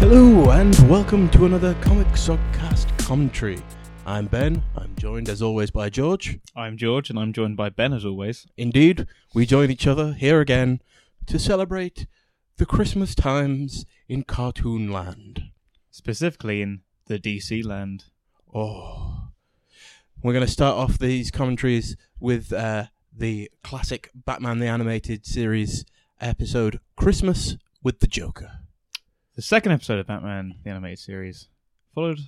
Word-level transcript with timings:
Hello 0.00 0.50
and 0.50 0.76
welcome 0.90 1.28
to 1.28 1.44
another 1.44 1.74
Comic 1.82 2.08
Sogcast 2.08 2.98
commentary. 2.98 3.62
I'm 4.06 4.26
Ben. 4.26 4.60
I'm 4.76 4.89
joined 5.00 5.30
as 5.30 5.40
always 5.40 5.70
by 5.70 5.88
George. 5.88 6.38
I'm 6.54 6.76
George, 6.76 7.08
and 7.08 7.18
I'm 7.18 7.32
joined 7.32 7.56
by 7.56 7.70
Ben 7.70 7.94
as 7.94 8.04
always. 8.04 8.46
Indeed, 8.58 9.06
we 9.32 9.46
join 9.46 9.70
each 9.70 9.86
other 9.86 10.12
here 10.12 10.42
again 10.42 10.82
to 11.24 11.38
celebrate 11.38 12.06
the 12.58 12.66
Christmas 12.66 13.14
times 13.14 13.86
in 14.10 14.24
Cartoon 14.24 14.92
Land. 14.92 15.44
Specifically 15.90 16.60
in 16.60 16.82
the 17.06 17.18
DC 17.18 17.64
land. 17.64 18.04
Oh, 18.54 19.30
we're 20.22 20.34
going 20.34 20.44
to 20.44 20.52
start 20.52 20.76
off 20.76 20.98
these 20.98 21.30
commentaries 21.30 21.96
with 22.18 22.52
uh, 22.52 22.84
the 23.16 23.50
classic 23.64 24.10
Batman 24.14 24.58
the 24.58 24.66
Animated 24.66 25.24
Series 25.24 25.86
episode 26.20 26.78
"Christmas 26.96 27.56
with 27.82 28.00
the 28.00 28.06
Joker." 28.06 28.58
The 29.34 29.40
second 29.40 29.72
episode 29.72 29.98
of 29.98 30.08
Batman 30.08 30.56
the 30.62 30.68
Animated 30.68 30.98
Series 30.98 31.48
followed, 31.94 32.18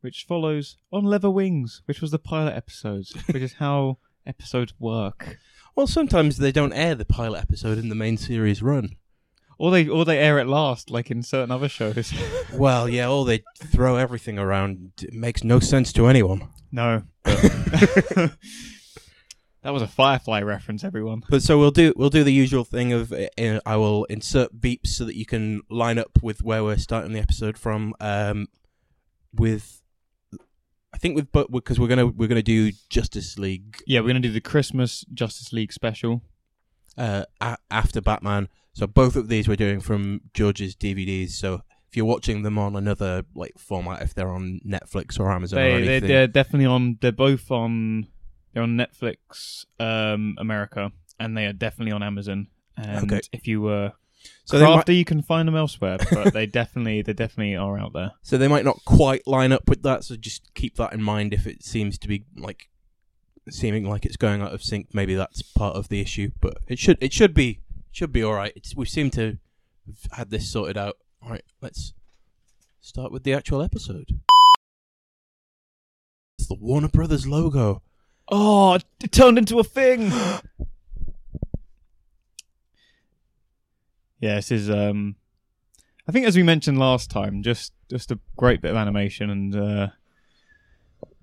which 0.00 0.24
follows 0.28 0.76
on 0.92 1.04
Leather 1.04 1.30
Wings, 1.30 1.82
which 1.86 2.00
was 2.00 2.10
the 2.10 2.18
pilot 2.18 2.56
episode, 2.56 3.06
which 3.26 3.42
is 3.42 3.54
how 3.54 3.98
episodes 4.26 4.74
work. 4.78 5.38
Well, 5.74 5.86
sometimes 5.86 6.38
they 6.38 6.52
don't 6.52 6.72
air 6.72 6.94
the 6.94 7.04
pilot 7.04 7.40
episode 7.40 7.78
in 7.78 7.88
the 7.88 7.94
main 7.94 8.16
series 8.16 8.62
run. 8.62 8.96
Or 9.58 9.70
they 9.70 9.86
or 9.88 10.06
they 10.06 10.18
air 10.18 10.38
it 10.38 10.46
last, 10.46 10.90
like 10.90 11.10
in 11.10 11.22
certain 11.22 11.50
other 11.50 11.68
shows. 11.68 12.12
Well, 12.52 12.88
yeah, 12.88 13.08
or 13.08 13.24
they 13.24 13.44
throw 13.58 13.96
everything 13.96 14.38
around. 14.38 14.90
It 15.02 15.12
makes 15.12 15.44
no 15.44 15.60
sense 15.60 15.92
to 15.92 16.06
anyone. 16.06 16.48
no. 16.72 17.02
that 17.24 18.32
was 19.64 19.82
a 19.82 19.86
Firefly 19.86 20.40
reference, 20.40 20.82
everyone. 20.82 21.22
But 21.28 21.42
so 21.42 21.58
we'll 21.58 21.70
do 21.70 21.92
we'll 21.94 22.10
do 22.10 22.24
the 22.24 22.32
usual 22.32 22.64
thing 22.64 22.92
of 22.92 23.12
uh, 23.12 23.28
I 23.64 23.76
will 23.76 24.04
insert 24.06 24.60
beeps 24.60 24.88
so 24.88 25.04
that 25.04 25.16
you 25.16 25.26
can 25.26 25.60
line 25.70 25.98
up 25.98 26.18
with 26.22 26.42
where 26.42 26.64
we're 26.64 26.78
starting 26.78 27.12
the 27.12 27.20
episode 27.20 27.56
from. 27.56 27.94
Um, 28.00 28.48
with 29.32 29.79
I 30.92 30.98
think 30.98 31.14
with 31.16 31.30
but 31.32 31.50
because 31.52 31.78
we're 31.78 31.88
gonna 31.88 32.06
we're 32.06 32.28
gonna 32.28 32.42
do 32.42 32.72
Justice 32.88 33.38
League 33.38 33.76
Yeah, 33.86 34.00
we're 34.00 34.08
gonna 34.08 34.20
do 34.20 34.32
the 34.32 34.40
Christmas 34.40 35.04
Justice 35.14 35.52
League 35.52 35.72
special. 35.72 36.22
uh, 36.98 37.24
a- 37.40 37.56
after 37.70 38.00
Batman. 38.00 38.48
So 38.72 38.86
both 38.86 39.16
of 39.16 39.28
these 39.28 39.48
we're 39.48 39.56
doing 39.56 39.80
from 39.80 40.20
George's 40.34 40.74
DVDs. 40.76 41.30
So 41.30 41.62
if 41.88 41.96
you're 41.96 42.04
watching 42.06 42.42
them 42.42 42.58
on 42.58 42.76
another 42.76 43.24
like 43.34 43.58
format, 43.58 44.02
if 44.02 44.14
they're 44.14 44.30
on 44.32 44.60
Netflix 44.66 45.18
or 45.18 45.30
Amazon 45.32 45.58
or 45.58 45.62
They 45.62 45.72
anything, 45.72 46.00
they're, 46.00 46.08
they're 46.08 46.26
definitely 46.28 46.66
on. 46.66 46.98
They're 47.00 47.12
both 47.12 47.50
on. 47.50 48.06
They're 48.52 48.62
on 48.64 48.76
Netflix, 48.76 49.64
um, 49.78 50.34
America, 50.38 50.90
and 51.20 51.36
they 51.36 51.46
are 51.46 51.52
definitely 51.52 51.92
on 51.92 52.02
Amazon. 52.02 52.48
And 52.76 53.12
Okay. 53.12 53.20
if 53.32 53.46
you 53.46 53.60
were 53.60 53.92
so 54.44 54.58
they 54.58 54.64
might, 54.66 54.88
you 54.88 55.04
can 55.04 55.22
find 55.22 55.46
them 55.46 55.56
elsewhere. 55.56 55.98
But 56.10 56.32
they 56.32 56.46
definitely, 56.60 57.02
they 57.02 57.12
definitely 57.12 57.56
are 57.56 57.78
out 57.78 57.92
there. 57.92 58.12
so 58.22 58.36
they 58.36 58.48
might 58.48 58.64
not 58.64 58.84
quite 58.84 59.26
line 59.26 59.52
up 59.52 59.68
with 59.68 59.82
that. 59.82 60.04
So 60.04 60.16
just 60.16 60.52
keep 60.54 60.76
that 60.76 60.92
in 60.92 61.02
mind 61.02 61.32
if 61.32 61.46
it 61.46 61.62
seems 61.62 61.98
to 61.98 62.08
be 62.08 62.24
like 62.36 62.68
seeming 63.48 63.88
like 63.88 64.04
it's 64.04 64.16
going 64.16 64.42
out 64.42 64.52
of 64.52 64.62
sync. 64.62 64.88
Maybe 64.92 65.14
that's 65.14 65.42
part 65.42 65.76
of 65.76 65.88
the 65.88 66.00
issue, 66.00 66.30
but 66.40 66.58
it 66.68 66.78
should 66.78 66.98
it 67.00 67.12
should 67.12 67.34
be 67.34 67.60
should 67.92 68.12
be 68.12 68.22
all 68.22 68.34
right. 68.34 68.52
It's, 68.56 68.74
we 68.74 68.86
seem 68.86 69.10
to 69.12 69.38
have 69.86 70.12
had 70.12 70.30
this 70.30 70.50
sorted 70.50 70.76
out. 70.76 70.96
All 71.22 71.30
right, 71.30 71.44
let's 71.60 71.92
start 72.80 73.12
with 73.12 73.24
the 73.24 73.34
actual 73.34 73.62
episode. 73.62 74.20
It's 76.38 76.48
the 76.48 76.54
Warner 76.54 76.88
Brothers 76.88 77.26
logo. 77.26 77.82
Oh, 78.32 78.74
it 78.74 79.12
turned 79.12 79.38
into 79.38 79.58
a 79.58 79.64
thing. 79.64 80.10
yeah, 84.20 84.36
this 84.36 84.50
is. 84.50 84.70
Um, 84.70 85.16
I 86.08 86.12
think 86.12 86.26
as 86.26 86.36
we 86.36 86.42
mentioned 86.42 86.78
last 86.78 87.10
time, 87.10 87.42
just 87.42 87.72
just 87.88 88.10
a 88.10 88.18
great 88.36 88.60
bit 88.60 88.70
of 88.70 88.76
animation, 88.76 89.30
and 89.30 89.54
uh, 89.54 89.88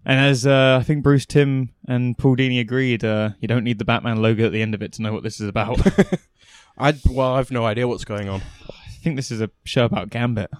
and 0.05 0.19
as 0.19 0.45
uh, 0.47 0.77
I 0.79 0.83
think 0.83 1.03
Bruce 1.03 1.25
Timm 1.25 1.69
and 1.87 2.17
Paul 2.17 2.35
Dini 2.35 2.59
agreed, 2.59 3.03
uh, 3.03 3.31
you 3.39 3.47
don't 3.47 3.63
need 3.63 3.79
the 3.79 3.85
Batman 3.85 4.21
logo 4.21 4.45
at 4.45 4.51
the 4.51 4.61
end 4.61 4.73
of 4.73 4.81
it 4.81 4.93
to 4.93 5.01
know 5.01 5.13
what 5.13 5.23
this 5.23 5.39
is 5.39 5.47
about. 5.47 5.79
I 6.77 6.95
well, 7.09 7.35
I've 7.35 7.51
no 7.51 7.65
idea 7.65 7.87
what's 7.87 8.05
going 8.05 8.29
on. 8.29 8.41
I 8.69 8.91
think 9.03 9.15
this 9.15 9.31
is 9.31 9.41
a 9.41 9.49
show 9.63 9.85
about 9.85 10.09
Gambit. 10.09 10.51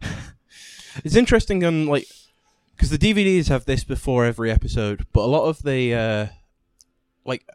It's 1.04 1.16
interesting 1.16 1.64
on 1.64 1.86
like 1.86 2.06
because 2.76 2.90
the 2.90 2.98
DVDs 2.98 3.48
have 3.48 3.64
this 3.64 3.82
before 3.82 4.26
every 4.26 4.50
episode, 4.50 5.06
but 5.14 5.22
a 5.22 5.26
lot 5.26 5.46
of 5.46 5.62
the 5.62 5.94
uh, 5.94 6.26
like 7.24 7.46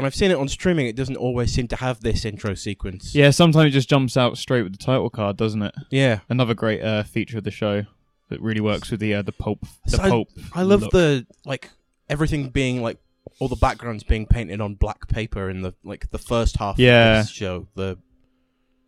when 0.00 0.06
I've 0.06 0.14
seen 0.14 0.30
it 0.30 0.36
on 0.36 0.48
streaming, 0.48 0.86
it 0.86 0.96
doesn't 0.96 1.16
always 1.16 1.52
seem 1.52 1.68
to 1.68 1.76
have 1.76 2.00
this 2.00 2.24
intro 2.24 2.54
sequence. 2.54 3.14
Yeah, 3.14 3.30
sometimes 3.30 3.66
it 3.68 3.70
just 3.70 3.88
jumps 3.88 4.16
out 4.16 4.38
straight 4.38 4.62
with 4.62 4.72
the 4.72 4.78
title 4.84 5.10
card, 5.10 5.36
doesn't 5.36 5.62
it? 5.62 5.74
yeah. 5.90 6.20
Another 6.28 6.54
great 6.54 6.82
uh, 6.82 7.02
feature 7.02 7.38
of 7.38 7.44
the 7.44 7.50
show 7.50 7.84
that 8.28 8.40
really 8.40 8.60
works 8.60 8.90
with 8.90 9.00
the 9.00 9.14
uh, 9.14 9.22
the 9.22 9.32
pulp. 9.32 9.60
The 9.86 9.96
So 9.96 10.02
I- 10.02 10.08
pulp. 10.08 10.28
I 10.54 10.62
love 10.62 10.82
look. 10.82 10.90
the 10.92 11.26
like 11.44 11.70
everything 12.08 12.48
being 12.50 12.82
like 12.82 12.98
all 13.38 13.48
the 13.48 13.56
backgrounds 13.56 14.02
being 14.02 14.26
painted 14.26 14.60
on 14.60 14.74
black 14.74 15.08
paper 15.08 15.48
in 15.50 15.62
the 15.62 15.74
like 15.84 16.10
the 16.10 16.18
first 16.18 16.56
half 16.58 16.78
Yeah. 16.78 17.20
of 17.20 17.26
this 17.26 17.32
show. 17.34 17.66
The 17.74 17.98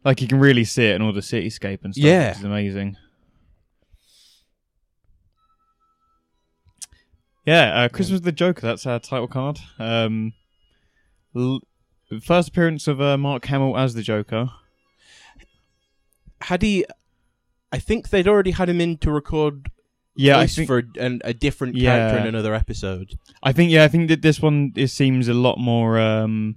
like 0.05 0.21
you 0.21 0.29
can 0.29 0.41
really 0.41 0.65
see 0.65 0.87
it 0.87 0.97
in 0.97 1.03
all 1.03 1.13
the 1.13 1.21
cityscape 1.21 1.85
and 1.85 1.95
stuff. 1.95 2.05
Yeah. 2.05 2.31
is 2.37 2.43
amazing. 2.45 2.97
Yeah, 7.45 7.83
uh, 7.85 7.89
Christmas 7.89 8.19
with 8.19 8.25
the 8.25 8.33
Joker. 8.33 8.61
That's 8.61 8.87
our 8.87 9.01
title 9.01 9.27
card. 9.27 9.59
Um, 9.79 10.33
l- 11.37 11.61
first 12.23 12.49
appearance 12.51 12.87
of 12.89 13.01
uh, 13.01 13.17
Mark 13.17 13.45
Hamill 13.47 13.77
as 13.79 13.95
the 13.95 14.03
Joker. 14.03 14.51
had 16.43 16.63
he 16.63 16.85
I 17.71 17.79
think 17.79 18.11
they'd 18.11 18.29
already 18.29 18.51
had 18.51 18.69
him 18.69 18.81
in 18.81 18.99
to 18.99 19.11
record 19.11 19.71
Yeah, 20.15 20.39
I 20.39 20.47
think. 20.47 20.67
for 20.69 20.83
an, 20.99 21.21
a 21.25 21.33
different 21.33 21.75
character 21.77 22.17
Yeah. 22.17 22.23
in 22.23 22.29
another 22.29 22.55
episode. 22.55 23.19
I 23.43 23.53
think. 23.53 23.71
Yeah, 23.71 23.85
I 23.85 23.89
think 23.89 24.09
that 24.09 24.21
this 24.23 24.41
one 24.43 24.73
it 24.77 24.89
seems 24.89 25.29
a 25.29 25.35
lot 25.35 25.57
more. 25.59 25.99
Um, 25.99 26.57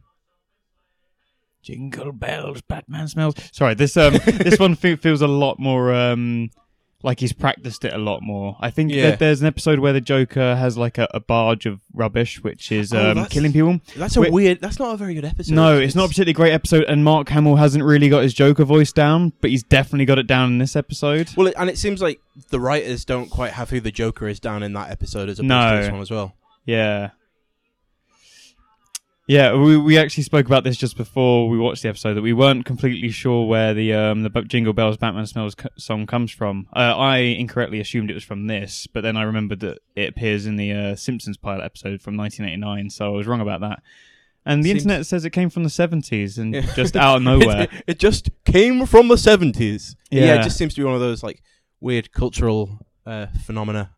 Jingle 1.62 2.12
bells, 2.12 2.62
Batman 2.62 3.08
smells. 3.08 3.36
Sorry, 3.52 3.74
this 3.74 3.98
um, 3.98 4.14
this 4.26 4.60
one 4.60 4.76
fe- 4.76 4.98
feels 4.98 5.22
a 5.22 5.28
lot 5.28 5.58
more 5.58 5.94
um, 5.94 6.50
like 7.04 7.20
he's 7.20 7.34
practiced 7.34 7.86
it 7.86 7.94
a 7.94 7.98
lot 8.00 8.22
more. 8.24 8.58
I 8.60 8.72
think 8.72 8.92
Yeah. 8.92 9.12
that 9.12 9.20
there's 9.20 9.40
an 9.42 9.48
episode 9.48 9.78
where 9.80 9.94
the 9.94 10.02
Joker 10.02 10.56
has 10.56 10.76
like 10.78 10.98
a, 10.98 11.08
a 11.14 11.20
barge 11.20 11.66
of 11.68 11.80
rubbish, 11.94 12.44
which 12.44 12.72
is 12.72 12.92
Oh, 12.94 13.12
um, 13.12 13.26
killing 13.28 13.54
people. 13.54 13.80
That's 13.96 14.16
a 14.18 14.22
Wait- 14.22 14.32
weird. 14.32 14.60
That's 14.62 14.80
not 14.80 14.94
a 14.96 14.98
very 14.98 15.14
good 15.14 15.26
episode. 15.26 15.54
No, 15.54 15.78
it's 15.78 15.94
not 15.94 16.06
a 16.06 16.08
particularly 16.08 16.34
great 16.34 16.52
episode, 16.54 16.84
and 16.86 17.04
Mark 17.04 17.30
Hamill 17.30 17.58
hasn't 17.58 17.84
really 17.84 18.10
got 18.10 18.24
his 18.24 18.34
Joker 18.34 18.64
voice 18.64 18.92
down, 18.92 19.34
but 19.42 19.52
he's 19.52 19.62
definitely 19.64 20.06
got 20.06 20.18
it 20.18 20.26
down 20.26 20.54
in 20.54 20.58
this 20.58 20.76
episode. 20.76 21.30
Well, 21.38 21.52
and 21.58 21.70
it 21.70 21.78
seems 21.78 22.02
like 22.02 22.20
the 22.50 22.60
writers 22.60 23.06
don't 23.06 23.30
quite 23.30 23.52
have 23.52 23.70
who 23.70 23.80
the 23.80 23.92
Joker 23.92 24.28
is 24.28 24.40
down 24.40 24.64
in 24.64 24.74
that 24.74 24.90
episode 24.90 25.30
as 25.30 25.38
opposed 25.38 25.48
No. 25.50 25.76
to 25.76 25.82
this 25.84 25.92
one 25.92 26.02
as 26.02 26.10
well. 26.12 26.34
Yeah. 26.66 27.10
Yeah, 29.28 29.56
we 29.56 29.76
we 29.76 29.98
actually 29.98 30.22
spoke 30.24 30.46
about 30.46 30.64
this 30.64 30.78
just 30.78 30.96
before 30.98 31.50
we 31.50 31.58
watched 31.58 31.82
the 31.82 31.90
episode 31.90 32.14
that 32.14 32.22
we 32.22 32.32
weren't 32.34 32.64
completely 32.64 33.10
sure 33.10 33.48
where 33.48 33.74
the 33.74 33.92
um 33.94 34.22
the 34.22 34.30
Jingle 34.44 34.72
Bells 34.74 34.98
Batman 34.98 35.26
Smells 35.26 35.56
co- 35.56 35.70
song 35.78 36.06
comes 36.06 36.32
from. 36.32 36.68
Uh, 36.76 36.96
I 36.96 37.18
incorrectly 37.18 37.80
assumed 37.80 38.12
it 38.12 38.14
was 38.14 38.24
from 38.24 38.46
this, 38.46 38.86
but 38.86 39.02
then 39.02 39.18
I 39.18 39.24
remembered 39.24 39.62
that 39.62 39.80
it 39.96 40.10
appears 40.10 40.46
in 40.46 40.58
the 40.58 40.72
uh, 40.72 40.96
Simpsons 40.96 41.38
pilot 41.38 41.64
episode 41.64 42.04
from 42.04 42.16
1989, 42.18 42.92
so 42.92 43.08
I 43.08 43.18
was 43.18 43.26
wrong 43.26 43.42
about 43.42 43.62
that. 43.62 43.82
And 44.46 44.64
the 44.64 44.70
Seems- 44.70 44.84
internet 44.84 45.08
says 45.08 45.26
it 45.26 45.32
came 45.32 45.50
from 45.50 45.64
the 45.64 45.70
70s 45.70 46.38
and 46.38 46.54
just 46.76 46.96
out 46.96 47.16
of 47.18 47.24
nowhere. 47.24 47.64
It, 47.64 47.70
it 47.88 48.00
just 48.00 48.30
came 48.46 48.86
from 48.86 49.08
the 49.08 49.18
seventies. 49.18 49.96
Yeah. 50.12 50.26
Yeah. 50.26 50.36
it 50.36 50.44
just 50.44 50.58
seems 50.58 50.76
to 50.76 50.82
be 50.82 50.86
one 50.86 50.94
of 50.94 51.00
those 51.02 51.24
like 51.24 51.42
weird 51.80 52.12
cultural 52.12 52.78
uh, 53.08 53.26
phenomena 53.44 53.90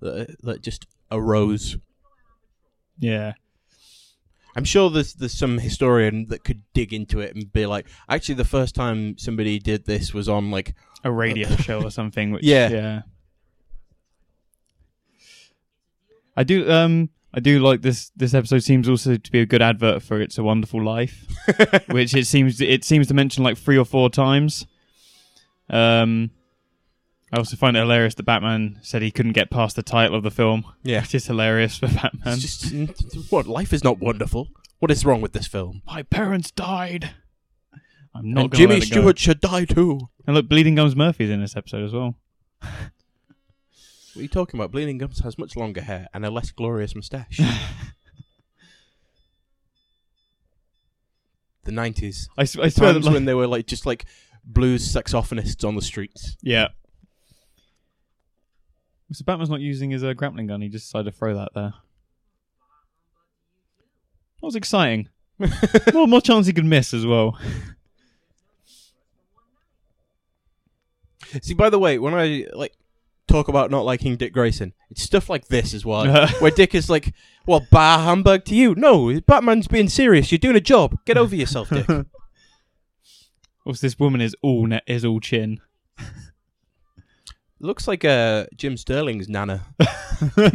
that 0.00 0.36
that 0.44 0.62
just 0.62 0.86
arose. 1.10 1.76
yeah. 3.00 3.32
I'm 4.56 4.64
sure 4.64 4.90
there's 4.90 5.14
there's 5.14 5.34
some 5.38 5.58
historian 5.58 6.26
that 6.28 6.42
could 6.44 6.62
dig 6.74 6.92
into 6.92 7.20
it 7.20 7.34
and 7.34 7.52
be 7.52 7.66
like, 7.66 7.86
actually, 8.08 8.34
the 8.36 8.44
first 8.44 8.74
time 8.74 9.16
somebody 9.18 9.58
did 9.58 9.86
this 9.86 10.12
was 10.12 10.28
on 10.28 10.50
like 10.50 10.74
A 11.04 11.10
radio 11.12 11.48
show 11.56 11.82
or 11.82 11.90
something. 11.90 12.32
Which, 12.32 12.44
Yeah. 12.44 12.68
yeah. 12.70 13.02
I 16.36 16.44
do. 16.44 16.70
Um, 16.70 17.10
I 17.34 17.40
do 17.40 17.58
like 17.58 17.82
this. 17.82 18.10
This 18.16 18.32
episode 18.34 18.60
seems 18.62 18.88
also 18.88 19.16
to 19.16 19.30
be 19.32 19.40
a 19.40 19.46
good 19.46 19.62
advert 19.62 20.02
for 20.02 20.20
"It's 20.20 20.38
a 20.38 20.42
Wonderful 20.42 20.82
Life," 20.82 21.26
which 21.90 22.14
it 22.14 22.26
seems 22.26 22.60
it 22.60 22.84
seems 22.84 23.06
to 23.08 23.14
mention 23.14 23.44
like 23.44 23.58
three 23.58 23.76
or 23.78 23.84
four 23.84 24.08
times. 24.08 24.66
Um, 25.68 26.30
I 27.32 27.36
also 27.36 27.56
find 27.56 27.76
it 27.76 27.80
hilarious 27.80 28.14
that 28.14 28.22
Batman 28.22 28.78
said 28.82 29.02
he 29.02 29.10
couldn't 29.10 29.32
get 29.32 29.50
past 29.50 29.76
the 29.76 29.82
title 29.82 30.16
of 30.16 30.22
the 30.22 30.30
film. 30.30 30.64
Yeah. 30.82 31.02
which 31.02 31.14
is 31.14 31.26
hilarious 31.26 31.76
for 31.78 31.86
Batman. 31.88 32.34
It's 32.38 32.58
just 32.60 33.30
what 33.32 33.46
life 33.46 33.72
is 33.74 33.84
not 33.84 33.98
wonderful. 33.98 34.48
What 34.78 34.90
is 34.90 35.04
wrong 35.04 35.20
with 35.20 35.32
this 35.32 35.46
film? 35.46 35.82
My 35.86 36.02
parents 36.04 36.50
died. 36.50 37.10
I'm 38.14 38.32
not 38.32 38.40
and 38.44 38.50
gonna 38.52 38.58
Jimmy 38.58 38.74
let 38.76 38.82
it 38.84 38.90
go. 38.94 39.00
Stewart 39.00 39.18
should 39.18 39.40
die 39.42 39.64
too. 39.66 40.08
And 40.26 40.34
look, 40.36 40.48
Bleeding 40.48 40.74
Gums 40.76 40.96
Murphy's 40.96 41.28
in 41.30 41.40
this 41.42 41.54
episode 41.56 41.84
as 41.84 41.92
well. 41.92 42.14
What 42.60 42.70
are 44.16 44.22
you 44.22 44.28
talking 44.28 44.58
about? 44.58 44.72
Bleeding 44.72 44.96
Gums 44.98 45.20
has 45.20 45.36
much 45.38 45.54
longer 45.54 45.82
hair 45.82 46.08
and 46.14 46.24
a 46.24 46.30
less 46.30 46.50
glorious 46.50 46.94
moustache. 46.94 47.38
the 51.64 51.72
nineties. 51.72 52.28
I, 52.38 52.42
s- 52.42 52.56
I 52.58 52.68
swear 52.68 52.88
that, 52.88 52.94
Times 52.94 53.06
like- 53.06 53.14
when 53.14 53.24
they 53.26 53.34
were 53.34 53.46
like 53.46 53.66
just 53.66 53.86
like 53.86 54.06
blues 54.44 54.92
saxophonists 54.92 55.66
on 55.66 55.74
the 55.76 55.82
streets. 55.82 56.36
yeah. 56.42 56.68
So 59.12 59.24
Batman's 59.24 59.50
not 59.50 59.60
using 59.60 59.90
his 59.90 60.04
uh, 60.04 60.12
grappling 60.12 60.48
gun. 60.48 60.60
He 60.60 60.68
just 60.68 60.86
decided 60.86 61.10
to 61.12 61.18
throw 61.18 61.34
that 61.34 61.50
there. 61.54 61.72
That 64.40 64.46
was 64.46 64.56
exciting. 64.56 65.08
more, 65.94 66.06
more 66.06 66.20
chance 66.20 66.46
he 66.46 66.52
could 66.52 66.64
miss 66.64 66.92
as 66.92 67.06
well. 67.06 67.38
See, 71.42 71.54
by 71.54 71.70
the 71.70 71.78
way, 71.78 71.98
when 71.98 72.14
I 72.14 72.46
like 72.52 72.74
talk 73.26 73.48
about 73.48 73.70
not 73.70 73.84
liking 73.84 74.16
Dick 74.16 74.32
Grayson, 74.32 74.72
it's 74.90 75.02
stuff 75.02 75.28
like 75.28 75.48
this 75.48 75.74
as 75.74 75.84
well, 75.84 76.26
where 76.38 76.50
Dick 76.50 76.74
is 76.74 76.88
like, 76.88 77.12
"Well, 77.46 77.66
bah 77.70 77.98
humbug 77.98 78.44
to 78.46 78.54
you? 78.54 78.74
No, 78.74 79.20
Batman's 79.20 79.68
being 79.68 79.88
serious. 79.88 80.32
You're 80.32 80.38
doing 80.38 80.56
a 80.56 80.60
job. 80.60 80.96
Get 81.04 81.18
over 81.18 81.36
yourself, 81.36 81.68
Dick." 81.70 81.86
What's 83.64 83.80
this 83.82 83.98
woman 83.98 84.22
is 84.22 84.34
all 84.42 84.66
ne- 84.66 84.80
is 84.86 85.04
all 85.04 85.20
chin. 85.20 85.60
Looks 87.60 87.88
like 87.88 88.04
uh, 88.04 88.46
Jim 88.56 88.76
Sterling's 88.76 89.28
nana. 89.28 89.64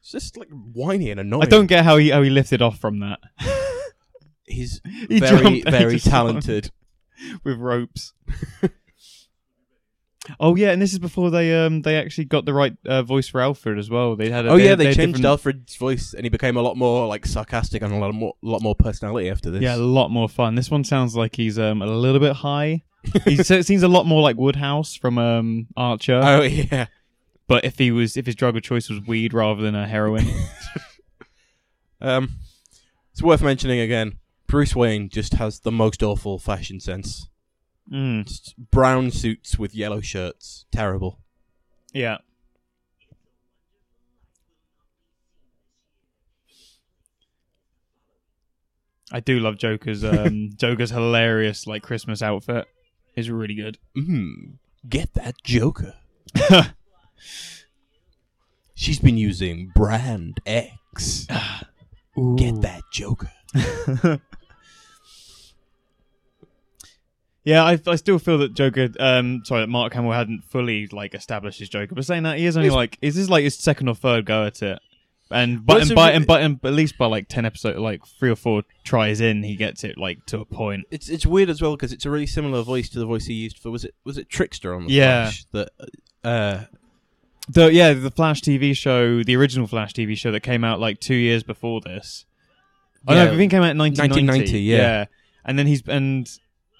It's 0.00 0.12
just 0.12 0.36
like 0.38 0.48
whiny 0.48 1.10
and 1.10 1.20
annoying. 1.20 1.42
I 1.42 1.46
don't 1.46 1.66
get 1.66 1.84
how 1.84 1.98
he 1.98 2.08
how 2.10 2.22
he 2.22 2.30
lifted 2.30 2.62
off 2.62 2.78
from 2.78 3.00
that 3.00 3.18
He's 4.46 4.80
He 5.08 5.18
very, 5.20 5.28
jumped 5.42 5.44
and 5.46 5.54
he 5.54 5.62
very 5.70 5.92
just- 5.94 6.06
talented. 6.06 6.70
with 7.44 7.58
ropes. 7.58 8.14
oh 10.40 10.54
yeah, 10.56 10.70
and 10.70 10.80
this 10.80 10.92
is 10.94 10.98
before 10.98 11.30
they 11.30 11.54
um 11.62 11.82
they 11.82 11.96
actually 11.98 12.24
got 12.24 12.46
the 12.46 12.54
right 12.54 12.74
uh, 12.86 13.02
voice 13.02 13.28
for 13.28 13.40
Alfred 13.42 13.78
as 13.78 13.90
well. 13.90 14.16
They 14.16 14.30
had 14.30 14.46
a, 14.46 14.50
Oh 14.50 14.56
yeah, 14.56 14.76
they 14.76 14.86
had 14.86 14.96
changed 14.96 15.16
different- 15.16 15.26
Alfred's 15.26 15.76
voice, 15.76 16.14
and 16.14 16.24
he 16.24 16.30
became 16.30 16.56
a 16.56 16.62
lot 16.62 16.76
more 16.78 17.06
like 17.06 17.26
sarcastic 17.26 17.82
and 17.82 17.92
a 17.92 17.96
lot 17.98 18.14
more, 18.14 18.32
lot 18.40 18.62
more 18.62 18.74
personality 18.74 19.28
after 19.28 19.50
this. 19.50 19.60
Yeah, 19.60 19.74
a 19.74 19.78
lot 19.78 20.10
more 20.10 20.28
fun. 20.28 20.54
This 20.54 20.70
one 20.70 20.84
sounds 20.84 21.16
like 21.16 21.36
he's 21.36 21.58
um 21.58 21.82
a 21.82 21.86
little 21.86 22.20
bit 22.20 22.36
high. 22.36 22.82
He 23.24 23.36
seems 23.42 23.82
a 23.82 23.88
lot 23.88 24.06
more 24.06 24.20
like 24.22 24.36
Woodhouse 24.36 24.94
from 24.94 25.18
um 25.18 25.66
Archer. 25.76 26.20
Oh 26.22 26.42
yeah. 26.42 26.86
but 27.46 27.64
if 27.64 27.78
he 27.78 27.90
was 27.90 28.16
if 28.16 28.26
his 28.26 28.34
drug 28.34 28.56
of 28.56 28.62
choice 28.62 28.88
was 28.88 29.00
weed 29.06 29.32
rather 29.34 29.62
than 29.62 29.74
a 29.74 29.86
heroin, 29.86 30.26
Um, 32.00 32.36
it's 33.12 33.22
worth 33.22 33.42
mentioning 33.42 33.80
again. 33.80 34.18
Bruce 34.46 34.74
Wayne 34.76 35.08
just 35.08 35.34
has 35.34 35.60
the 35.60 35.72
most 35.72 36.02
awful 36.02 36.38
fashion 36.38 36.78
sense. 36.80 37.28
mm, 37.92 38.24
Just 38.26 38.54
brown 38.70 39.10
suits 39.10 39.58
with 39.58 39.74
yellow 39.74 40.00
shirts. 40.00 40.64
Terrible. 40.72 41.18
yeah. 41.92 42.18
I 49.10 49.20
do 49.20 49.38
love 49.40 49.56
Joker's 49.56 50.04
um 50.04 50.50
Joker's 50.56 50.90
hilarious 50.90 51.66
like 51.66 51.82
Christmas 51.82 52.22
outfit. 52.22 52.66
Is 53.18 53.30
really 53.30 53.54
good. 53.54 53.78
Mm, 53.96 54.58
get 54.88 55.12
that 55.14 55.42
Joker. 55.42 55.94
She's 58.74 59.00
been 59.00 59.16
using 59.18 59.72
brand 59.74 60.40
X. 60.46 61.26
Get 62.36 62.60
that 62.62 62.82
Joker. 62.92 63.32
Yeah, 67.44 67.64
I, 67.64 67.80
I 67.86 67.96
still 67.96 68.18
feel 68.18 68.36
that 68.38 68.52
Joker. 68.52 68.88
Um, 69.00 69.42
sorry, 69.44 69.62
that 69.62 69.68
Mark 69.68 69.94
Hamill 69.94 70.12
hadn't 70.12 70.44
fully 70.44 70.86
like 70.88 71.14
established 71.14 71.58
his 71.60 71.70
Joker. 71.70 71.94
But 71.94 72.04
saying 72.04 72.24
that, 72.24 72.36
he 72.36 72.44
is 72.44 72.58
only 72.58 72.66
It's- 72.66 72.76
like 72.76 72.98
is 73.00 73.14
this 73.14 73.30
like 73.30 73.42
his 73.44 73.56
second 73.56 73.88
or 73.88 73.94
third 73.94 74.26
go 74.26 74.44
at 74.44 74.60
it? 74.62 74.78
And 75.30 75.64
but 75.66 75.82
and 75.82 75.94
by 75.94 76.12
and 76.12 76.26
but 76.26 76.40
and 76.40 76.58
at 76.64 76.72
least 76.72 76.96
by 76.96 77.04
like 77.06 77.28
ten 77.28 77.44
episodes, 77.44 77.78
like 77.78 78.00
three 78.06 78.30
or 78.30 78.36
four 78.36 78.62
tries 78.84 79.20
in, 79.20 79.42
he 79.42 79.56
gets 79.56 79.84
it 79.84 79.98
like 79.98 80.24
to 80.26 80.40
a 80.40 80.44
point. 80.46 80.86
It's 80.90 81.08
it's 81.10 81.26
weird 81.26 81.50
as 81.50 81.60
well 81.60 81.76
because 81.76 81.92
it's 81.92 82.06
a 82.06 82.10
really 82.10 82.26
similar 82.26 82.62
voice 82.62 82.88
to 82.90 82.98
the 82.98 83.04
voice 83.04 83.26
he 83.26 83.34
used 83.34 83.58
for 83.58 83.70
was 83.70 83.84
it 83.84 83.94
was 84.04 84.16
it 84.16 84.30
Trickster 84.30 84.74
on 84.74 84.86
the 84.86 84.92
Yeah. 84.92 85.24
Flash 85.24 85.44
that 85.52 85.68
uh 86.24 86.64
The 87.50 87.70
yeah, 87.72 87.92
the 87.92 88.10
Flash 88.10 88.40
TV 88.40 88.74
show, 88.74 89.22
the 89.22 89.36
original 89.36 89.66
Flash 89.66 89.92
TV 89.92 90.16
show 90.16 90.30
that 90.32 90.40
came 90.40 90.64
out 90.64 90.80
like 90.80 90.98
two 90.98 91.14
years 91.14 91.42
before 91.42 91.82
this. 91.82 92.24
Oh 93.06 93.12
Yeah. 93.14 93.24
no, 93.24 93.32
I 93.32 93.36
think 93.36 93.52
it 93.52 93.56
came 93.56 93.62
out 93.62 93.72
in 93.72 93.78
1990. 93.78 94.26
1990, 94.56 94.60
yeah. 94.60 95.04
And 95.44 95.58
then 95.58 95.66
he's 95.66 95.82
and 95.86 96.26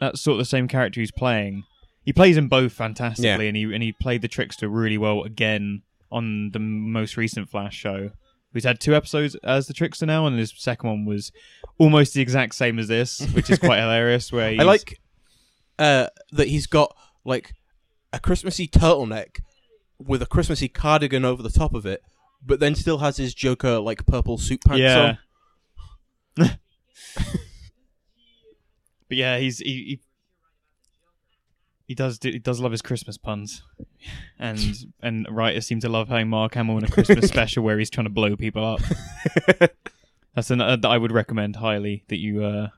that's 0.00 0.22
sort 0.22 0.34
of 0.34 0.38
the 0.38 0.44
same 0.46 0.68
character 0.68 1.00
he's 1.00 1.12
playing. 1.12 1.64
He 2.02 2.14
plays 2.14 2.36
them 2.36 2.48
both 2.48 2.72
fantastically, 2.72 3.44
Yeah. 3.44 3.48
and 3.48 3.56
he 3.58 3.64
and 3.64 3.82
he 3.82 3.92
played 3.92 4.22
the 4.22 4.28
trickster 4.28 4.68
really 4.68 4.96
well 4.96 5.22
again 5.22 5.82
on 6.10 6.52
the 6.52 6.58
most 6.58 7.18
recent 7.18 7.50
Flash 7.50 7.74
show. 7.76 8.12
He's 8.54 8.64
had 8.64 8.80
two 8.80 8.94
episodes 8.94 9.36
as 9.44 9.66
the 9.66 9.74
trickster 9.74 10.06
now, 10.06 10.26
and 10.26 10.38
his 10.38 10.52
second 10.56 10.88
one 10.88 11.04
was 11.04 11.30
almost 11.78 12.14
the 12.14 12.22
exact 12.22 12.54
same 12.54 12.78
as 12.78 12.88
this, 12.88 13.20
which 13.32 13.50
is 13.50 13.58
quite 13.58 13.78
hilarious. 13.80 14.32
Where 14.32 14.50
he's, 14.50 14.60
I 14.60 14.64
like 14.64 15.00
uh 15.78 16.08
that 16.32 16.48
he's 16.48 16.66
got 16.66 16.96
like 17.24 17.54
a 18.12 18.18
Christmassy 18.18 18.66
turtleneck 18.66 19.40
with 19.98 20.22
a 20.22 20.26
Christmassy 20.26 20.68
cardigan 20.68 21.24
over 21.24 21.42
the 21.42 21.50
top 21.50 21.74
of 21.74 21.84
it, 21.84 22.02
but 22.44 22.58
then 22.60 22.74
still 22.74 22.98
has 22.98 23.16
his 23.18 23.34
Joker 23.34 23.78
like 23.80 24.06
purple 24.06 24.38
suit 24.38 24.60
pants 24.64 24.80
yeah. 24.80 25.16
on. 26.38 26.50
but 29.08 29.16
yeah, 29.16 29.38
he's 29.38 29.58
he, 29.58 29.72
he 29.72 30.00
he 31.88 31.94
does 31.94 32.18
do, 32.18 32.30
he 32.30 32.38
does 32.38 32.60
love 32.60 32.70
his 32.70 32.82
Christmas 32.82 33.16
puns, 33.16 33.62
and 34.38 34.60
and 35.02 35.26
writers 35.30 35.66
seem 35.66 35.80
to 35.80 35.88
love 35.88 36.08
having 36.08 36.28
Mark 36.28 36.52
Hamill 36.54 36.76
in 36.76 36.84
a 36.84 36.88
Christmas 36.88 37.26
special 37.28 37.64
where 37.64 37.78
he's 37.78 37.88
trying 37.88 38.04
to 38.04 38.10
blow 38.12 38.36
people 38.36 38.62
up. 38.62 38.80
That's 40.34 40.50
an 40.50 40.60
uh, 40.60 40.76
that 40.76 40.86
I 40.88 40.98
would 40.98 41.12
recommend 41.12 41.56
highly 41.56 42.04
that 42.08 42.18
you 42.18 42.44
uh 42.44 42.68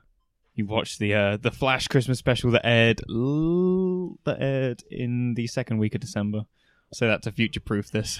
you 0.55 0.65
watch 0.65 0.97
the 0.97 1.13
uh 1.13 1.37
the 1.37 1.51
Flash 1.51 1.89
Christmas 1.89 2.19
special 2.19 2.51
that 2.51 2.65
aired 2.65 3.01
l- 3.09 4.17
that 4.23 4.37
aired 4.41 4.83
in 4.89 5.33
the 5.33 5.45
second 5.45 5.77
week 5.79 5.93
of 5.93 5.99
December. 5.99 6.45
So 6.93 7.07
that 7.07 7.21
to 7.23 7.33
future 7.33 7.59
proof 7.59 7.91
this. 7.91 8.17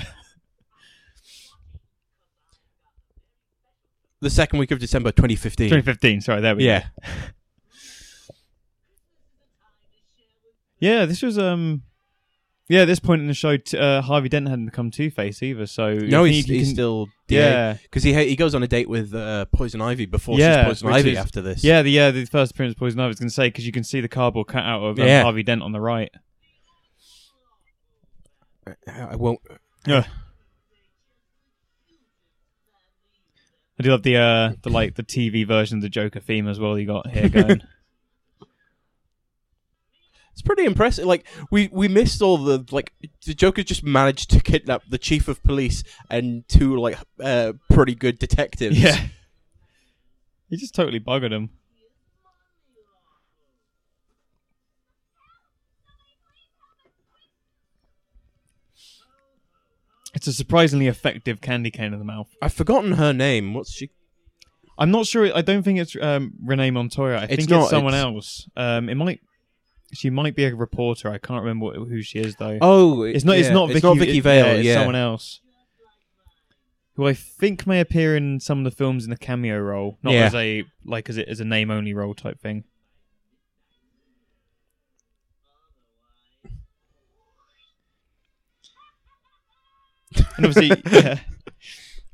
The 4.19 4.29
second 4.29 4.59
week 4.59 4.71
of 4.71 4.79
December 4.79 5.11
2015. 5.11 5.69
2015. 5.69 6.21
Sorry, 6.21 6.41
there 6.41 6.55
we 6.55 6.65
go. 6.65 6.69
Yeah. 10.81 11.05
This 11.05 11.21
was 11.21 11.37
um, 11.39 11.83
yeah. 12.67 12.81
At 12.81 12.85
this 12.85 12.99
point 12.99 13.21
in 13.21 13.27
the 13.27 13.33
show, 13.33 13.55
t- 13.55 13.77
uh, 13.77 14.01
Harvey 14.01 14.27
Dent 14.27 14.49
hadn't 14.49 14.65
become 14.65 14.91
Two 14.91 15.09
Face 15.09 15.41
either. 15.41 15.65
So 15.67 15.93
No, 15.93 16.25
he's, 16.25 16.45
he's 16.45 16.67
can- 16.67 16.73
still 16.75 17.07
yeah, 17.29 17.77
because 17.83 18.03
he 18.03 18.13
he 18.13 18.35
goes 18.35 18.53
on 18.53 18.61
a 18.63 18.67
date 18.67 18.89
with 18.89 19.13
uh, 19.13 19.45
Poison 19.53 19.81
Ivy 19.81 20.05
before 20.07 20.37
Yeah, 20.37 20.63
she's 20.65 20.81
Poison 20.81 20.93
Ivy 20.93 21.11
is- 21.13 21.17
after 21.17 21.41
this. 21.41 21.63
yeah. 21.63 21.81
The 21.81 21.91
yeah, 21.91 22.11
the 22.11 22.25
first 22.25 22.51
appearance 22.51 22.73
of 22.73 22.79
Poison 22.79 22.99
Ivy. 22.99 23.05
I 23.05 23.07
was 23.07 23.19
going 23.19 23.29
to 23.29 23.33
say 23.33 23.47
because 23.47 23.65
you 23.65 23.71
can 23.71 23.83
see 23.85 24.01
the 24.01 24.09
cardboard 24.09 24.47
cutout 24.47 24.83
of 24.83 24.99
um, 24.99 25.07
Yeah. 25.07 25.23
Harvey 25.23 25.43
Dent 25.43 25.61
on 25.61 25.71
the 25.71 25.79
right. 25.79 26.11
I 28.87 29.15
won't. 29.15 29.39
Yeah. 29.87 30.05
I 33.79 33.83
do 33.83 33.89
love 33.91 34.03
the 34.03 34.15
uh 34.17 34.53
the 34.61 34.69
like 34.69 34.95
the 34.95 35.03
TV 35.03 35.45
version 35.47 35.77
of 35.79 35.81
the 35.81 35.89
Joker 35.89 36.19
theme 36.19 36.47
as 36.47 36.59
well. 36.59 36.77
You 36.77 36.85
got 36.85 37.07
here 37.09 37.29
going. 37.29 37.61
It's 40.41 40.47
pretty 40.47 40.65
impressive. 40.65 41.05
Like 41.05 41.27
we 41.51 41.69
we 41.71 41.87
missed 41.87 42.19
all 42.19 42.35
the 42.39 42.65
like 42.71 42.93
the 43.27 43.35
Joker 43.35 43.61
just 43.61 43.83
managed 43.83 44.31
to 44.31 44.39
kidnap 44.39 44.81
the 44.89 44.97
chief 44.97 45.27
of 45.27 45.43
police 45.43 45.83
and 46.09 46.47
two 46.47 46.77
like 46.79 46.97
uh, 47.23 47.53
pretty 47.69 47.93
good 47.93 48.17
detectives. 48.17 48.75
yeah, 48.81 49.05
he 50.49 50.57
just 50.57 50.73
totally 50.73 50.99
buggered 50.99 51.31
him. 51.31 51.51
It's 60.13 60.27
a 60.27 60.33
surprisingly 60.33 60.87
effective 60.87 61.39
candy 61.41 61.71
cane 61.71 61.93
in 61.93 61.99
the 61.99 62.05
mouth. 62.05 62.27
I've 62.41 62.53
forgotten 62.53 62.93
her 62.93 63.13
name. 63.13 63.53
What's 63.53 63.71
she? 63.71 63.91
I'm 64.77 64.91
not 64.91 65.05
sure. 65.05 65.33
I 65.35 65.41
don't 65.41 65.63
think 65.63 65.79
it's 65.79 65.95
um, 66.01 66.33
Renee 66.43 66.71
Montoya. 66.71 67.17
I 67.19 67.23
It's 67.25 67.35
think 67.35 67.49
not, 67.49 67.61
it's 67.61 67.69
someone 67.69 67.93
it's- 67.93 68.05
else. 68.05 68.49
Um, 68.55 68.89
it 68.89 68.95
might. 68.95 69.21
She 69.93 70.09
might 70.09 70.35
be 70.35 70.45
a 70.45 70.55
reporter. 70.55 71.09
I 71.09 71.17
can't 71.17 71.43
remember 71.43 71.73
who 71.73 72.01
she 72.01 72.19
is 72.19 72.35
though. 72.37 72.57
Oh, 72.61 73.03
it's 73.03 73.23
not. 73.25 73.37
It's 73.37 73.49
not. 73.49 73.67
Vicky, 73.67 73.77
It's 73.77 73.83
not 73.83 73.97
Vicky 73.97 74.17
it- 74.19 74.23
Vale. 74.23 74.45
Yeah, 74.45 74.51
Yeah, 74.53 74.71
it's 74.71 74.73
someone 74.79 74.95
else. 74.95 75.41
Who 76.95 77.07
I 77.07 77.13
think 77.13 77.65
may 77.65 77.79
appear 77.79 78.15
in 78.15 78.39
some 78.39 78.59
of 78.59 78.63
the 78.65 78.71
films 78.71 79.05
in 79.05 79.11
a 79.11 79.17
cameo 79.17 79.57
role, 79.59 79.97
not 80.03 80.13
Yeah. 80.13 80.25
as 80.25 80.35
a 80.35 80.63
like 80.85 81.09
as 81.09 81.17
a, 81.17 81.27
as 81.29 81.39
a 81.39 81.45
name 81.45 81.71
only 81.71 81.93
role 81.93 82.13
type 82.13 82.39
thing. 82.39 82.63
And 90.37 90.45
obviously, 90.45 90.81
yeah. 90.91 91.19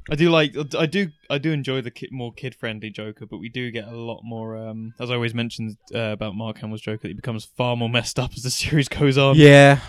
I 0.10 0.16
do 0.16 0.30
like 0.30 0.56
I 0.78 0.86
do 0.86 1.10
I 1.30 1.38
do 1.38 1.52
enjoy 1.52 1.82
the 1.82 1.92
kid, 1.92 2.12
more 2.12 2.32
kid 2.32 2.56
friendly 2.56 2.90
Joker, 2.90 3.26
but 3.26 3.40
we 3.40 3.50
do 3.50 3.72
get 3.72 3.88
a 3.88 3.96
lot 3.96 4.22
more. 4.24 4.56
Um, 4.56 4.94
as 5.00 5.12
I 5.12 5.16
always 5.16 5.34
mentioned 5.34 5.78
uh, 5.94 6.00
about 6.00 6.36
Mark 6.36 6.60
Hamill's 6.60 6.82
Joker, 6.82 7.04
that 7.04 7.08
he 7.10 7.14
becomes 7.14 7.46
far 7.46 7.76
more 7.76 7.90
messed 7.90 8.18
up 8.18 8.32
as 8.36 8.44
the 8.44 8.52
series 8.64 8.88
goes 8.88 9.18
on. 9.18 9.36
yeah, 9.36 9.80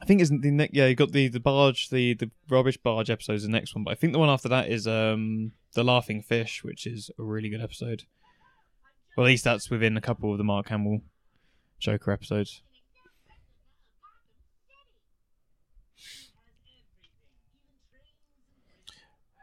I 0.00 0.06
think 0.06 0.22
isn't 0.22 0.40
the 0.40 0.50
next? 0.50 0.74
Yeah, 0.74 0.86
you 0.86 0.94
got 0.94 1.12
the 1.12 1.28
the 1.28 1.40
barge, 1.40 1.90
the 1.90 2.14
the 2.14 2.30
rubbish 2.48 2.78
barge 2.78 3.10
episode 3.10 3.34
is 3.34 3.42
the 3.42 3.50
next 3.50 3.74
one, 3.74 3.84
but 3.84 3.90
I 3.90 3.94
think 3.94 4.12
the 4.14 4.18
one 4.18 4.30
after 4.30 4.48
that 4.48 4.68
is 4.68 4.86
um 4.86 5.52
the 5.74 5.84
laughing 5.84 6.22
fish, 6.22 6.64
which 6.64 6.86
is 6.86 7.10
a 7.18 7.22
really 7.22 7.50
good 7.50 7.62
episode. 7.62 8.04
Well, 9.16 9.26
at 9.26 9.30
least 9.30 9.44
that's 9.44 9.68
within 9.70 9.96
a 9.96 10.00
couple 10.00 10.32
of 10.32 10.38
the 10.38 10.44
Mark 10.44 10.68
Hamill 10.68 11.00
Joker 11.78 12.12
episodes. 12.12 12.62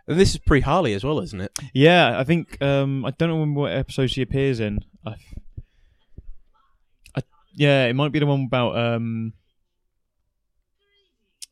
And 0.07 0.19
this 0.19 0.31
is 0.31 0.37
pre 0.39 0.61
Harley 0.61 0.93
as 0.93 1.03
well, 1.03 1.19
isn't 1.19 1.41
it? 1.41 1.51
Yeah, 1.73 2.17
I 2.19 2.23
think 2.23 2.61
um 2.61 3.05
I 3.05 3.11
don't 3.11 3.29
know 3.29 3.61
what 3.61 3.71
episode 3.71 4.07
she 4.07 4.21
appears 4.21 4.59
in. 4.59 4.79
I, 5.05 5.15
I 7.15 7.21
yeah, 7.53 7.85
it 7.85 7.93
might 7.93 8.11
be 8.11 8.19
the 8.19 8.25
one 8.25 8.45
about 8.45 8.77
um. 8.77 9.33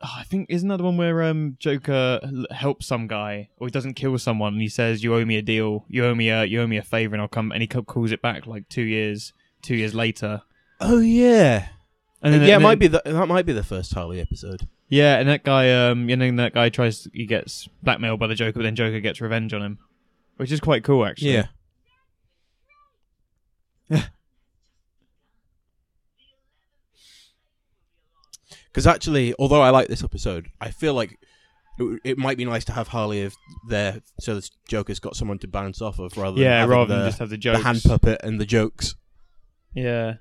oh, 0.01 0.13
I 0.17 0.23
think 0.23 0.47
isn't 0.49 0.67
that 0.69 0.77
the 0.77 0.83
one 0.83 0.97
where 0.97 1.23
um 1.23 1.57
Joker 1.59 2.21
helps 2.51 2.85
some 2.85 3.07
guy 3.07 3.49
or 3.57 3.67
he 3.67 3.71
doesn't 3.71 3.95
kill 3.95 4.17
someone 4.17 4.53
and 4.53 4.61
he 4.61 4.69
says 4.69 5.03
you 5.03 5.13
owe 5.15 5.25
me 5.25 5.37
a 5.37 5.41
deal, 5.41 5.85
you 5.89 6.05
owe 6.05 6.15
me 6.15 6.29
a 6.29 6.45
you 6.45 6.61
owe 6.61 6.67
me 6.67 6.77
a 6.77 6.83
favor 6.83 7.15
and 7.15 7.21
I'll 7.21 7.27
come 7.27 7.51
and 7.51 7.61
he 7.61 7.67
calls 7.67 8.11
it 8.11 8.21
back 8.21 8.47
like 8.47 8.69
two 8.69 8.83
years 8.83 9.33
two 9.61 9.75
years 9.75 9.93
later. 9.93 10.41
Oh 10.79 10.99
yeah, 10.99 11.69
And 12.21 12.33
then, 12.33 12.41
yeah, 12.47 12.57
it 12.57 12.61
might 12.61 12.79
be 12.79 12.87
the, 12.87 13.01
that 13.05 13.27
might 13.27 13.45
be 13.45 13.53
the 13.53 13.63
first 13.63 13.93
Harley 13.93 14.19
episode. 14.19 14.67
Yeah, 14.89 15.17
and 15.17 15.29
that 15.29 15.43
guy 15.43 15.71
um 15.71 16.09
and 16.09 16.21
then 16.21 16.35
that 16.37 16.53
guy 16.53 16.69
tries 16.69 17.07
he 17.13 17.25
gets 17.25 17.67
blackmailed 17.83 18.19
by 18.19 18.27
the 18.27 18.35
Joker, 18.35 18.59
but 18.59 18.63
then 18.63 18.75
Joker 18.75 18.99
gets 18.99 19.21
revenge 19.21 19.53
on 19.53 19.61
him, 19.61 19.79
which 20.37 20.51
is 20.51 20.59
quite 20.59 20.83
cool 20.83 21.05
actually. 21.05 21.43
Yeah. 23.89 24.05
Because 28.75 28.87
actually, 28.87 29.33
although 29.39 29.61
I 29.61 29.69
like 29.69 29.87
this 29.87 30.03
episode, 30.03 30.49
I 30.59 30.69
feel 30.69 30.93
like 30.93 31.17
it, 31.79 32.01
it 32.03 32.17
might 32.17 32.37
be 32.37 32.43
nice 32.43 32.65
to 32.65 32.73
have 32.73 32.89
Harley 32.89 33.23
of 33.23 33.33
there, 33.69 34.01
so 34.19 34.35
the 34.35 34.49
Joker's 34.67 34.99
got 34.99 35.15
someone 35.15 35.39
to 35.39 35.47
bounce 35.47 35.81
off 35.81 35.97
of, 35.97 36.17
rather 36.17 36.35
than 36.35 36.43
yeah, 36.43 36.59
having 36.59 36.75
rather 36.75 36.93
the, 36.93 36.99
than 36.99 37.07
just 37.07 37.19
have 37.19 37.29
the 37.29 37.37
the 37.37 37.57
hand 37.57 37.81
puppet 37.85 38.19
and 38.21 38.37
the 38.37 38.45
jokes. 38.45 38.95
Yeah. 39.73 40.15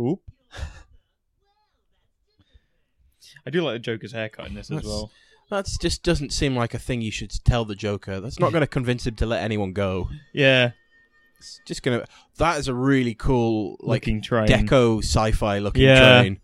Oop. 0.00 0.20
I 3.46 3.50
do 3.50 3.62
like 3.62 3.74
the 3.74 3.78
Joker's 3.78 4.12
haircut 4.12 4.46
in 4.46 4.54
this 4.54 4.66
as 4.70 4.76
That's- 4.76 4.86
well. 4.86 5.10
That 5.50 5.66
just 5.80 6.02
doesn't 6.02 6.34
seem 6.34 6.54
like 6.54 6.74
a 6.74 6.78
thing 6.78 7.00
you 7.00 7.10
should 7.10 7.32
tell 7.46 7.64
the 7.64 7.74
Joker. 7.74 8.20
That's 8.20 8.38
not 8.38 8.52
going 8.52 8.60
to 8.62 8.66
convince 8.66 9.06
him 9.06 9.14
to 9.14 9.24
let 9.24 9.42
anyone 9.42 9.72
go. 9.72 10.10
Yeah, 10.34 10.72
It's 11.38 11.58
just 11.66 11.82
going 11.82 12.00
to. 12.00 12.06
That 12.36 12.58
is 12.58 12.68
a 12.68 12.74
really 12.74 13.14
cool, 13.14 13.78
like 13.80 14.02
looking 14.02 14.20
train. 14.20 14.46
deco 14.48 14.98
sci-fi 15.02 15.58
looking 15.60 15.84
Yeah. 15.84 16.20
train. 16.20 16.40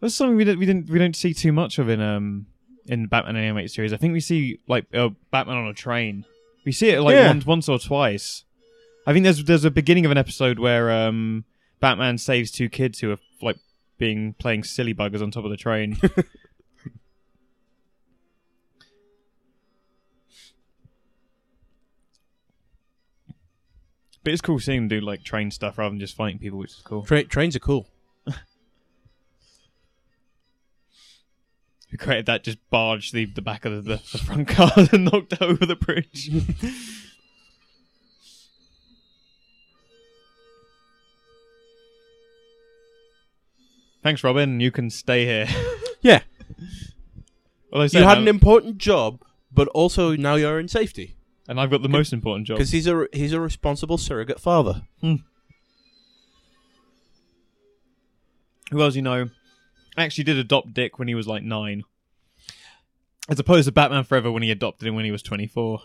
That's 0.00 0.14
something 0.14 0.36
we 0.36 0.44
didn't 0.44 0.58
we 0.60 0.66
didn't 0.66 0.90
we 0.90 0.98
don't 0.98 1.16
see 1.16 1.32
too 1.32 1.52
much 1.52 1.78
of 1.78 1.88
in 1.88 2.02
um 2.02 2.46
in 2.86 3.02
the 3.02 3.08
Batman 3.08 3.36
animated 3.36 3.70
series. 3.70 3.92
I 3.94 3.96
think 3.96 4.12
we 4.12 4.20
see 4.20 4.60
like 4.68 4.84
uh, 4.94 5.08
Batman 5.30 5.56
on 5.56 5.68
a 5.68 5.72
train. 5.74 6.24
We 6.66 6.72
see 6.72 6.90
it 6.90 7.00
like 7.00 7.14
Yeah. 7.14 7.28
once 7.28 7.46
once 7.46 7.68
or 7.68 7.78
twice. 7.78 8.44
I 9.06 9.12
think 9.12 9.22
there's 9.22 9.44
there's 9.44 9.64
a 9.64 9.70
beginning 9.70 10.04
of 10.04 10.10
an 10.10 10.18
episode 10.18 10.58
where 10.58 10.90
um 10.90 11.44
Batman 11.80 12.18
saves 12.18 12.50
two 12.50 12.68
kids 12.68 12.98
who 12.98 13.12
are 13.12 13.18
like 13.40 13.58
being 13.98 14.34
playing 14.34 14.64
silly 14.64 14.94
buggers 14.94 15.22
on 15.22 15.30
top 15.30 15.44
of 15.44 15.50
the 15.50 15.56
train. 15.56 15.96
but 16.00 16.26
it's 24.32 24.42
cool 24.42 24.58
seeing 24.58 24.80
them 24.80 24.88
do 24.88 25.00
like 25.00 25.22
train 25.22 25.52
stuff 25.52 25.78
rather 25.78 25.90
than 25.90 26.00
just 26.00 26.16
fighting 26.16 26.40
people, 26.40 26.58
which 26.58 26.72
is 26.72 26.82
cool. 26.84 27.04
Tra- 27.04 27.22
trains 27.22 27.54
are 27.54 27.60
cool. 27.60 27.86
Who 31.90 31.96
created 31.96 32.26
that 32.26 32.42
just 32.42 32.58
barged 32.68 33.14
the, 33.14 33.26
the 33.26 33.40
back 33.40 33.64
of 33.64 33.84
the, 33.84 34.02
the, 34.12 34.18
front 34.18 34.48
car 34.48 34.72
and 34.92 35.04
knocked 35.04 35.40
over 35.40 35.64
the 35.64 35.76
bridge. 35.76 36.28
Thanks, 44.06 44.22
Robin. 44.22 44.60
You 44.60 44.70
can 44.70 44.88
stay 44.88 45.24
here. 45.24 45.48
Yeah, 46.02 46.20
Well, 47.72 47.82
I 47.82 47.86
you 47.86 48.04
had 48.04 48.18
an 48.18 48.28
important 48.28 48.78
job, 48.78 49.22
but 49.50 49.66
also 49.68 50.14
now 50.14 50.36
you're 50.36 50.60
in 50.60 50.68
safety 50.68 51.16
and 51.48 51.58
I've 51.58 51.70
got 51.70 51.82
the 51.82 51.88
most 51.88 52.12
important 52.12 52.46
job. 52.46 52.58
because 52.58 52.70
he's 52.70 52.86
a 52.86 53.08
he's 53.12 53.32
a 53.32 53.40
responsible 53.40 53.98
surrogate 53.98 54.38
father. 54.38 54.82
Hmm. 55.00 55.16
Who 58.70 58.80
else 58.80 58.94
you 58.94 59.02
know 59.02 59.30
actually 59.96 60.22
did 60.24 60.36
adopt 60.36 60.74
Dick 60.74 61.00
when 61.00 61.08
he 61.08 61.16
was 61.16 61.26
like 61.26 61.42
nine? 61.42 61.82
As 63.28 63.40
opposed 63.40 63.66
to 63.66 63.72
Batman 63.72 64.04
Forever 64.04 64.30
when 64.30 64.44
he 64.44 64.52
adopted 64.52 64.86
him 64.86 64.94
when 64.94 65.06
he 65.06 65.10
was 65.10 65.22
24. 65.22 65.80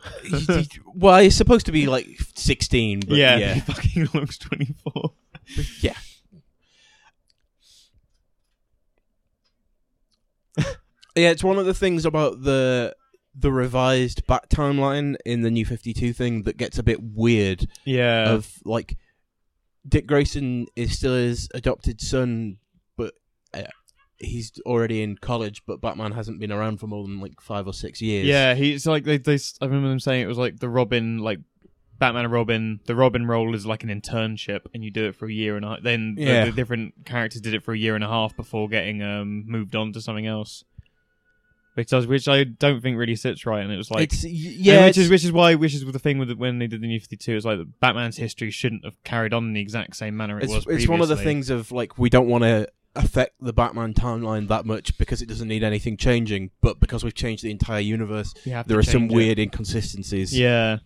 well, 0.94 1.20
he's 1.20 1.36
supposed 1.36 1.66
to 1.66 1.72
be 1.72 1.88
like 1.88 2.06
16, 2.36 3.00
but 3.08 3.18
yeah, 3.18 3.38
yeah, 3.38 3.54
he 3.56 3.60
fucking 3.62 4.10
looks 4.14 4.38
24. 4.38 5.14
yeah. 5.80 5.94
Yeah, 11.16 11.30
it's 11.32 11.44
one 11.44 11.58
of 11.58 11.66
the 11.66 11.74
things 11.74 12.06
about 12.06 12.42
the 12.44 12.96
the 13.34 13.52
revised 13.52 14.28
back 14.28 14.50
timeline 14.50 15.16
in 15.26 15.42
the 15.42 15.52
New 15.52 15.66
Fifty 15.66 15.94
Two 15.94 16.14
thing 16.14 16.44
that 16.44 16.58
gets 16.58 16.78
a 16.78 16.84
bit 16.84 17.00
weird. 17.02 17.68
Yeah. 17.86 18.30
Of 18.32 18.52
like, 18.66 18.98
Dick 19.88 20.06
Grayson 20.06 20.68
is 20.76 20.98
still 20.98 21.16
his 21.16 21.48
adopted 21.54 22.02
son, 22.02 22.58
but 22.98 23.14
uh, 23.54 23.64
he's 24.20 24.52
already 24.66 25.02
in 25.02 25.18
college. 25.18 25.64
But 25.66 25.82
Batman 25.82 26.12
hasn't 26.12 26.40
been 26.40 26.52
around 26.52 26.80
for 26.80 26.88
more 26.88 27.04
than 27.04 27.20
like 27.20 27.40
five 27.42 27.68
or 27.68 27.74
six 27.74 28.02
years. 28.02 28.26
Yeah, 28.28 28.54
he's 28.54 28.86
like 28.86 29.06
they, 29.06 29.18
they. 29.18 29.40
I 29.62 29.66
remember 29.66 29.90
them 29.90 30.00
saying 30.00 30.22
it 30.22 30.28
was 30.28 30.38
like 30.38 30.60
the 30.60 30.70
Robin, 30.70 31.20
like 31.20 31.40
Batman 31.98 32.26
and 32.26 32.34
Robin. 32.34 32.80
The 32.86 32.96
Robin 32.96 33.26
role 33.26 33.56
is 33.56 33.66
like 33.66 33.84
an 33.84 33.90
internship, 33.90 34.62
and 34.74 34.84
you 34.84 34.92
do 34.92 35.08
it 35.08 35.16
for 35.16 35.26
a 35.28 35.32
year 35.34 35.56
and 35.56 35.64
a 35.66 35.70
half. 35.70 35.84
Then 35.84 36.16
the- 36.16 36.24
the, 36.46 36.52
different 36.52 37.06
characters 37.06 37.42
did 37.42 37.54
it 37.54 37.64
for 37.64 37.74
a 37.74 37.78
year 37.78 37.96
and 37.96 38.04
a 38.04 38.08
half 38.10 38.36
before 38.36 38.68
getting 38.68 39.02
um 39.02 39.46
moved 39.48 39.76
on 39.76 39.94
to 39.94 40.02
something 40.02 40.28
else. 40.28 40.64
Which 41.74 41.92
which 41.92 42.28
I 42.28 42.44
don't 42.44 42.82
think 42.82 42.98
really 42.98 43.16
sits 43.16 43.46
right, 43.46 43.64
and 43.64 43.72
it 43.72 43.78
was 43.78 43.90
like, 43.90 44.12
it's 44.12 44.26
yeah, 44.26 44.86
which 44.88 44.98
is 44.98 45.10
which 45.10 45.24
is 45.24 45.32
why, 45.32 45.56
which 45.56 45.74
is 45.74 45.86
the 45.86 46.00
thing 46.00 46.18
with 46.18 46.28
the, 46.28 46.36
when 46.36 46.60
they 46.60 46.68
did 46.68 46.82
the 46.82 46.88
New 46.88 47.00
Fifty 47.00 47.16
Two. 47.16 47.38
It's 47.38 47.46
like 47.46 47.60
Batman's 47.80 48.18
history 48.18 48.52
shouldn't 48.52 48.84
have 48.84 49.02
carried 49.06 49.34
on 49.34 49.46
in 49.46 49.54
the 49.54 49.62
exact 49.62 49.96
same 49.96 50.18
manner 50.18 50.38
it 50.38 50.44
it's, 50.46 50.54
was. 50.54 50.68
it's 50.68 50.88
one 50.90 51.00
of 51.00 51.08
the 51.08 51.16
things 51.16 51.50
of 51.50 51.72
like 51.72 51.98
we 51.98 52.10
don't 52.10 52.28
want 52.28 52.44
to 52.44 52.68
affect 52.96 53.36
the 53.40 53.54
Batman 53.54 53.94
timeline 53.94 54.50
that 54.50 54.66
much 54.66 54.98
because 54.98 55.22
it 55.22 55.28
doesn't 55.28 55.48
need 55.48 55.64
anything 55.64 55.96
changing, 55.96 56.52
but 56.62 56.82
because 56.82 57.06
we've 57.06 57.16
changed 57.16 57.42
the 57.42 57.52
entire 57.52 57.80
universe, 57.80 58.34
You 58.44 58.52
have 58.52 58.66
to 58.66 58.70
there 58.70 58.80
are 58.80 58.84
some 58.84 59.06
it. 59.06 59.14
weird 59.14 59.40
inconsistencies. 59.40 60.38
Yeah. 60.38 60.80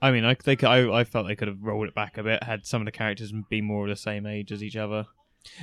I 0.00 0.12
mean, 0.12 0.24
I 0.24 0.34
they 0.42 0.56
I 0.66 1.00
I 1.00 1.04
felt 1.04 1.26
they 1.26 1.36
could 1.36 1.48
have 1.48 1.62
rolled 1.62 1.88
it 1.88 1.94
back 1.94 2.16
a 2.16 2.22
bit, 2.22 2.42
had 2.42 2.64
some 2.64 2.80
of 2.80 2.86
the 2.86 2.92
characters 2.92 3.32
be 3.50 3.60
more 3.60 3.84
of 3.84 3.90
the 3.90 3.96
same 3.96 4.24
age 4.26 4.50
as 4.50 4.62
each 4.62 4.76
other. 4.76 5.06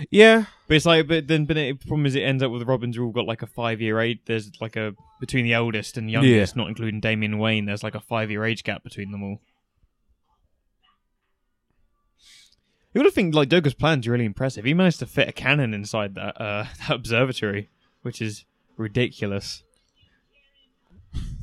Yeah, 0.09 0.45
But 0.67 0.75
it's 0.77 0.85
like, 0.85 1.07
but 1.07 1.27
then, 1.27 1.45
but 1.45 1.55
the 1.55 1.73
problem 1.73 2.05
is, 2.05 2.15
it 2.15 2.21
ends 2.21 2.43
up 2.43 2.51
with 2.51 2.59
the 2.61 2.65
Robins 2.65 2.97
all 2.97 3.11
got 3.11 3.25
like 3.25 3.41
a 3.41 3.47
five 3.47 3.79
year 3.81 3.99
age. 3.99 4.19
There's 4.25 4.51
like 4.59 4.75
a 4.75 4.93
between 5.19 5.45
the 5.45 5.53
eldest 5.53 5.97
and 5.97 6.09
youngest, 6.11 6.55
not 6.55 6.67
including 6.67 6.99
Damian 6.99 7.37
Wayne. 7.37 7.65
There's 7.65 7.83
like 7.83 7.95
a 7.95 7.99
five 8.01 8.29
year 8.29 8.43
age 8.45 8.63
gap 8.63 8.83
between 8.83 9.11
them 9.11 9.23
all. 9.23 9.41
You 12.93 12.99
would 12.99 13.05
have 13.05 13.13
think 13.13 13.35
like 13.35 13.49
Joker's 13.49 13.73
plan's 13.73 14.07
really 14.07 14.25
impressive. 14.25 14.63
He 14.65 14.73
managed 14.73 14.99
to 14.99 15.05
fit 15.05 15.27
a 15.27 15.33
cannon 15.33 15.73
inside 15.73 16.15
that 16.15 16.39
uh, 16.41 16.65
that 16.87 16.91
observatory, 16.95 17.69
which 18.03 18.21
is 18.21 18.45
ridiculous. 18.77 19.63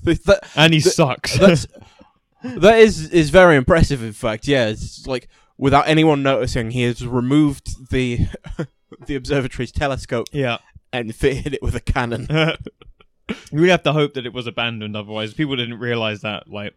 that, 0.05 0.41
And 0.57 0.73
he 0.73 0.81
The- 0.81 0.91
sucks. 0.91 1.39
that's 1.39 1.67
that 2.45 2.79
is 2.79 3.09
is 3.11 3.31
very 3.31 3.57
impressive. 3.57 4.03
In 4.03 4.13
fact, 4.13 4.49
yeah, 4.49 4.67
it's 4.69 5.07
like 5.07 5.29
without 5.63 5.87
anyone 5.87 6.25
noticing, 6.25 6.73
he 6.73 6.83
has 6.83 7.07
removed 7.07 7.91
the 7.91 8.27
the 9.07 9.15
observatory's 9.15 9.71
telescope 9.71 10.27
yeah. 10.33 10.59
and 10.93 11.15
fitted 11.15 11.55
it 11.55 11.63
with 11.63 11.77
a 11.77 11.81
cannon. 11.81 12.27
really 13.53 13.71
have 13.71 13.85
to 13.85 13.93
hope 13.93 14.15
that 14.15 14.27
it 14.27 14.33
was 14.33 14.49
abandoned, 14.49 14.97
otherwise 14.97 15.33
people 15.33 15.55
didn't 15.55 15.79
realize 15.79 16.23
that. 16.23 16.49
Like, 16.49 16.75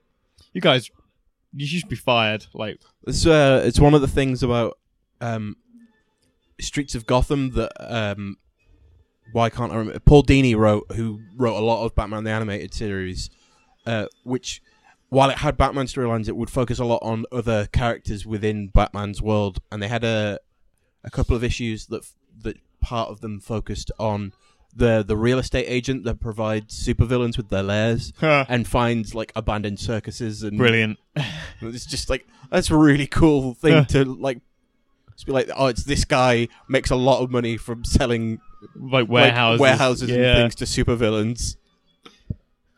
you 0.54 0.62
guys, 0.62 0.92
you 1.52 1.66
should 1.66 1.90
be 1.90 1.96
fired. 1.96 2.46
Like, 2.54 2.80
It's 3.08 3.26
uh, 3.26 3.64
it's 3.66 3.80
one 3.80 3.96
of 3.96 4.02
the 4.02 4.08
things 4.08 4.44
about 4.44 4.78
um, 5.20 5.58
Streets 6.62 6.94
of 6.94 7.08
Gotham 7.08 7.52
that 7.54 7.72
um, 7.80 8.38
why 9.34 9.50
can't 9.50 9.72
I 9.72 9.78
remember? 9.78 10.00
Paul 10.00 10.22
Dini 10.22 10.56
wrote, 10.56 10.92
who 10.92 11.22
wrote 11.36 11.58
a 11.58 11.66
lot 11.66 11.84
of 11.86 11.96
Batman 11.96 12.24
the 12.24 12.30
animated 12.30 12.76
series, 12.76 13.32
uh, 13.88 14.06
which 14.24 14.62
while 15.16 15.30
it 15.30 15.38
had 15.46 15.56
Batman 15.58 15.86
storylines, 15.88 16.28
it 16.28 16.36
would 16.36 16.50
focus 16.50 16.78
a 16.80 16.86
lot 16.86 17.00
on 17.02 17.26
other 17.32 17.60
characters 17.82 18.26
within 18.26 18.68
Batman's 18.68 19.22
world, 19.22 19.56
and 19.72 19.82
they 19.82 19.88
had 19.88 20.04
a 20.04 20.40
a 21.04 21.10
couple 21.10 21.36
of 21.36 21.44
issues 21.44 21.86
that 21.88 22.04
that 22.44 22.58
part 22.82 23.10
of 23.10 23.22
them 23.22 23.40
focused 23.40 23.92
on 24.00 24.34
the 24.76 25.04
the 25.08 25.16
real 25.16 25.40
estate 25.40 25.66
agent 25.68 26.04
that 26.04 26.20
provides 26.20 26.68
supervillains 26.88 27.38
with 27.38 27.50
their 27.50 27.64
lairs 27.64 28.12
and 28.50 28.68
finds 28.68 29.16
like 29.16 29.32
abandoned 29.36 29.80
circuses 29.80 30.44
and 30.44 30.58
Brilliant. 30.58 30.98
It's 31.62 31.86
just 31.86 32.10
like 32.10 32.28
that's 32.52 32.70
a 32.70 32.76
really 32.78 33.08
cool 33.08 33.54
thing 33.54 33.72
Yeah. 33.74 33.84
to 33.96 34.06
like. 34.06 34.40
Just 35.14 35.26
be 35.28 35.32
like, 35.32 35.50
oh, 35.56 35.68
it's 35.68 35.86
this 35.86 36.04
guy 36.04 36.50
makes 36.68 36.90
a 36.92 36.96
lot 36.98 37.22
of 37.24 37.32
money 37.32 37.56
from 37.56 37.86
selling 37.86 38.42
Like 38.76 38.92
like, 39.08 39.10
warehouses. 39.10 39.62
warehouses 39.62 40.10
yeah. 40.10 40.18
and 40.18 40.38
things 40.52 40.56
to 40.56 40.66
supervillains. 40.66 41.56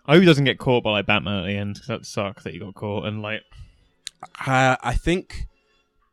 I 0.07 0.13
hope 0.13 0.21
he 0.21 0.25
doesn't 0.25 0.45
get 0.45 0.57
caught 0.57 0.83
by 0.83 0.91
like 0.91 1.05
Batman 1.05 1.39
at 1.39 1.45
the 1.47 1.57
end. 1.57 1.75
'cause 1.77 1.87
That 1.87 2.05
sucks 2.05 2.43
that 2.43 2.53
he 2.53 2.59
got 2.59 2.75
caught 2.75 3.05
and 3.05 3.21
like. 3.21 3.43
Uh, 4.45 4.75
I 4.81 4.93
think 4.95 5.45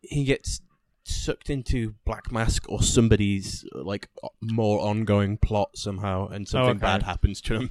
he 0.02 0.24
gets 0.24 0.60
sucked 1.04 1.48
into 1.50 1.94
Black 2.04 2.32
Mask 2.32 2.64
or 2.68 2.82
somebody's 2.82 3.64
like 3.72 4.08
more 4.42 4.80
ongoing 4.80 5.36
plot 5.38 5.70
somehow, 5.76 6.28
and 6.28 6.48
something 6.48 6.70
okay. 6.76 6.78
bad 6.80 7.02
happens 7.04 7.40
to 7.42 7.54
him. 7.54 7.70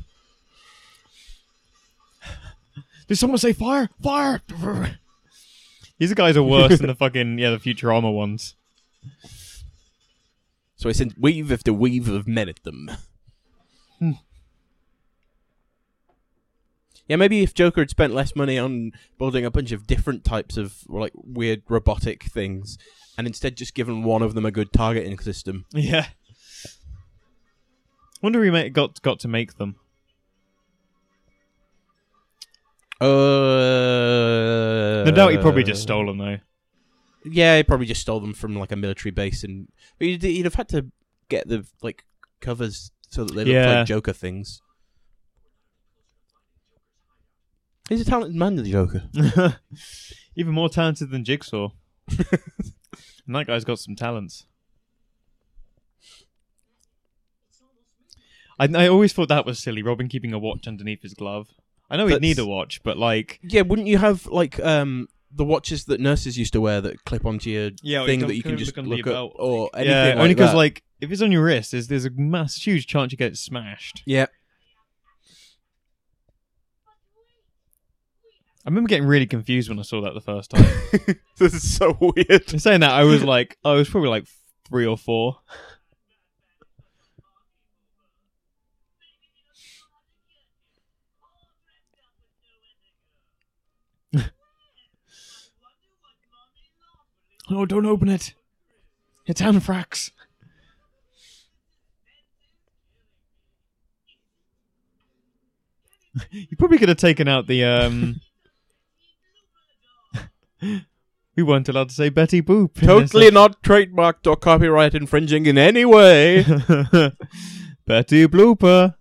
Did 3.07 3.17
someone 3.17 3.37
say 3.37 3.53
fire? 3.53 3.89
Fire! 4.01 4.41
These 5.99 6.13
guys 6.13 6.37
are 6.37 6.43
worse 6.43 6.77
than 6.77 6.87
the 6.87 6.95
fucking 7.03 7.37
yeah 7.37 7.51
the 7.51 7.59
future 7.59 7.91
armor 7.91 8.11
ones. 8.11 8.55
So 10.75 10.89
I 10.89 10.93
sent 10.93 11.19
weave 11.19 11.51
after 11.51 11.71
weave 11.73 12.09
of 12.09 12.27
men 12.27 12.49
at 12.49 12.63
them. 12.63 12.89
Yeah, 17.07 17.17
maybe 17.17 17.43
if 17.43 17.53
Joker 17.53 17.81
had 17.81 17.89
spent 17.89 18.13
less 18.13 18.33
money 18.35 18.57
on 18.57 18.91
building 19.19 19.43
a 19.45 19.51
bunch 19.51 19.71
of 19.73 19.85
different 19.85 20.23
types 20.23 20.55
of 20.57 20.77
like 20.87 21.11
weird 21.15 21.61
robotic 21.67 22.23
things, 22.23 22.77
and 23.17 23.27
instead 23.27 23.57
just 23.57 23.73
given 23.73 24.03
one 24.03 24.21
of 24.21 24.33
them 24.35 24.45
a 24.45 24.51
good 24.51 24.71
targeting 24.73 25.17
system. 25.19 25.65
Yeah. 25.73 26.07
Wonder 28.21 28.41
who 28.43 28.51
ma- 28.53 28.69
got 28.69 29.01
got 29.01 29.19
to 29.19 29.27
make 29.27 29.57
them. 29.57 29.75
Uh, 33.01 35.03
No 35.05 35.11
doubt 35.13 35.31
he 35.31 35.37
probably 35.37 35.63
just 35.63 35.81
stole 35.81 36.05
them 36.05 36.19
though. 36.19 36.37
Yeah, 37.25 37.57
he 37.57 37.63
probably 37.63 37.85
just 37.85 37.99
stole 38.01 38.19
them 38.21 38.33
from 38.33 38.55
like 38.55 38.71
a 38.71 38.75
military 38.77 39.11
base, 39.11 39.43
and 39.43 39.67
but 39.99 40.07
he'd, 40.07 40.23
he'd 40.23 40.45
have 40.45 40.53
had 40.55 40.69
to 40.69 40.85
get 41.29 41.47
the 41.49 41.65
like 41.81 42.05
covers 42.39 42.91
so 43.09 43.25
that 43.25 43.33
they 43.33 43.43
look 43.43 43.53
Yeah. 43.53 43.79
like 43.79 43.87
Joker 43.87 44.13
things. 44.13 44.61
He's 47.89 48.01
a 48.01 48.05
talented 48.05 48.35
man, 48.35 48.55
the 48.55 48.63
Joker. 48.71 49.03
Even 50.35 50.53
more 50.53 50.69
talented 50.69 51.11
than 51.11 51.23
Jigsaw. 51.25 51.69
and 52.09 53.35
that 53.35 53.47
guy's 53.47 53.65
got 53.65 53.79
some 53.79 53.95
talents. 53.95 54.45
I, 58.59 58.67
I 58.73 58.87
always 58.87 59.13
thought 59.13 59.29
that 59.29 59.45
was 59.45 59.59
silly. 59.59 59.81
Robin 59.81 60.07
keeping 60.07 60.33
a 60.33 60.39
watch 60.39 60.67
underneath 60.67 61.01
his 61.01 61.13
glove. 61.13 61.49
I 61.89 61.97
know 61.97 62.05
he'd 62.05 62.13
That's- 62.15 62.21
need 62.21 62.39
a 62.39 62.45
watch, 62.45 62.81
but 62.83 62.97
like, 62.97 63.39
Yeah, 63.43 63.61
wouldn't 63.61 63.87
you 63.87 63.97
have 63.97 64.25
like 64.27 64.59
um 64.63 65.07
the 65.35 65.43
watches 65.43 65.85
that 65.85 65.99
nurses 65.99 66.37
used 66.37 66.53
to 66.53 66.61
wear 66.61 66.79
that 66.81 67.03
clip 67.05 67.25
onto 67.25 67.49
your 67.49 67.71
Yeah, 67.81 68.01
or 68.03 68.05
thing 68.05 68.21
you 68.21 68.27
that 68.27 68.35
you 68.35 68.43
can 68.43 68.51
can 68.51 68.59
just 68.59 68.69
look 68.69 68.77
under 68.77 68.89
look 68.95 69.05
your 69.05 69.09
at, 69.09 69.17
belt, 69.17 69.33
or 69.37 69.69
anything 69.73 69.91
yeah, 69.91 70.03
like 70.09 70.17
only 70.17 70.33
because 70.35 70.51
that. 70.51 70.57
like 70.57 70.83
if 71.01 71.11
it's 71.11 71.21
on 71.21 71.31
your 71.31 71.43
wrist, 71.43 71.71
there's 71.71 71.87
there's 71.87 72.05
a 72.05 72.11
mass 72.11 72.55
huge 72.55 72.85
chance 72.87 73.11
you 73.11 73.17
get 73.17 73.31
it 73.33 73.37
smashed. 73.37 74.03
yeah, 74.05 74.27
I 78.65 78.69
remember 78.69 78.87
getting 78.87 79.05
really 79.07 79.25
confused 79.25 79.67
when 79.67 79.77
I 79.77 79.81
saw 79.81 79.99
that 80.01 80.13
the 80.13 80.21
first 80.21 80.51
time. 80.51 80.63
this 81.37 81.53
is 81.53 81.75
so 81.75 81.97
weird. 81.99 82.49
Saying 82.61 82.79
that, 82.79 82.91
I 82.91 83.03
was 83.03 83.21
like, 83.21 83.57
I 83.65 83.73
was 83.73 83.89
probably 83.89 84.07
like 84.09 84.25
three 84.63 84.85
or 84.85 84.97
four. 84.97 85.39
oh, 97.49 97.65
don't 97.65 97.85
open 97.85 98.07
it. 98.07 98.33
It's 99.25 99.41
anthrax. 99.41 100.11
you 106.31 106.55
probably 106.57 106.77
could 106.77 106.87
have 106.87 106.97
taken 106.97 107.27
out 107.27 107.47
the 107.47 107.65
um. 107.65 108.21
we 111.35 111.43
weren't 111.43 111.69
allowed 111.69 111.89
to 111.89 111.95
say 111.95 112.09
Betty 112.09 112.41
Boop. 112.41 112.79
Totally 112.81 113.31
not 113.31 113.63
trademarked 113.63 114.27
or 114.27 114.35
copyright 114.35 114.93
infringing 114.95 115.45
in 115.45 115.57
any 115.57 115.85
way. 115.85 116.43
Betty 117.85 118.27
Blooper. 118.27 118.95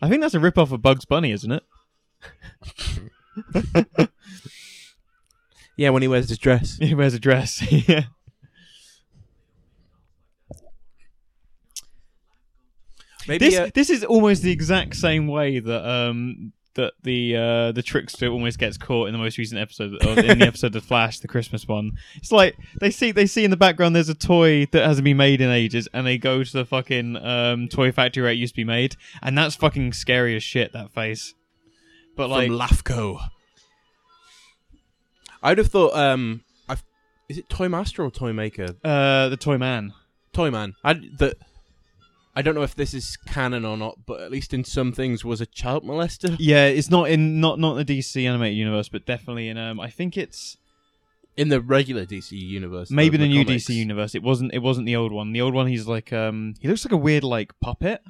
I 0.00 0.08
think 0.08 0.22
that's 0.22 0.34
a 0.34 0.40
rip 0.40 0.56
off 0.58 0.72
of 0.72 0.82
Bugs 0.82 1.04
Bunny, 1.04 1.32
isn't 1.32 1.50
it? 1.50 1.62
yeah, 5.76 5.90
when 5.90 6.02
he 6.02 6.08
wears 6.08 6.28
his 6.28 6.38
dress. 6.38 6.78
He 6.80 6.94
wears 6.94 7.14
a 7.14 7.18
dress. 7.18 7.60
yeah. 7.70 8.04
Maybe 13.26 13.50
This 13.50 13.58
uh, 13.58 13.70
this 13.74 13.90
is 13.90 14.04
almost 14.04 14.42
the 14.42 14.50
exact 14.50 14.96
same 14.96 15.26
way 15.26 15.58
that 15.58 15.86
um 15.86 16.52
that 16.78 16.94
the 17.02 17.36
uh 17.36 17.72
the 17.72 17.82
trickster 17.82 18.28
almost 18.28 18.58
gets 18.58 18.78
caught 18.78 19.08
in 19.08 19.12
the 19.12 19.18
most 19.18 19.36
recent 19.36 19.60
episode 19.60 19.92
or 20.06 20.18
in 20.18 20.38
the 20.38 20.46
episode 20.46 20.74
of 20.76 20.84
Flash, 20.84 21.18
the 21.18 21.28
Christmas 21.28 21.66
one. 21.66 21.92
It's 22.14 22.32
like 22.32 22.56
they 22.80 22.90
see 22.90 23.10
they 23.10 23.26
see 23.26 23.44
in 23.44 23.50
the 23.50 23.56
background 23.56 23.94
there's 23.94 24.08
a 24.08 24.14
toy 24.14 24.66
that 24.66 24.86
hasn't 24.86 25.04
been 25.04 25.16
made 25.16 25.40
in 25.40 25.50
ages, 25.50 25.88
and 25.92 26.06
they 26.06 26.16
go 26.16 26.42
to 26.44 26.52
the 26.52 26.64
fucking 26.64 27.16
um 27.16 27.68
toy 27.68 27.92
factory 27.92 28.22
where 28.22 28.32
it 28.32 28.36
used 28.38 28.54
to 28.54 28.60
be 28.60 28.64
made, 28.64 28.96
and 29.22 29.36
that's 29.36 29.56
fucking 29.56 29.92
scary 29.92 30.36
as 30.36 30.42
shit. 30.42 30.72
That 30.72 30.92
face. 30.92 31.34
But 32.16 32.30
like, 32.30 32.48
from 32.48 32.58
LAFCO. 32.58 33.28
I'd 35.42 35.58
have 35.58 35.68
thought. 35.68 35.94
Um, 35.94 36.42
I've, 36.68 36.82
is 37.28 37.38
it 37.38 37.48
Toy 37.48 37.68
Master 37.68 38.02
or 38.02 38.10
Toy 38.10 38.32
Maker? 38.32 38.74
uh, 38.84 39.28
the 39.28 39.36
Toy 39.36 39.58
Man. 39.58 39.92
Toy 40.32 40.50
Man. 40.50 40.74
I 40.84 40.94
that. 41.18 41.36
I 42.38 42.42
don't 42.42 42.54
know 42.54 42.62
if 42.62 42.74
this 42.76 42.94
is 42.94 43.16
canon 43.16 43.64
or 43.64 43.76
not, 43.76 43.94
but 44.06 44.20
at 44.20 44.30
least 44.30 44.54
in 44.54 44.62
some 44.64 44.92
things 44.92 45.24
was 45.24 45.40
a 45.40 45.46
child 45.46 45.82
molester. 45.84 46.36
Yeah, 46.38 46.66
it's 46.66 46.90
not 46.90 47.10
in 47.10 47.40
not 47.40 47.58
not 47.58 47.74
the 47.74 47.84
DC 47.84 48.24
animated 48.28 48.56
universe, 48.56 48.88
but 48.88 49.04
definitely 49.06 49.48
in 49.48 49.58
um. 49.58 49.80
I 49.80 49.90
think 49.90 50.16
it's 50.16 50.56
In 51.36 51.48
the 51.48 51.60
regular 51.60 52.04
DC 52.06 52.32
universe, 52.38 52.90
maybe 52.90 53.16
the, 53.16 53.26
new 53.28 53.44
comics. 53.44 53.64
DC 53.64 53.74
universe. 53.74 54.14
It 54.14 54.22
wasn't. 54.22 54.54
It 54.54 54.60
wasn't 54.60 54.86
the 54.86 54.96
old 54.96 55.12
one. 55.12 55.32
The 55.32 55.40
old 55.40 55.54
one, 55.54 55.66
he's 55.66 55.86
like 55.88 56.12
um. 56.12 56.54
He 56.60 56.68
looks 56.68 56.84
like 56.84 56.92
a 56.92 56.96
weird 57.08 57.24
like 57.24 57.52
puppet, 57.60 58.02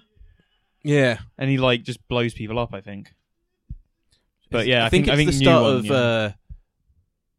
Yeah, 0.84 1.18
and 1.38 1.48
he 1.50 1.56
like 1.56 1.82
just 1.84 2.06
blows 2.08 2.34
people 2.34 2.58
up. 2.58 2.74
I 2.74 2.80
think. 2.82 3.12
But 4.50 4.66
yeah, 4.66 4.84
I, 4.84 4.88
think, 4.88 5.06
think, 5.06 5.12
I 5.18 5.20
it's 5.20 5.30
think 5.30 5.38
the 5.38 5.44
start 5.44 5.62
one, 5.62 5.76
of 5.76 5.84
yeah. 5.86 5.92
uh, 5.94 6.32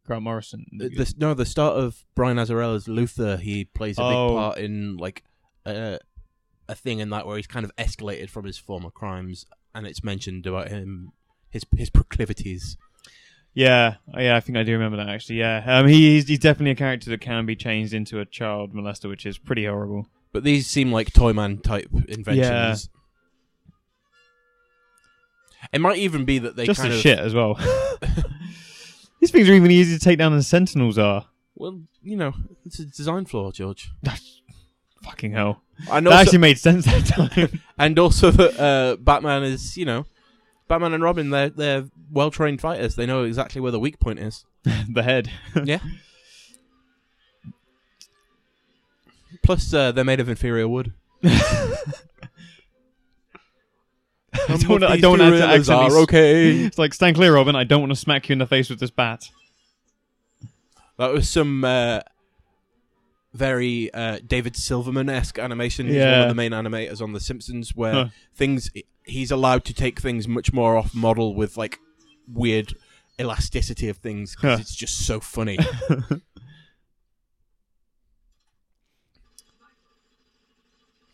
Grant 0.06 0.23
Morrison. 0.23 0.65
the, 0.71 1.13
no, 1.17 1.34
the 1.34 1.45
start 1.45 1.75
of 1.75 2.04
Brian 2.15 2.38
Azzarello's 2.38 2.86
Luthor. 2.88 3.39
He 3.39 3.65
plays 3.65 3.97
a 3.97 4.02
big 4.02 4.15
Oh. 4.15 4.36
part 4.36 4.58
in 4.60 4.97
like 4.97 5.23
a 5.65 5.99
a 6.69 6.75
thing 6.75 6.99
in 6.99 7.10
that 7.10 7.25
where 7.25 7.36
he's 7.36 7.47
kind 7.47 7.65
of 7.65 7.75
escalated 7.75 8.29
from 8.29 8.45
his 8.45 8.58
former 8.58 8.91
crimes, 8.91 9.45
and 9.75 9.86
it's 9.86 10.03
mentioned 10.03 10.45
about 10.45 10.69
him 10.69 11.12
his 11.49 11.65
his 11.75 11.89
proclivities. 11.89 12.77
yeah, 13.53 13.95
yeah. 14.15 14.36
I 14.36 14.39
think 14.39 14.58
I 14.58 14.63
do 14.63 14.71
remember 14.73 14.97
that 14.97 15.10
actually. 15.10 15.38
Yeah, 15.38 15.63
um, 15.65 15.88
he, 15.88 16.15
he's, 16.15 16.27
he's 16.27 16.39
definitely 16.39 16.71
a 16.71 16.75
character 16.75 17.10
that 17.10 17.21
can 17.21 17.45
be 17.45 17.55
changed 17.55 17.93
into 17.93 18.19
a 18.19 18.25
child 18.25 18.73
molester, 18.73 19.10
which 19.10 19.25
is 19.25 19.38
pretty 19.38 19.65
horrible. 19.65 20.08
But 20.32 20.43
these 20.43 20.67
seem 20.67 20.91
like 20.91 21.12
Toyman 21.12 21.63
type 21.63 21.89
inventions. 22.08 22.38
Yeah. 22.38 22.75
It 25.73 25.82
might 25.82 25.97
even 25.97 26.23
be 26.23 26.39
that 26.39 26.55
they 26.55 26.65
just 26.65 26.79
kind 26.79 26.93
as 26.93 26.99
of 26.99 27.01
shit 27.01 27.19
as 27.19 27.34
well. 27.34 27.60
These 29.19 29.32
things 29.32 29.49
are 29.49 29.53
even 29.53 29.71
easier 29.71 29.97
to 29.97 30.03
take 30.03 30.17
down 30.17 30.32
than 30.32 30.41
Sentinels 30.41 30.97
are. 30.97 31.27
well, 31.55 31.82
you 32.01 32.15
know, 32.15 32.34
it's 32.65 32.79
a 32.79 32.86
design 32.86 33.25
flaw, 33.25 33.51
George. 33.51 33.91
That's 34.01 34.41
fucking 35.03 35.34
hell. 35.34 35.62
And 35.91 36.05
That 36.05 36.11
also, 36.11 36.21
actually 36.21 36.37
made 36.39 36.59
sense 36.59 36.85
that 36.85 37.05
time. 37.05 37.61
and 37.77 37.97
also 37.97 38.31
that 38.31 38.59
uh, 38.59 38.97
Batman 38.97 39.43
is, 39.43 39.77
you 39.77 39.85
know, 39.85 40.05
Batman 40.67 40.93
and 40.93 41.01
Robin. 41.03 41.29
They're 41.29 41.49
they're 41.49 41.85
well 42.11 42.31
trained 42.31 42.59
fighters. 42.59 42.95
They 42.95 43.05
know 43.05 43.23
exactly 43.23 43.61
where 43.61 43.71
the 43.71 43.79
weak 43.79 43.99
point 43.99 44.19
is. 44.19 44.45
the 44.63 45.03
head. 45.03 45.31
yeah. 45.63 45.79
Plus, 49.41 49.73
uh, 49.73 49.91
they're 49.93 50.03
made 50.03 50.19
of 50.19 50.27
inferior 50.27 50.67
wood. 50.67 50.93
I 54.49 54.57
don't 54.57 54.83
I 54.83 54.97
don't 54.97 55.19
want 55.19 55.35
to 55.35 55.45
actually. 55.45 55.75
are 55.75 55.97
okay. 55.99 56.65
It's 56.65 56.77
like 56.77 56.93
stand 56.93 57.15
clear, 57.15 57.33
Robin. 57.33 57.55
I 57.55 57.63
don't 57.63 57.81
want 57.81 57.91
to 57.91 57.95
smack 57.95 58.29
you 58.29 58.33
in 58.33 58.39
the 58.39 58.47
face 58.47 58.69
with 58.69 58.79
this 58.79 58.91
bat. 58.91 59.29
That 60.97 61.13
was 61.13 61.29
some 61.29 61.63
uh, 61.63 62.01
very 63.33 63.93
uh, 63.93 64.19
David 64.25 64.55
Silverman 64.55 65.09
esque 65.09 65.37
animation. 65.39 65.85
He's 65.87 65.95
one 65.97 66.03
Yeah. 66.05 66.21
of 66.23 66.29
the 66.29 66.35
main 66.35 66.51
animators 66.51 67.01
on 67.01 67.13
The 67.13 67.19
Simpsons, 67.19 67.75
where 67.75 67.93
Huh. 67.93 68.07
things 68.35 68.71
he's 69.05 69.31
allowed 69.31 69.65
to 69.65 69.73
take 69.73 69.99
things 69.99 70.27
much 70.27 70.51
more 70.53 70.75
off 70.77 70.93
model 70.93 71.33
with 71.35 71.57
like 71.57 71.79
weird 72.31 72.75
elasticity 73.19 73.89
of 73.89 73.97
things 73.97 74.35
because 74.35 74.57
Huh. 74.57 74.61
it's 74.61 74.75
just 74.75 75.05
so 75.05 75.19
funny. 75.19 75.57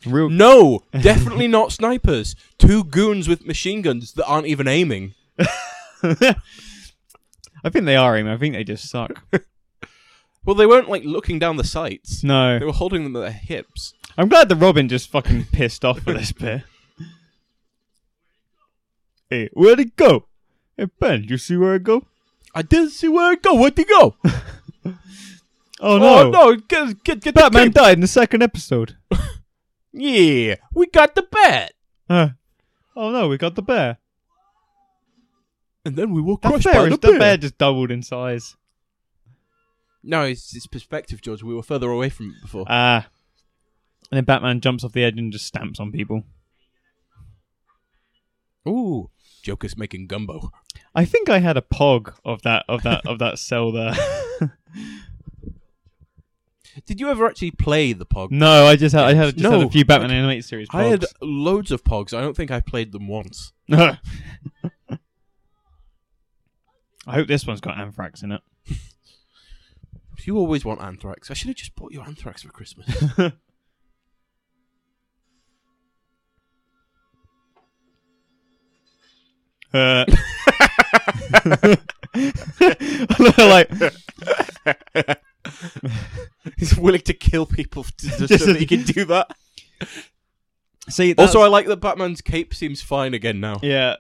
Real. 0.05 0.29
no, 0.29 0.83
definitely 1.01 1.47
not 1.47 1.71
snipers. 1.71 2.35
Two 2.59 2.83
goons 2.83 3.27
with 3.27 3.45
machine 3.45 3.81
guns 3.81 4.13
that 4.13 4.25
aren't 4.25 4.45
even 4.47 4.67
aiming. 4.67 5.15
I 6.03 6.35
think 7.71 7.85
they 7.85 7.95
are 7.95 8.15
aiming. 8.15 8.31
I 8.31 8.37
think 8.37 8.53
they 8.53 8.63
just 8.63 8.87
suck. 8.89 9.23
Well, 10.45 10.55
they 10.55 10.65
weren't 10.65 10.89
like 10.89 11.03
looking 11.03 11.39
down 11.39 11.57
the 11.57 11.63
sights. 11.63 12.23
No. 12.23 12.59
They 12.59 12.65
were 12.65 12.71
holding 12.71 13.03
them 13.03 13.15
at 13.15 13.19
their 13.21 13.31
hips. 13.31 13.93
I'm 14.17 14.29
glad 14.29 14.47
the 14.49 14.55
Robin 14.55 14.87
just 14.87 15.09
fucking 15.09 15.45
pissed 15.51 15.83
off 15.83 15.99
for 16.01 16.13
this 16.13 16.31
bit. 16.31 16.63
Hey, 19.29 19.49
where'd 19.53 19.79
it 19.79 19.95
go? 19.95 20.27
Hey, 20.77 20.85
Ben, 20.99 21.23
you 21.23 21.37
see 21.39 21.57
where 21.57 21.75
it 21.75 21.83
go? 21.83 22.03
I 22.53 22.61
didn't 22.61 22.91
see 22.91 23.07
where 23.07 23.33
it 23.33 23.41
go. 23.41 23.55
Where'd 23.55 23.77
he 23.77 23.83
go? 23.85 24.15
Oh 25.81 25.97
no! 25.97 26.27
Oh 26.27 26.29
no! 26.29 26.55
Get 26.55 27.03
get 27.03 27.19
get 27.21 27.35
the 27.35 27.41
Batman 27.41 27.65
cape. 27.65 27.73
died 27.73 27.93
in 27.97 27.99
the 27.99 28.07
second 28.07 28.41
episode. 28.41 28.95
Yeah, 29.91 30.55
we 30.73 30.87
got 30.87 31.15
the 31.15 31.23
bat, 31.29 31.73
Uh, 32.09 32.29
oh 32.95 33.11
no, 33.11 33.27
we 33.27 33.37
got 33.37 33.55
the 33.55 33.61
bear. 33.61 33.97
and 35.85 35.95
then 35.97 36.11
we 36.13 36.21
were 36.21 36.35
That 36.41 36.49
crushed 36.49 36.63
bear, 36.65 36.73
by 36.75 36.83
is, 36.85 36.89
the 36.91 36.97
the 36.97 37.07
bear. 37.11 37.19
bear 37.19 37.37
just 37.37 37.57
doubled 37.57 37.91
in 37.91 38.03
size. 38.03 38.55
No, 40.05 40.23
it's, 40.23 40.55
it's 40.55 40.67
perspective, 40.67 41.21
George. 41.21 41.41
We 41.43 41.55
were 41.55 41.63
further 41.63 41.89
away 41.89 42.09
from 42.09 42.29
it 42.31 42.41
before. 42.41 42.65
Ah. 42.69 43.07
and 44.11 44.17
then 44.17 44.23
Batman 44.23 44.61
jumps 44.61 44.83
off 44.83 44.91
the 44.93 45.03
edge 45.03 45.17
and 45.17 45.33
just 45.33 45.47
stamps 45.47 45.79
on 45.79 45.91
people. 45.91 46.23
Ooh, 48.67 49.09
Joker's 49.43 49.77
making 49.77 50.07
gumbo. 50.07 50.51
I 50.93 51.05
think 51.05 51.29
I 51.29 51.39
had 51.39 51.57
a 51.57 51.61
pog 51.61 52.15
of 52.23 52.41
that 52.43 52.65
of 52.67 52.83
that 52.83 53.05
of 53.05 53.19
that 53.19 53.37
cell 53.37 53.71
there. 53.71 53.93
Did 56.85 56.99
you 56.99 57.09
ever 57.09 57.25
actually 57.25 57.51
play 57.51 57.93
the 57.93 58.05
Pog? 58.05 58.31
no, 58.31 58.65
I 58.65 58.75
just 58.75 58.93
had 58.93 59.05
I 59.05 59.13
had 59.13 59.37
just 59.37 59.49
had 59.49 59.63
a 59.63 59.69
few 59.69 59.85
Batman 59.85 60.11
animated 60.11 60.43
series. 60.43 60.67
I 60.71 60.83
had 60.85 61.05
loads 61.21 61.71
of 61.71 61.85
Pogs. 61.85 62.13
I 62.13 62.19
don't 62.21 62.35
think 62.35 62.51
I 62.51 62.59
played 62.59 62.91
them 62.91 63.07
once. 63.07 63.53
I 63.71 63.97
hope 67.07 67.27
this 67.27 67.47
one's 67.47 67.61
got 67.61 67.77
anthrax 67.77 68.23
in 68.23 68.31
it. 68.33 68.41
You 70.25 70.37
always 70.37 70.65
want 70.65 70.81
Anthrax. 70.81 71.29
I 71.29 71.33
should 71.35 71.47
have 71.49 71.55
just 71.57 71.75
bought 71.75 71.91
you 71.91 72.01
Anthrax 72.01 72.41
for 72.43 72.49
Christmas. 72.49 72.87
Uh. 79.73 80.05
like 83.37 83.69
He's 86.57 86.77
willing 86.77 87.01
to 87.01 87.13
kill 87.13 87.45
people 87.45 87.83
to, 87.83 87.91
just 88.07 88.19
Just 88.27 88.45
so 88.45 88.53
that 88.53 88.59
he 88.59 88.65
can 88.65 88.83
do 88.83 89.03
that. 89.05 89.35
see 90.89 91.11
that's- 91.13 91.29
Also, 91.35 91.41
I 91.41 91.47
like 91.47 91.67
that 91.67 91.81
Batman's 91.81 92.21
cape 92.21 92.53
seems 92.53 92.81
fine 92.81 93.13
again 93.13 93.39
now. 93.41 93.59
yeah 93.61 93.95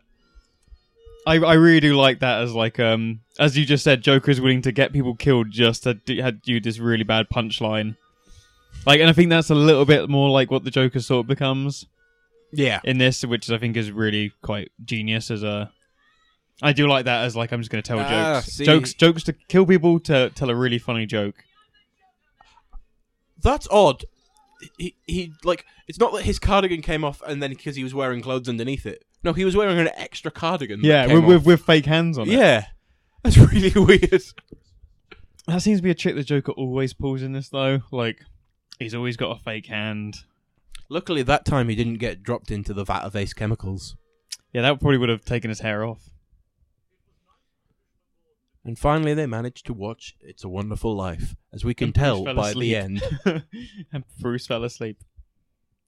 I, 1.27 1.35
I 1.39 1.53
really 1.55 1.79
do 1.79 1.95
like 1.95 2.19
that 2.19 2.41
as 2.43 2.53
like 2.53 2.79
um 2.79 3.21
as 3.39 3.57
you 3.57 3.65
just 3.65 3.83
said 3.83 4.01
Joker 4.01 4.31
is 4.31 4.39
willing 4.39 4.61
to 4.63 4.71
get 4.71 4.93
people 4.93 5.15
killed 5.15 5.49
just 5.51 5.83
to 5.83 5.95
do, 5.95 6.21
had 6.21 6.41
do 6.41 6.59
this 6.59 6.77
really 6.79 7.03
bad 7.03 7.27
punchline 7.29 7.95
like 8.85 8.99
and 8.99 9.09
I 9.09 9.13
think 9.13 9.29
that's 9.29 9.49
a 9.49 9.55
little 9.55 9.85
bit 9.85 10.09
more 10.09 10.29
like 10.29 10.51
what 10.51 10.63
the 10.63 10.71
Joker 10.71 10.99
sort 10.99 11.23
of 11.25 11.27
becomes 11.27 11.85
Yeah. 12.51 12.79
in 12.83 12.97
this 12.99 13.23
which 13.25 13.49
I 13.49 13.57
think 13.57 13.75
is 13.77 13.91
really 13.91 14.33
quite 14.41 14.71
genius 14.83 15.31
as 15.31 15.41
a 15.43 15.71
I 16.61 16.71
do 16.73 16.87
like 16.87 17.05
that 17.05 17.23
as 17.25 17.35
like 17.35 17.51
I'm 17.51 17.59
just 17.61 17.71
going 17.71 17.81
to 17.83 17.87
tell 17.87 17.99
Ah, 17.99 18.35
jokes 18.41 18.53
see. 18.53 18.65
jokes 18.65 18.93
jokes 18.93 19.23
to 19.23 19.33
kill 19.33 19.65
people 19.65 19.99
to 20.01 20.29
tell 20.31 20.49
a 20.49 20.55
really 20.55 20.77
funny 20.79 21.05
joke 21.05 21.35
That's 23.41 23.67
odd. 23.69 24.05
He, 24.77 24.95
he, 25.05 25.33
like, 25.43 25.65
it's 25.87 25.99
not 25.99 26.13
that 26.13 26.23
his 26.23 26.39
cardigan 26.39 26.81
came 26.81 27.03
off 27.03 27.21
and 27.27 27.43
then 27.43 27.51
because 27.51 27.75
he 27.75 27.83
was 27.83 27.93
wearing 27.93 28.21
clothes 28.21 28.49
underneath 28.49 28.85
it. 28.85 29.03
No, 29.25 29.33
he 29.33 29.43
was 29.43 29.55
wearing 29.55 29.77
an 29.79 29.89
extra 29.95 30.31
cardigan. 30.31 30.79
yeah 30.83 31.11
with, 31.11 31.25
with 31.25 31.45
with 31.45 31.61
fake 31.65 31.85
hands 31.87 32.17
on 32.17 32.29
it 32.29 32.33
Yeah. 32.33 32.65
That's 33.23 33.37
really 33.37 33.71
weird. 33.75 34.21
That 35.47 35.61
seems 35.61 35.79
to 35.79 35.83
be 35.83 35.89
a 35.89 35.95
trick 35.95 36.13
the 36.15 36.23
Joker 36.23 36.51
always 36.51 36.93
pulls 36.93 37.23
in 37.23 37.31
this, 37.33 37.49
though. 37.49 37.81
Like, 37.91 38.19
he's 38.77 38.93
always 38.93 39.17
got 39.17 39.35
a 39.35 39.43
fake 39.43 39.65
hand. 39.65 40.17
Luckily, 40.89 41.23
that 41.23 41.43
time 41.43 41.67
he 41.69 41.75
didn't 41.75 41.95
get 41.95 42.21
dropped 42.21 42.51
into 42.51 42.71
the 42.71 42.83
vat 42.83 43.01
of 43.01 43.15
ace 43.15 43.33
chemicals. 43.33 43.95
Yeah, 44.53 44.61
that 44.61 44.79
probably 44.79 44.99
would 44.99 45.09
have 45.09 45.25
taken 45.25 45.49
his 45.49 45.61
hair 45.61 45.83
off. 45.83 46.11
And 48.63 48.77
finally, 48.77 49.15
they 49.15 49.25
managed 49.25 49.65
to 49.67 49.73
watch 49.73 50.15
It's 50.21 50.43
a 50.43 50.49
Wonderful 50.49 50.95
Life, 50.95 51.35
as 51.51 51.65
we 51.65 51.73
can 51.73 51.93
tell 51.93 52.23
by 52.25 52.49
asleep. 52.49 52.59
the 52.61 52.75
end. 52.75 53.43
and 53.91 54.03
Bruce 54.19 54.45
fell 54.45 54.63
asleep 54.63 55.03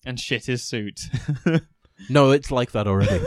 and 0.06 0.19
shit 0.19 0.45
his 0.45 0.63
suit. 0.63 1.02
No, 2.10 2.31
it's 2.31 2.51
like 2.51 2.71
that 2.71 2.88
already. 2.88 3.19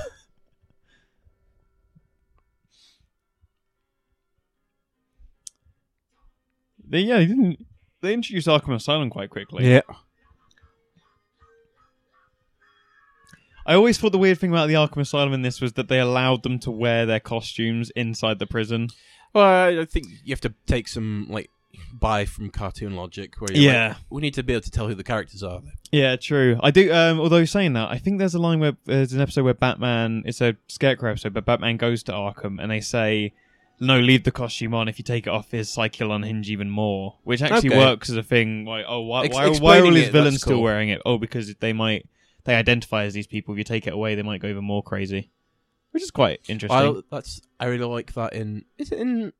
they, 6.88 7.00
yeah, 7.00 7.18
they 7.18 7.26
didn't. 7.26 7.66
They 8.00 8.14
introduced 8.14 8.46
Arkham 8.48 8.74
Asylum 8.74 9.10
quite 9.10 9.30
quickly. 9.30 9.68
yeah. 9.70 9.82
I 13.66 13.74
always 13.74 13.98
thought 13.98 14.12
the 14.12 14.18
weird 14.18 14.38
thing 14.38 14.50
about 14.50 14.68
the 14.68 14.74
Arkham 14.74 15.00
Asylum 15.02 15.32
in 15.32 15.42
this 15.42 15.60
was 15.60 15.74
that 15.74 15.88
they 15.88 16.00
allowed 16.00 16.42
them 16.42 16.58
to 16.60 16.70
wear 16.70 17.04
their 17.06 17.20
costumes 17.20 17.90
inside 17.90 18.38
the 18.38 18.46
prison. 18.46 18.88
Well, 19.34 19.44
I 19.44 19.82
I 19.82 19.84
think 19.84 20.06
you 20.24 20.32
have 20.32 20.40
to 20.40 20.54
take 20.66 20.88
some, 20.88 21.26
like, 21.28 21.50
buy 21.92 22.24
from 22.24 22.50
cartoon 22.50 22.94
logic 22.96 23.40
where 23.40 23.52
you're 23.52 23.72
Yeah. 23.72 23.88
like, 23.88 23.96
we 24.10 24.20
need 24.22 24.34
to 24.34 24.42
be 24.42 24.52
able 24.52 24.62
to 24.62 24.70
tell 24.70 24.88
who 24.88 24.94
the 24.94 25.04
characters 25.04 25.42
are. 25.42 25.62
Yeah, 25.92 26.16
true. 26.16 26.58
I 26.62 26.70
do. 26.70 26.92
Um, 26.92 27.18
although 27.20 27.44
saying 27.44 27.72
that, 27.74 27.90
I 27.90 27.98
think 27.98 28.18
there's 28.18 28.34
a 28.34 28.38
line 28.38 28.60
where 28.60 28.76
there's 28.84 29.12
an 29.12 29.20
episode 29.20 29.44
where 29.44 29.54
Batman. 29.54 30.22
It's 30.26 30.40
a 30.40 30.56
Scarecrow 30.68 31.10
episode, 31.12 31.34
but 31.34 31.44
Batman 31.44 31.76
goes 31.76 32.02
to 32.04 32.12
Arkham 32.12 32.60
and 32.62 32.70
they 32.70 32.80
say, 32.80 33.32
"No, 33.80 33.98
leave 33.98 34.24
the 34.24 34.30
costume 34.30 34.74
on. 34.74 34.88
If 34.88 34.98
you 34.98 35.04
take 35.04 35.26
it 35.26 35.30
off, 35.30 35.50
his 35.50 35.68
psyche 35.68 36.04
will 36.04 36.12
unhinge 36.12 36.48
even 36.50 36.70
more." 36.70 37.16
Which 37.24 37.42
actually 37.42 37.70
Okay. 37.70 37.78
works 37.78 38.08
as 38.08 38.16
a 38.16 38.22
thing. 38.22 38.64
Like, 38.64 38.84
oh, 38.88 39.00
why, 39.00 39.24
Ex- 39.24 39.34
why, 39.34 39.48
why 39.58 39.78
are 39.80 39.84
all 39.86 39.94
his 39.94 40.08
it, 40.08 40.12
villains 40.12 40.34
that's 40.34 40.44
still 40.44 40.62
wearing 40.62 40.90
it? 40.90 41.02
Oh, 41.04 41.18
because 41.18 41.54
they 41.56 41.72
might 41.72 42.06
they 42.44 42.54
identify 42.54 43.04
as 43.04 43.14
these 43.14 43.26
people. 43.26 43.52
If 43.54 43.58
you 43.58 43.64
take 43.64 43.86
it 43.86 43.92
away, 43.92 44.14
they 44.14 44.22
might 44.22 44.40
go 44.40 44.48
even 44.48 44.64
more 44.64 44.82
crazy. 44.82 45.30
Which 45.90 46.04
is 46.04 46.12
quite 46.12 46.40
interesting. 46.48 46.78
I, 46.96 47.00
that's 47.10 47.40
I 47.58 47.66
really 47.66 47.84
like 47.84 48.14
that 48.14 48.32
in 48.32 48.64
is 48.78 48.92
it 48.92 48.98
in 49.00 49.32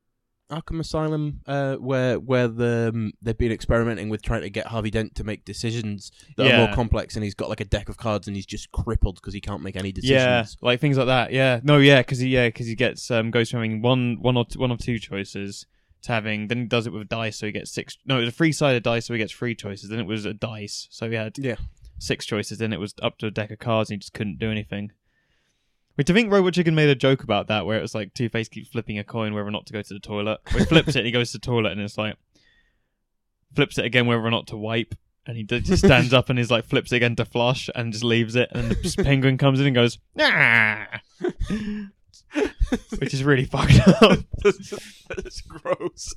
Arkham 0.51 0.81
Asylum 0.81 1.41
uh, 1.47 1.77
where 1.77 2.19
where 2.19 2.49
the 2.49 2.91
um, 2.95 3.13
they've 3.23 3.37
been 3.39 3.53
experimenting 3.53 4.09
with 4.09 4.23
trying 4.23 4.43
to 4.43 4.51
get 4.51 4.67
Harvey 4.67 4.91
Dent 4.91 5.15
to 5.15 5.25
make 5.25 5.45
decisions 5.45 6.11
that 6.37 6.47
are 6.53 6.57
more 6.59 6.75
complex, 6.75 7.15
and 7.15 7.25
he's 7.25 7.35
got 7.35 7.49
like 7.49 7.61
a 7.61 7.65
deck 7.65 7.89
of 7.89 7.97
cards 7.97 8.27
and 8.27 8.37
he's 8.37 8.47
just 8.47 8.71
crippled 8.73 9.17
because 9.17 9.33
he 9.35 9.41
can't 9.41 9.63
make 9.63 9.77
any 9.77 9.93
yeah, 9.97 10.41
decisions. 10.43 10.57
like 10.61 10.81
things 10.81 10.99
like 10.99 11.07
that. 11.07 11.33
Yeah, 11.33 11.61
no, 11.63 11.79
yeah, 11.79 12.01
because 12.01 12.19
he 12.19 12.29
yeah 12.29 12.49
because 12.49 12.67
he 12.67 12.75
gets 12.75 13.11
um 13.11 13.31
goes 13.31 13.51
from 13.51 13.61
having 13.61 13.81
one 13.83 14.19
one 14.21 14.37
or 14.37 14.45
two, 14.45 14.59
one 14.59 14.71
or 14.73 14.77
two 14.77 14.99
choices 14.99 15.67
to 16.03 16.13
having 16.13 16.49
then 16.49 16.59
he 16.61 16.65
does 16.65 16.87
it 16.87 16.93
with 16.93 17.09
dice, 17.09 17.37
so 17.39 17.47
he 17.47 17.53
gets 17.53 17.71
six. 17.71 17.97
No, 18.05 18.17
it 18.17 18.21
was 18.21 18.29
a 18.29 18.33
three 18.33 18.53
sided 18.53 18.83
dice, 18.83 19.07
so 19.07 19.15
he 19.15 19.19
gets 19.19 19.33
three 19.33 19.55
choices. 19.55 19.89
Then 19.91 20.01
it 20.01 20.07
was 20.07 20.25
a 20.25 20.35
dice, 20.35 20.89
so 20.91 21.09
he 21.09 21.17
had 21.17 21.37
Yeah. 21.39 21.57
six 21.99 22.25
choices. 22.27 22.59
Then 22.59 22.73
it 22.73 22.81
was 22.81 22.95
up 23.03 23.19
to 23.19 23.27
a 23.27 23.31
deck 23.31 23.51
of 23.51 23.59
cards, 23.59 23.91
and 23.91 23.97
he 23.97 23.99
just 23.99 24.15
couldn't 24.15 24.39
do 24.39 24.51
anything. 24.51 24.93
Which 25.97 26.09
I 26.09 26.15
think 26.15 26.33
Robot 26.33 26.55
Chicken 26.55 26.75
made 26.75 26.89
a 26.89 26.95
joke 26.95 27.23
about 27.25 27.49
that, 27.49 27.67
where 27.67 27.77
it 27.79 27.83
was 27.83 27.95
like 27.95 28.15
Two 28.15 28.29
Face 28.29 28.49
keeps 28.49 28.69
flipping 28.69 28.99
a 28.99 29.05
coin 29.05 29.35
whether 29.35 29.47
or 29.47 29.51
not 29.51 29.67
to 29.67 29.73
go 29.73 29.83
to 29.83 29.95
the 29.95 30.01
toilet. 30.01 30.39
Or 30.55 30.61
he 30.61 30.65
flips 30.65 30.91
it, 30.91 30.97
and 30.99 31.07
he 31.07 31.13
goes 31.13 31.33
to 31.33 31.39
the 31.39 31.45
toilet, 31.47 31.73
and 31.73 31.81
it's 31.81 31.99
like 31.99 32.17
flips 33.55 33.77
it 33.79 33.85
again 33.85 34.07
whether 34.07 34.25
or 34.25 34.31
not 34.31 34.47
to 34.49 34.57
wipe. 34.57 34.95
And 35.27 35.37
he 35.37 35.43
just 35.43 35.85
stands 35.85 36.15
up 36.15 36.31
and 36.31 36.39
he's 36.39 36.51
like 36.51 36.65
flips 36.65 36.93
it 36.93 36.97
again 36.97 37.15
to 37.17 37.25
flush 37.27 37.69
and 37.75 37.93
just 37.93 38.03
leaves 38.03 38.35
it. 38.37 38.49
And 38.53 38.71
the 38.71 39.03
penguin 39.05 39.37
comes 39.37 39.61
in 39.61 39.67
and 39.67 39.75
goes, 39.75 39.99
nah! 40.17 40.87
which 42.99 43.13
is 43.13 43.23
really 43.23 43.45
fucked 43.45 43.79
up, 44.03 44.19
That's 44.43 45.41
gross. 45.43 46.15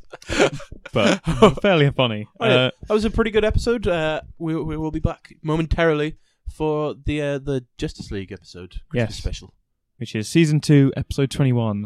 but 0.93 1.17
fairly 1.61 1.89
funny. 1.91 2.27
Oh, 2.39 2.45
yeah. 2.47 2.53
Uh, 2.55 2.71
that 2.87 2.93
was 2.93 3.05
a 3.05 3.09
pretty 3.09 3.31
good 3.31 3.43
episode. 3.45 3.87
Uh, 3.87 4.21
we 4.37 4.55
we 4.55 4.77
will 4.77 4.91
be 4.91 4.99
back 4.99 5.33
momentarily 5.43 6.15
for 6.55 6.93
the 7.05 7.21
uh, 7.21 7.39
the 7.39 7.65
Justice 7.77 8.11
League 8.11 8.31
episode 8.31 8.75
Christmas 8.89 9.09
Yes. 9.11 9.15
special. 9.15 9.53
Which 10.03 10.15
is 10.17 10.27
season 10.27 10.59
two, 10.59 10.91
episode 10.97 11.31
twenty-one. 11.31 11.85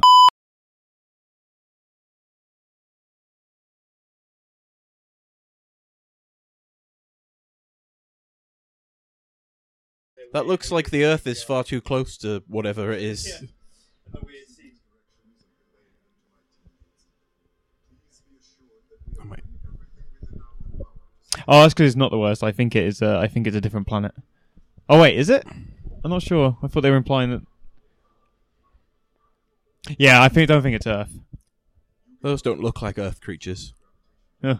That 10.33 10.47
looks 10.47 10.71
like 10.71 10.89
the 10.89 11.05
Earth 11.05 11.27
is 11.27 11.43
far 11.43 11.63
too 11.63 11.79
close 11.79 12.17
to 12.17 12.41
whatever 12.47 12.91
it 12.91 13.03
is. 13.03 13.31
Oh 14.15 14.19
Oh, 21.47 21.61
that's 21.61 21.75
because 21.75 21.85
it's 21.91 21.95
not 21.95 22.09
the 22.09 22.17
worst. 22.17 22.43
I 22.43 22.51
think 22.51 22.75
it 22.75 22.83
is. 22.83 22.99
Uh, 22.99 23.19
I 23.19 23.27
think 23.27 23.45
it's 23.45 23.55
a 23.55 23.61
different 23.61 23.85
planet. 23.85 24.15
Oh 24.89 24.99
wait, 24.99 25.15
is 25.19 25.29
it? 25.29 25.45
I'm 26.03 26.09
not 26.09 26.23
sure. 26.23 26.57
I 26.63 26.67
thought 26.67 26.81
they 26.81 26.89
were 26.89 26.97
implying 26.97 27.29
that. 27.29 27.43
Yeah, 29.97 30.21
I 30.21 30.29
think. 30.29 30.47
Don't 30.47 30.61
think 30.61 30.75
it's 30.75 30.87
Earth. 30.87 31.19
Those 32.21 32.41
don't 32.41 32.59
look 32.61 32.81
like 32.81 32.97
Earth 32.97 33.21
creatures. 33.21 33.73
Yeah. 34.41 34.57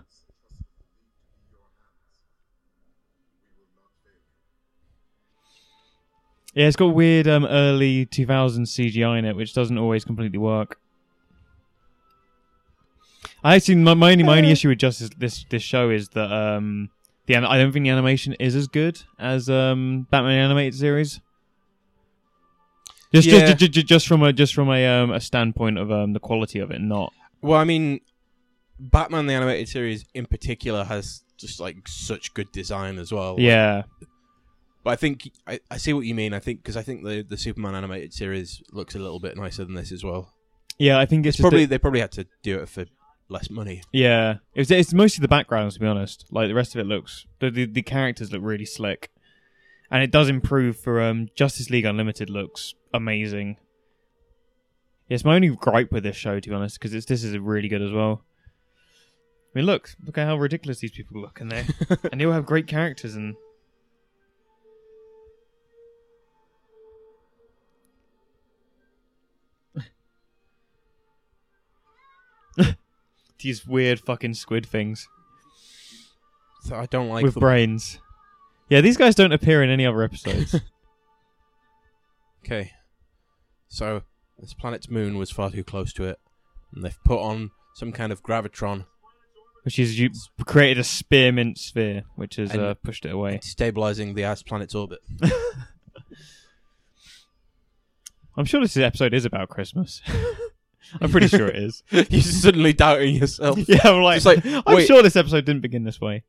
Yeah, 6.54 6.66
it's 6.68 6.76
got 6.76 6.88
weird 6.88 7.28
um, 7.28 7.46
early 7.46 8.08
2000s 8.08 8.72
CGI 8.72 9.20
in 9.20 9.26
it, 9.26 9.36
which 9.36 9.54
doesn't 9.54 9.78
always 9.78 10.04
completely 10.04 10.40
work. 10.40 10.80
I 13.44 13.56
actually 13.56 13.76
my, 13.76 13.94
my 13.94 14.12
only 14.12 14.24
my 14.24 14.38
only 14.38 14.52
issue 14.52 14.70
with 14.70 14.80
just 14.80 15.20
this 15.20 15.46
this 15.50 15.62
show 15.62 15.90
is 15.90 16.10
that 16.10 16.32
um 16.32 16.90
the 17.28 17.36
I 17.36 17.58
don't 17.58 17.72
think 17.72 17.84
the 17.84 17.90
animation 17.90 18.34
is 18.34 18.56
as 18.56 18.68
good 18.68 19.02
as 19.20 19.50
um 19.50 20.08
Batman 20.10 20.40
animated 20.40 20.76
series. 20.76 21.20
Just 23.14 23.28
Yeah. 23.28 23.54
just, 23.54 23.72
just 23.74 23.88
just 23.88 24.08
from 24.08 24.24
a 24.24 24.34
just 24.34 24.54
from 24.54 24.70
a 24.70 24.86
um 24.86 25.12
a 25.12 25.20
standpoint 25.22 25.78
of 25.78 25.92
um 25.92 26.14
the 26.14 26.20
quality 26.20 26.60
of 26.60 26.72
it, 26.72 26.82
not 26.82 27.14
Well, 27.42 27.60
I 27.60 27.64
mean, 27.64 28.02
Batman 28.80 29.28
the 29.28 29.34
animated 29.34 29.70
series 29.70 30.06
in 30.14 30.26
particular 30.26 30.84
has 30.84 31.24
just 31.38 31.60
like 31.60 31.88
such 31.88 32.34
good 32.34 32.52
design 32.52 32.98
as 33.00 33.12
well. 33.12 33.36
yeah 33.40 33.84
But 34.84 34.92
I 34.92 34.96
think 34.96 35.30
I, 35.46 35.60
I 35.72 35.78
see 35.78 35.94
what 35.94 36.06
you 36.06 36.16
mean. 36.16 36.34
I 36.34 36.40
think 36.40 36.60
because 36.60 36.78
I 36.78 36.82
think 36.82 37.04
the 37.04 37.22
the 37.28 37.38
Superman 37.38 37.76
animated 37.76 38.14
series 38.14 38.62
looks 38.72 38.96
a 38.96 39.00
little 39.00 39.20
bit 39.20 39.38
nicer 39.38 39.64
than 39.66 39.76
this 39.76 39.92
as 39.92 40.04
well. 40.04 40.34
yeah 40.80 41.00
I 41.00 41.06
think 41.06 41.26
it's, 41.26 41.36
It's 41.38 41.42
probably 41.42 41.66
that- 41.66 41.70
they 41.70 41.78
probably 41.78 42.02
had 42.02 42.12
to 42.14 42.28
do 42.44 42.60
it 42.60 42.70
for 42.70 42.86
less 43.30 43.50
money. 43.50 43.82
Yeah, 43.92 44.36
it's 44.56 44.72
it's 44.72 44.94
mostly 44.94 45.22
the 45.22 45.28
backgrounds 45.28 45.74
to 45.76 45.80
be 45.82 45.88
honest. 45.88 46.26
Like 46.32 46.48
the 46.48 46.54
rest 46.56 46.76
of 46.76 46.80
it 46.82 46.86
looks 46.88 47.26
the 47.40 47.50
the, 47.52 47.66
the 47.66 47.82
characters 47.82 48.32
look 48.32 48.42
really 48.44 48.66
slick, 48.66 49.10
and 49.90 50.04
it 50.04 50.12
does 50.12 50.30
improve 50.30 50.78
for 50.78 51.02
um 51.02 51.30
Justice 51.36 51.70
League 51.70 51.86
Unlimited 51.86 52.30
looks 52.30 52.74
amazing. 52.94 53.58
It's 55.10 55.24
my 55.24 55.36
only 55.36 55.50
gripe 55.50 55.92
with 55.92 56.04
this 56.04 56.18
show 56.18 56.40
to 56.40 56.50
be 56.50 56.56
honest 56.56 56.78
because 56.80 56.94
it's 56.94 57.06
this 57.06 57.24
is 57.24 57.38
really 57.38 57.70
good 57.70 57.82
as 57.82 57.92
well. 57.92 58.24
I 59.56 59.60
mean, 59.60 59.66
look 59.66 59.96
look 60.06 60.18
at 60.18 60.28
how 60.28 60.38
ridiculous 60.38 60.80
these 60.80 60.92
people 60.92 61.22
look, 61.22 61.40
and 61.40 61.52
they 61.52 61.66
and 62.12 62.20
they 62.20 62.26
all 62.26 62.34
have 62.34 62.46
great 62.46 62.68
characters 62.68 63.16
and. 63.16 63.36
These 73.40 73.68
weird 73.68 74.00
fucking 74.00 74.34
squid 74.34 74.66
things 74.66 75.08
So 76.64 76.76
I 76.76 76.88
don't 76.88 77.10
like 77.10 77.24
with 77.24 77.36
them. 77.36 77.42
brains. 77.42 78.00
Yeah, 78.70 78.82
these 78.82 78.98
guys 78.98 79.16
don't 79.16 79.32
appear 79.32 79.64
in 79.64 79.70
any 79.70 79.86
other 79.86 80.02
episodes. 80.04 80.56
Okay, 82.46 82.72
so 83.68 84.04
this 84.40 84.54
planet's 84.54 84.90
moon 84.90 85.18
was 85.18 85.30
far 85.30 85.52
too 85.52 85.66
close 85.66 85.92
to 85.94 86.06
it, 86.06 86.18
and 86.74 86.82
they've 86.86 86.98
put 87.04 87.20
on 87.20 87.52
some 87.76 87.92
kind 87.92 88.14
of 88.14 88.24
gravitron, 88.24 88.86
which 89.64 89.78
is 89.78 90.00
you 90.00 90.12
created 90.46 90.78
a 90.80 90.84
spearmint 90.86 91.58
sphere, 91.58 92.04
which 92.16 92.38
has 92.38 92.52
And- 92.52 92.62
uh, 92.62 92.74
pushed 92.76 93.06
it 93.06 93.12
away. 93.12 93.40
stabilizing 93.44 94.14
the 94.14 94.24
ice 94.24 94.44
planet's 94.44 94.74
orbit. 94.76 95.00
I'm 98.38 98.46
sure 98.46 98.62
this 98.62 98.78
episode 98.78 99.14
is 99.14 99.26
about 99.26 99.50
Christmas. 99.50 100.02
I'm 101.02 101.10
pretty 101.12 101.28
sure 101.28 101.48
it 101.48 101.58
is. 101.58 101.84
You're 101.92 102.22
suddenly 102.22 102.72
doubting 102.72 103.16
yourself. 103.16 103.58
yeah, 103.68 103.80
I'm 103.84 104.02
like, 104.04 104.22
Just 104.22 104.26
like, 104.26 104.46
I'm 104.46 104.76
wait. 104.76 104.88
sure 104.88 105.02
this 105.04 105.16
episode 105.18 105.44
didn't 105.44 105.62
begin 105.64 105.84
this 105.84 106.00
way. 106.00 106.24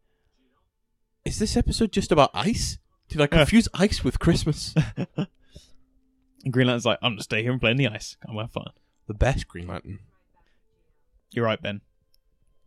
Is 1.29 1.39
this 1.39 1.59
episode 1.59 1.93
just 1.93 2.11
about 2.11 2.31
ice? 2.33 2.79
Did 3.11 3.21
I 3.21 3.27
confuse 3.27 3.69
ice 3.75 4.03
with 4.03 4.19
Christmas? 4.19 4.75
And 5.07 5.27
Green 6.51 6.69
Lantern's 6.69 6.87
like, 6.87 6.99
I'm 7.03 7.13
gonna 7.13 7.23
stay 7.23 7.43
here 7.43 7.53
and 7.53 7.61
play 7.61 7.71
in 7.73 7.77
the 7.77 7.87
ice. 7.87 8.17
Come 8.25 8.37
have 8.37 8.51
fun. 8.51 8.71
the 9.07 9.13
best 9.13 9.47
Green 9.47 9.67
Lantern. 9.67 9.99
You're 11.33 11.45
right, 11.45 11.61
Ben. 11.61 11.83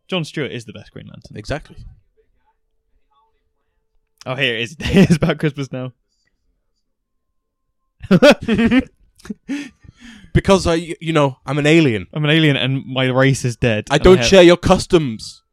John 0.07 0.23
Stewart 0.23 0.51
is 0.51 0.65
the 0.65 0.73
best 0.73 0.91
Green 0.91 1.07
Lantern. 1.07 1.37
Exactly. 1.37 1.77
Oh, 4.27 4.35
here 4.35 4.55
it 4.57 4.61
is. 4.61 4.75
it's 4.79 5.15
about 5.15 5.39
Christmas 5.39 5.71
now. 5.71 5.93
Because 10.33 10.65
I, 10.65 10.75
you 10.75 11.11
know, 11.11 11.37
I'm 11.45 11.57
an 11.57 11.65
alien. 11.65 12.07
I'm 12.13 12.23
an 12.23 12.29
alien 12.29 12.55
and 12.55 12.85
my 12.85 13.07
race 13.07 13.43
is 13.43 13.57
dead. 13.57 13.87
I 13.91 13.95
And 13.95 14.03
don't 14.03 14.17
have- 14.19 14.25
share 14.25 14.41
your 14.43 14.55
customs. 14.55 15.43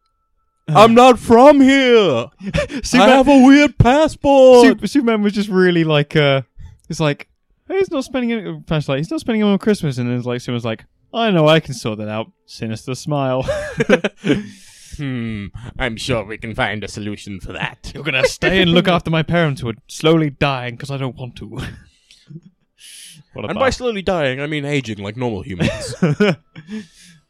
I'm 0.68 0.94
not 0.94 1.18
from 1.18 1.60
here. 1.60 2.26
Superman, 2.82 3.08
I 3.10 3.16
have 3.16 3.28
a 3.28 3.44
weird 3.46 3.78
passport. 3.78 4.66
Super, 4.66 4.86
Superman 4.86 5.22
was 5.22 5.32
just 5.32 5.48
really 5.48 5.84
like, 5.84 6.14
uh, 6.14 6.42
it's 6.88 7.00
like, 7.00 7.28
hey, 7.66 7.78
he's 7.78 7.90
not 7.90 8.04
spending 8.04 8.30
it. 8.30 8.66
Flashlight, 8.66 8.98
he's 8.98 9.10
not 9.10 9.20
spending 9.20 9.42
it 9.42 9.44
on 9.44 9.58
Christmas, 9.58 9.98
and 9.98 10.08
then 10.08 10.16
it's 10.16 10.26
like 10.26 10.40
Superman's 10.40 10.64
like, 10.64 10.84
I 11.12 11.30
know, 11.30 11.48
I 11.48 11.60
can 11.60 11.74
sort 11.74 11.98
that 11.98 12.08
out. 12.08 12.30
Sinister 12.46 12.94
smile. 12.94 13.42
hmm. 14.96 15.46
I'm 15.78 15.96
sure 15.96 16.24
we 16.24 16.36
can 16.38 16.54
find 16.54 16.84
a 16.84 16.88
solution 16.88 17.40
for 17.40 17.52
that. 17.54 17.90
You're 17.94 18.04
gonna 18.04 18.26
stay 18.26 18.60
and 18.60 18.72
look 18.72 18.88
after 18.88 19.10
my 19.10 19.22
parents 19.22 19.60
who 19.62 19.70
are 19.70 19.76
slowly 19.86 20.30
dying 20.30 20.76
because 20.76 20.90
I 20.90 20.98
don't 20.98 21.16
want 21.16 21.36
to. 21.36 21.46
what 21.46 23.44
a 23.44 23.48
And 23.48 23.54
by 23.54 23.66
bar. 23.66 23.72
slowly 23.72 24.02
dying, 24.02 24.40
I 24.40 24.46
mean 24.46 24.66
aging 24.66 24.98
like 24.98 25.16
normal 25.16 25.42
humans. 25.42 25.94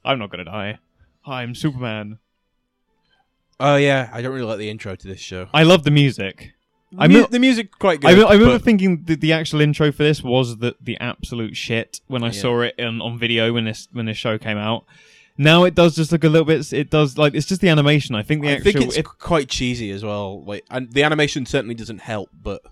I'm 0.04 0.18
not 0.18 0.30
gonna 0.30 0.44
die. 0.44 0.78
I'm 1.24 1.54
Superman. 1.54 2.18
Oh 3.60 3.76
yeah, 3.76 4.10
I 4.12 4.22
don't 4.22 4.32
really 4.32 4.46
like 4.46 4.58
the 4.58 4.70
intro 4.70 4.94
to 4.96 5.06
this 5.08 5.20
show. 5.20 5.48
I 5.52 5.62
love 5.64 5.84
the 5.84 5.90
music. 5.90 6.52
I 6.98 7.06
mean- 7.06 7.26
the 7.30 7.38
music 7.38 7.70
quite 7.78 8.00
good. 8.00 8.08
I, 8.18 8.22
I 8.28 8.32
remember 8.32 8.54
but- 8.54 8.62
thinking 8.64 9.04
that 9.04 9.20
the 9.20 9.32
actual 9.34 9.60
intro 9.60 9.92
for 9.92 10.02
this 10.04 10.22
was 10.22 10.56
the 10.58 10.74
the 10.80 10.96
absolute 11.00 11.56
shit 11.56 12.00
when 12.06 12.22
I 12.22 12.26
Yeah. 12.28 12.32
saw 12.40 12.60
it 12.62 12.74
on, 12.80 13.00
on 13.02 13.18
video 13.18 13.52
when 13.52 13.64
this 13.66 13.88
when 13.92 14.06
this 14.06 14.16
show 14.16 14.38
came 14.38 14.56
out. 14.56 14.84
Now 15.40 15.64
it 15.64 15.74
does 15.74 15.94
just 15.94 16.10
look 16.10 16.24
a 16.24 16.28
little 16.28 16.46
bit. 16.46 16.72
It 16.72 16.90
does 16.90 17.16
like 17.18 17.34
it's 17.34 17.46
just 17.46 17.60
the 17.60 17.68
animation. 17.68 18.14
I 18.14 18.22
think 18.22 18.42
the 18.42 18.48
I 18.48 18.52
actual. 18.52 18.72
think 18.72 18.84
it's 18.86 18.96
it- 18.96 19.04
quite 19.04 19.48
cheesy 19.48 19.90
as 19.90 20.02
well. 20.02 20.42
Like, 20.44 20.64
and 20.70 20.90
the 20.92 21.02
animation 21.02 21.44
certainly 21.46 21.74
doesn't 21.74 22.00
help. 22.00 22.30
But 22.42 22.62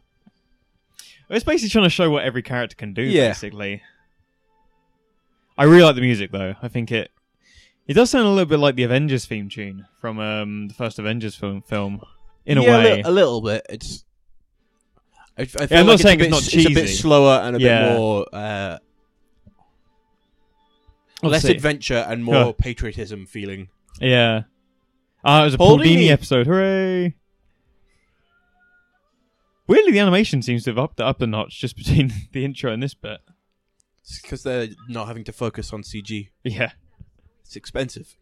it's 1.29 1.45
basically 1.45 1.69
trying 1.71 1.85
to 1.85 1.91
show 1.91 2.09
what 2.11 2.25
every 2.25 2.43
character 2.43 2.75
can 2.75 2.95
do. 2.95 3.03
Yeah. 3.03 3.29
Basically, 3.29 3.83
I 5.59 5.65
really 5.65 5.83
like 5.83 5.95
the 5.95 6.01
music 6.01 6.33
though. 6.33 6.55
I 6.63 6.69
think 6.69 6.91
it 6.91 7.11
it 7.87 7.95
does 7.95 8.11
sound 8.11 8.27
a 8.27 8.31
little 8.31 8.47
bit 8.47 8.59
like 8.59 8.75
the 8.75 8.83
Avengers 8.85 9.25
theme 9.27 9.49
tune 9.49 9.87
from 10.01 10.19
um, 10.19 10.69
the 10.69 10.75
first 10.75 10.99
Avengers 10.99 11.35
film. 11.35 11.63
Film 11.63 12.01
in 12.45 12.59
a 12.59 12.63
Yeah, 12.63 12.79
way. 12.79 12.95
li- 12.97 13.03
a 13.03 13.11
little 13.11 13.41
bit. 13.41 13.65
It's. 13.69 14.05
I, 15.39 15.43
I 15.43 15.45
feel 15.47 15.67
Yeah, 15.71 15.81
I'm 15.81 15.87
not 15.87 15.93
like 15.93 16.01
saying 16.01 16.21
it's, 16.21 16.47
it's 16.55 16.55
a 16.55 16.57
bit, 16.57 16.65
not 16.65 16.67
It's 16.67 16.67
a 16.67 16.75
bit 16.75 16.89
slower 16.89 17.41
and 17.45 17.57
a 17.57 17.61
Yeah. 17.61 17.89
bit 17.89 17.99
more 17.99 18.27
uh, 18.33 18.39
less 18.39 18.81
Obviously- 21.23 21.55
adventure 21.57 22.05
and 22.09 22.25
more 22.25 22.35
Huh. 22.35 22.53
patriotism 22.53 23.27
feeling. 23.27 23.69
Yeah. 24.01 24.43
Ah, 25.25 25.43
it 25.43 25.45
was 25.47 25.55
a 25.55 25.59
Paul 25.59 25.79
Dini. 25.79 26.09
episode. 26.11 26.47
Hooray! 26.47 27.15
Weirdly, 29.67 29.93
the 29.93 29.99
animation 29.99 30.43
seems 30.43 30.63
to 30.65 30.71
have 30.71 30.79
upped 30.79 31.01
up 31.01 31.21
a 31.21 31.27
notch 31.27 31.59
just 31.61 31.77
between 31.77 32.13
the 32.33 32.45
intro 32.45 32.73
and 32.73 32.83
this 32.83 32.95
bit. 32.95 33.19
It's 34.03 34.21
because 34.23 34.43
they're 34.45 34.69
not 34.89 35.09
having 35.09 35.25
to 35.25 35.33
focus 35.33 35.73
on 35.73 35.83
CG. 35.83 36.29
Yeah. 36.45 36.73
It's 37.47 37.55
expensive. 37.55 38.17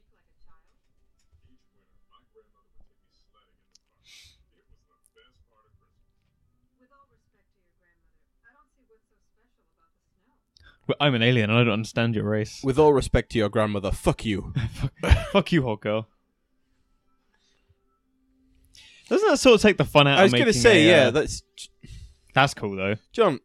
With 6.78 6.90
all 6.92 7.08
respect 7.10 7.32
to 7.32 7.38
your 7.38 7.80
grandmother, 7.88 8.44
I 8.44 8.52
don't 8.52 8.68
see 8.76 8.84
what's 8.86 9.04
so 9.08 9.16
special 9.24 9.64
about 9.72 9.90
the 9.96 10.04
snow. 10.12 10.36
Well, 10.86 10.96
I'm 11.00 11.14
an 11.14 11.22
alien 11.22 11.48
and 11.48 11.58
I 11.58 11.64
don't 11.64 11.72
understand 11.72 12.14
your 12.14 12.28
race. 12.28 12.60
With 12.62 12.78
all 12.78 12.92
respect 12.92 13.32
to 13.32 13.38
your 13.38 13.48
grandmother, 13.48 13.90
fuck 13.92 14.26
you. 14.26 14.52
fuck, 15.32 15.52
you, 15.52 15.62
hot 15.62 15.80
girl. 15.80 16.06
Doesn't 19.08 19.28
that 19.28 19.38
sort 19.38 19.54
of 19.56 19.62
take 19.62 19.78
the 19.78 19.84
fun 19.86 20.06
out 20.06 20.18
I 20.18 20.22
was 20.24 20.32
of 20.32 20.38
going 20.38 20.46
making 20.46 20.52
to 20.54 20.60
say, 20.60 20.88
a, 20.88 20.92
uh, 20.92 21.04
yeah, 21.04 21.10
that's 21.10 21.42
That's 22.34 22.52
cool, 22.52 22.76
though. 22.76 22.96
John. 23.12 23.40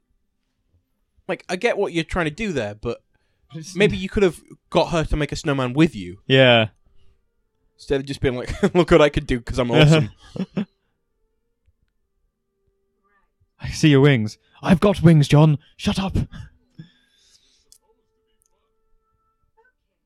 Like, 1.27 1.45
I 1.47 1.55
get 1.55 1.77
what 1.77 1.93
you're 1.93 2.03
trying 2.03 2.25
to 2.25 2.31
do 2.31 2.51
there, 2.51 2.75
but 2.75 3.01
maybe 3.75 3.97
you 3.97 4.09
could 4.09 4.23
have 4.23 4.39
got 4.69 4.91
her 4.91 5.03
to 5.05 5.15
make 5.15 5.31
a 5.31 5.35
snowman 5.35 5.73
with 5.73 5.95
you 5.95 6.19
Yeah. 6.27 6.69
instead 7.75 7.99
of 7.99 8.05
just 8.05 8.21
being 8.21 8.35
like, 8.35 8.62
"Look 8.75 8.91
what 8.91 9.01
I 9.01 9.09
could 9.09 9.25
do 9.27 9.39
because 9.39 9.57
I'm 9.59 9.71
awesome." 9.71 10.09
I 13.62 13.69
see 13.71 13.89
your 13.89 14.01
wings. 14.01 14.38
I've 14.62 14.79
got 14.79 15.01
wings, 15.01 15.27
John. 15.27 15.57
Shut 15.77 15.99
up. 15.99 16.15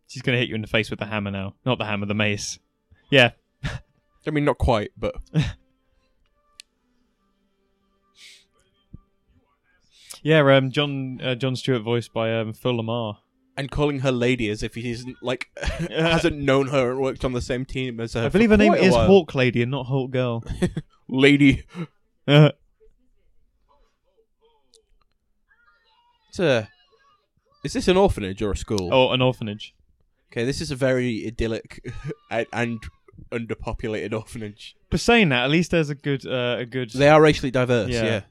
She's 0.08 0.21
going 0.23 0.36
to 0.36 0.39
hit 0.39 0.49
you 0.49 0.56
in 0.56 0.62
the 0.62 0.67
face 0.67 0.89
with 0.89 0.99
the 0.99 1.06
hammer 1.08 1.32
now. 1.32 1.56
Not 1.65 1.77
the 1.79 1.86
hammer, 1.86 2.06
the 2.06 2.13
mace. 2.13 2.60
Yeah. 3.10 3.32
I 4.25 4.29
mean, 4.32 4.45
not 4.45 4.58
quite, 4.58 4.91
but 4.97 5.15
Yeah, 10.23 10.39
um, 10.56 10.71
John 10.71 11.19
uh, 11.21 11.36
John 11.36 11.56
Stewart 11.58 11.82
voiced 11.82 12.13
by 12.13 12.34
um, 12.39 12.53
Phil 12.53 12.73
LaMarr. 12.73 13.17
And 13.56 13.70
calling 13.70 14.00
her 14.00 14.12
lady 14.12 14.50
as 14.50 14.63
if 14.63 14.76
he 14.76 14.89
isn't 14.92 15.18
like 15.22 15.48
hasn't 15.89 16.38
known 16.38 16.68
her 16.68 16.92
and 16.92 17.00
worked 17.00 17.24
on 17.24 17.34
the 17.34 17.42
same 17.42 17.66
team 17.66 18.00
as 18.00 18.13
her. 18.13 18.26
I 18.26 18.30
believe 18.30 18.50
her 18.50 18.58
name 18.58 18.74
is 18.74 18.94
while. 18.94 19.08
Hawk 19.08 19.36
Lady 19.36 19.62
and 19.62 19.72
not 19.72 19.86
Hawk 19.88 20.12
Girl. 20.12 20.44
Lady. 21.08 21.63
Uh, 22.28 22.52
It's 26.30 26.39
a. 26.39 26.68
Is 27.63 27.74
this 27.74 27.88
an 27.88 27.96
orphanage 27.96 28.42
or 28.42 28.52
a 28.52 28.58
school? 28.58 28.92
or 28.94 29.13
an 29.13 29.22
orphanage. 29.22 29.76
Okay, 30.32 30.46
this 30.46 30.60
is 30.62 30.72
a 30.72 30.76
very 30.76 31.26
idyllic 31.28 31.80
and, 32.32 32.48
and 32.52 32.80
underpopulated 33.32 34.13
orphanage. 34.13 34.76
But 34.89 35.00
saying 35.00 35.30
that, 35.30 35.44
at 35.44 35.52
least 35.52 35.70
there's 35.70 35.92
a 35.92 35.96
good, 35.96 36.26
uh, 36.26 36.58
a 36.60 36.66
good. 36.66 36.89
They 36.89 37.08
are 37.08 37.22
racially 37.22 37.52
diverse. 37.52 37.92
Yeah. 37.92 38.04
Yeah. 38.04 38.22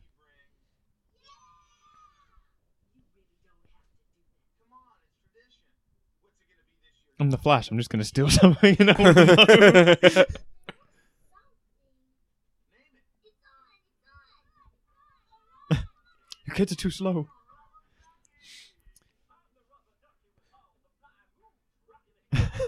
I'm 7.22 7.30
the 7.30 7.38
Flash. 7.38 7.70
I'm 7.70 7.78
just 7.78 7.88
to 8.00 8.04
steal 8.04 8.28
something. 8.30 8.76
And 8.80 8.90
I 8.90 9.00
want 9.00 9.16
to 9.16 9.26
know. 9.26 10.24
Your 16.44 16.56
kids 16.56 16.72
are 16.72 16.76
too 16.76 16.90
slow. 16.90 17.28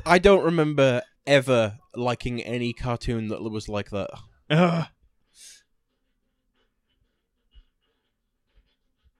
I 0.07 0.21
don't 0.21 0.45
remember 0.45 1.03
ever 1.27 1.79
liking 1.97 2.41
any 2.41 2.73
cartoon 2.73 3.27
that 3.29 3.43
was 3.43 3.69
like 3.69 3.91
that. 3.91 4.11
Ugh. 4.51 4.87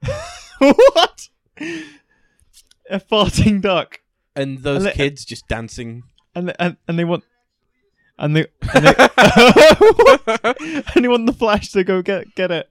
what? 0.59 1.27
A 2.89 2.99
farting 3.01 3.59
duck, 3.59 3.99
And 4.35 4.59
those 4.59 4.77
And 4.77 4.85
they- 4.87 4.93
kids 4.93 5.25
just 5.25 5.47
dancing. 5.47 6.03
and 6.35 6.53
and 6.59 6.77
and 6.87 6.99
they 6.99 7.05
want, 7.05 7.23
and 8.19 8.35
they 8.35 8.45
and 8.73 8.85
they, 8.85 8.93
and 10.95 11.03
they 11.03 11.07
want 11.07 11.25
the 11.25 11.35
Flash 11.37 11.71
to 11.71 11.83
go 11.83 12.01
get 12.01 12.35
get 12.35 12.51
it. 12.51 12.69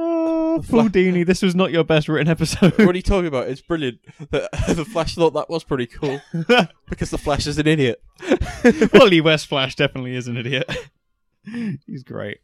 Oh, 0.00 0.62
Paul 0.70 0.84
Dini, 0.88 1.26
this 1.26 1.42
was 1.42 1.56
not 1.56 1.72
your 1.72 1.82
best 1.82 2.08
written 2.08 2.28
episode. 2.30 2.78
what 2.78 2.94
are 2.94 2.96
you 2.96 3.02
talking 3.02 3.26
about? 3.26 3.48
It's 3.48 3.60
brilliant. 3.60 3.98
The, 4.30 4.48
the 4.74 4.84
Flash 4.84 5.16
thought 5.16 5.34
that 5.34 5.50
was 5.50 5.64
pretty 5.64 5.86
cool 5.86 6.20
because 6.88 7.10
the 7.10 7.18
Flash 7.18 7.48
is 7.48 7.58
an 7.58 7.66
idiot. 7.66 8.00
Wally 8.92 9.20
West 9.20 9.48
Flash 9.48 9.74
definitely 9.74 10.14
is 10.14 10.28
an 10.28 10.36
idiot. 10.36 10.70
He's 11.86 12.04
great. 12.04 12.38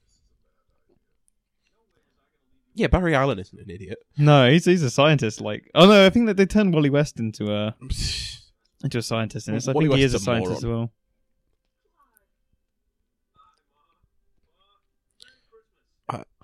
Yeah, 2.75 2.89
Barry 2.89 3.15
Allen 3.15 3.39
isn't 3.39 3.59
an 3.59 3.71
idiot. 3.71 3.99
No, 4.19 4.51
he's 4.51 4.65
he's 4.65 4.83
a 4.83 4.91
scientist. 4.91 5.41
Like, 5.41 5.71
oh 5.75 5.87
no, 5.87 6.05
I 6.05 6.11
think 6.11 6.27
that 6.27 6.37
they 6.37 6.47
turned 6.47 6.75
Wally 6.75 6.91
West 6.91 7.21
into 7.21 7.53
a 7.53 7.75
into 8.85 8.99
a 8.99 9.03
scientist 9.03 9.49
in 9.49 9.55
this. 9.55 9.69
I 9.69 9.73
Wally 9.73 9.87
think 9.87 9.99
he 9.99 10.05
is 10.05 10.15
a 10.15 10.19
scientist 10.19 10.59
as 10.59 10.67
well. 10.67 10.93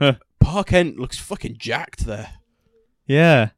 Uh, 0.00 0.14
Pa 0.38 0.62
Kent 0.62 0.98
looks 0.98 1.18
fucking 1.18 1.56
jacked 1.58 2.06
there. 2.06 2.32
Yeah, 3.06 3.50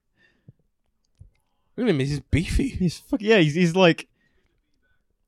Look 1.77 1.87
at 1.87 1.91
him, 1.91 2.01
he's 2.01 2.21
beefy. 2.21 2.69
he's 2.69 2.99
fuck, 2.99 3.23
yeah, 3.23 3.39
he's 3.39 3.55
he's 3.55 3.77
like. 3.77 4.09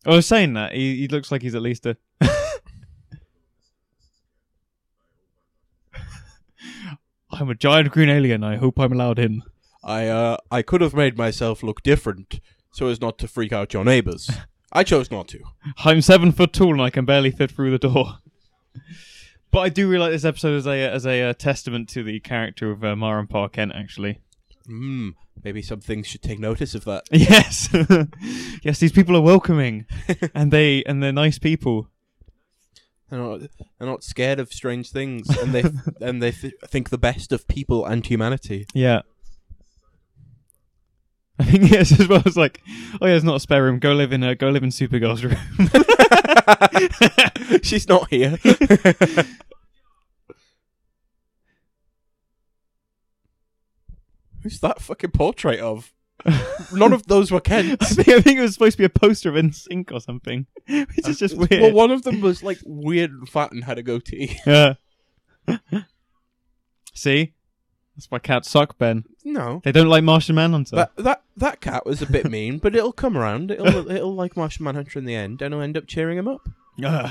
I 0.07 0.11
was 0.11 0.27
saying 0.27 0.53
that 0.55 0.73
he 0.73 0.97
he 0.97 1.09
looks 1.09 1.33
like 1.33 1.43
he's 1.43 1.55
at 1.55 1.63
least 1.63 1.87
a. 1.87 1.97
I'm 7.41 7.51
a 7.51 7.55
giant 7.55 7.91
green 7.91 8.09
alien. 8.09 8.43
I 8.45 8.57
hope 8.57 8.79
I'm 8.79 8.93
allowed 8.93 9.19
in. 9.19 9.43
I 9.83 10.09
uh 10.09 10.37
I 10.51 10.63
could 10.63 10.81
have 10.81 10.95
made 10.95 11.19
myself 11.19 11.63
look 11.63 11.83
different 11.83 12.41
so 12.73 12.89
as 12.89 13.01
not 13.01 13.19
to 13.19 13.29
freak 13.29 13.53
out 13.53 13.73
your 13.73 13.85
neighbors. 13.85 14.31
I 14.73 14.83
chose 14.83 15.11
not 15.11 15.29
to. 15.29 15.41
I'm 15.85 16.01
seven 16.01 16.33
foot 16.33 16.53
tall 16.53 16.73
and 16.73 16.83
I 16.83 16.91
can 16.91 17.05
barely 17.05 17.31
fit 17.31 17.51
through 17.51 17.71
the 17.71 17.79
door. 17.79 18.19
But 19.51 19.61
I 19.61 19.69
do 19.69 19.89
really 19.89 20.03
like 20.03 20.11
this 20.11 20.25
episode 20.25 20.57
as 20.57 20.67
a 20.67 20.83
as 20.91 21.07
a 21.07 21.23
uh, 21.23 21.33
testament 21.33 21.89
to 21.91 22.03
the 22.03 22.19
character 22.19 22.73
of 22.73 22.83
uh, 22.83 22.97
Mara 22.97 23.21
and 23.21 23.31
Pa 23.31 23.47
Kent. 23.47 23.71
Actually, 23.73 24.19
Hmm. 24.67 25.11
Maybe 25.43 25.63
some 25.63 25.81
things 25.81 26.07
should 26.07 26.23
take 26.23 26.39
notice 26.39 26.75
of 26.75 26.85
that. 26.87 27.05
yes, 27.13 27.69
yes, 28.63 28.79
these 28.79 28.93
people 28.93 29.17
are 29.17 29.21
welcoming, 29.21 29.87
and 30.35 30.51
they 30.51 30.83
and 30.85 31.03
they're 31.03 31.13
nice 31.13 31.39
people. 31.39 31.89
They're 33.15 33.23
not, 33.23 33.41
they're 33.79 33.89
not 33.89 34.03
scared 34.03 34.41
of 34.41 34.53
strange 34.53 34.91
things, 34.91 35.29
and 35.39 35.55
they 35.55 35.63
and 36.05 36.21
they 36.21 36.33
th- 36.33 36.55
think 36.67 36.91
the 36.91 36.99
best 36.99 37.31
of 37.31 37.47
people 37.47 37.87
and 37.87 38.05
humanity. 38.05 38.67
Yeah. 38.75 39.03
I 41.39 41.45
think 41.45 41.71
yes, 41.71 41.93
as 42.01 42.09
well 42.09 42.23
as 42.27 42.37
like, 42.37 42.61
oh 43.01 43.07
yeah, 43.07 43.15
it's 43.15 43.25
not 43.25 43.37
a 43.37 43.41
spare 43.41 43.63
room. 43.63 43.79
Go 43.79 43.93
live 43.93 44.13
in 44.13 44.25
a 44.25 44.35
go 44.35 44.49
live 44.51 44.65
in 44.65 44.71
Supergirl's 44.71 45.23
room. 45.23 45.37
She's 47.63 47.89
not 47.89 48.11
here. 48.11 48.37
Who's 54.43 54.59
that 54.59 54.83
fucking 54.83 55.13
portrait 55.13 55.61
of? 55.61 55.93
None 56.73 56.93
of 56.93 57.07
those 57.07 57.31
were 57.31 57.43
I 57.47 57.63
think, 57.75 58.09
I 58.09 58.21
think 58.21 58.39
it 58.39 58.43
was 58.43 58.55
supposed 58.55 58.77
to 58.77 58.79
be 58.79 58.85
a 58.85 58.89
poster 58.89 59.29
of 59.29 59.35
NSYNC 59.35 59.93
or 59.93 60.01
something, 60.01 60.47
which 60.69 61.09
is 61.09 61.19
just 61.19 61.35
uh, 61.35 61.47
weird. 61.51 61.63
Well, 61.63 61.73
one 61.73 61.91
of 61.91 62.03
them 62.03 62.21
was 62.21 62.43
like 62.43 62.59
weird 62.65 63.11
and 63.11 63.29
fat 63.29 63.53
and 63.53 63.65
had 63.65 63.79
a 63.79 63.83
goatee. 63.83 64.39
Yeah. 64.47 64.75
See, 66.95 67.35
that's 67.97 68.11
why 68.11 68.19
cats 68.21 68.49
suck, 68.51 68.79
Ben. 68.79 69.05
No, 69.25 69.61
They 69.65 69.73
don't 69.73 69.89
like 69.89 70.05
Martian 70.05 70.35
Manhunter. 70.37 70.77
that 70.77 70.97
that 70.97 71.23
that 71.37 71.61
cat 71.61 71.85
was 71.85 72.01
a 72.01 72.07
bit 72.07 72.31
mean, 72.31 72.59
but 72.59 72.75
it'll 72.75 72.93
come 72.93 73.17
around. 73.17 73.51
It'll 73.51 73.91
it'll 73.91 74.15
like 74.15 74.37
Martian 74.37 74.65
Manhunter 74.65 74.99
in 74.99 75.05
the 75.05 75.15
end, 75.15 75.43
and 75.43 75.53
it'll 75.53 75.63
end 75.63 75.77
up 75.77 75.87
cheering 75.87 76.17
him 76.19 76.29
up. 76.29 76.49
Ugh. 76.83 77.11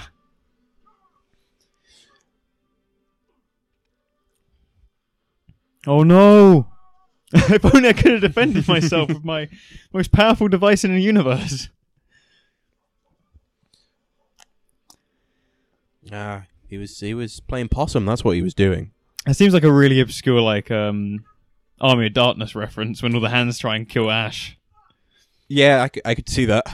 Oh 5.86 6.04
no! 6.04 6.68
if 7.50 7.66
only 7.74 7.90
I 7.90 7.94
could 7.94 8.12
have 8.12 8.22
defended 8.22 8.68
myself 8.68 9.10
with 9.10 9.24
my 9.26 9.50
most 9.92 10.12
powerful 10.12 10.48
device 10.48 10.84
in 10.84 10.94
the 10.94 11.02
universe. 11.02 11.70
Ah, 16.12 16.44
he 16.68 16.78
was 16.78 17.00
he 17.00 17.14
was 17.14 17.40
playing 17.40 17.70
possum. 17.70 18.06
That's 18.06 18.24
what 18.24 18.36
he 18.36 18.42
was 18.42 18.54
doing. 18.54 18.92
It 19.26 19.36
seems 19.36 19.54
like 19.54 19.64
a 19.64 19.72
really 19.72 20.00
obscure, 20.02 20.42
like, 20.42 20.70
um, 20.70 21.24
Army 21.80 22.08
of 22.08 22.14
Darkness 22.14 22.56
reference 22.56 23.02
when 23.02 23.16
all 23.16 23.22
the 23.22 23.30
hands 23.30 23.58
try 23.58 23.78
and 23.78 23.88
kill 23.88 24.12
Ash. 24.12 24.58
Yeah, 25.48 25.82
I 25.82 25.88
could, 25.88 26.02
I 26.06 26.14
could 26.14 26.28
see 26.28 26.46
that. 26.46 26.66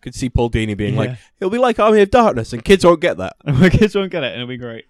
Could 0.00 0.14
see 0.14 0.28
Paul 0.28 0.50
Dini 0.50 0.76
being 0.76 0.94
Yeah. 0.94 1.00
like, 1.00 1.18
"It'll 1.40 1.50
be 1.50 1.58
like 1.58 1.78
Army 1.78 2.00
of 2.00 2.10
Darkness," 2.10 2.52
and 2.52 2.64
kids 2.64 2.84
won't 2.84 3.00
get 3.00 3.16
that. 3.18 3.36
My 3.44 3.70
kids 3.70 3.94
won't 3.94 4.10
get 4.10 4.24
it, 4.24 4.32
and 4.32 4.42
it'll 4.42 4.48
be 4.48 4.56
great. 4.56 4.84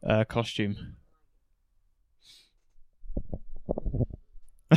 uh 0.05 0.23
costume. 0.25 0.75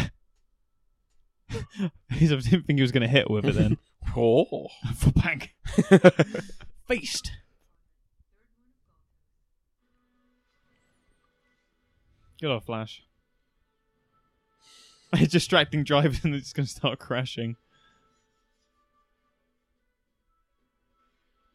He's- 2.11 2.33
I 2.33 2.37
didn't 2.37 2.67
think 2.67 2.79
he 2.79 2.83
was 2.83 2.93
going 2.93 3.03
to 3.03 3.09
hit 3.09 3.31
with 3.31 3.45
it 3.47 3.55
then. 3.55 3.79
Oh. 4.17 4.69
For 4.97 5.11
bang. 5.13 5.49
Feast. 6.87 7.33
Good 12.45 12.51
old 12.51 12.65
Flash. 12.65 13.03
It's 15.15 15.33
distracting 15.33 15.83
drivers 15.83 16.23
and 16.25 16.35
it's 16.35 16.53
going 16.53 16.67
to 16.67 16.71
start 16.71 16.99
crashing. 16.99 17.57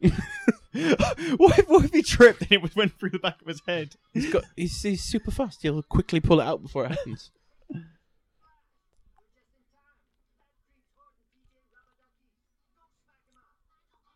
what, 0.00 0.16
if, 0.72 1.68
what 1.68 1.84
if 1.84 1.92
he 1.92 2.02
tripped 2.02 2.42
and 2.42 2.50
it 2.50 2.74
went 2.74 2.98
through 2.98 3.10
the 3.10 3.20
back 3.20 3.40
of 3.40 3.46
his 3.46 3.62
head? 3.68 3.94
He's 4.12 4.32
got 4.32 4.42
he's, 4.56 4.82
he's 4.82 5.04
super 5.04 5.30
fast. 5.30 5.62
He'll 5.62 5.80
quickly 5.84 6.18
pull 6.18 6.40
it 6.40 6.44
out 6.44 6.60
before 6.60 6.86
it 6.86 6.90
happens. 6.90 7.30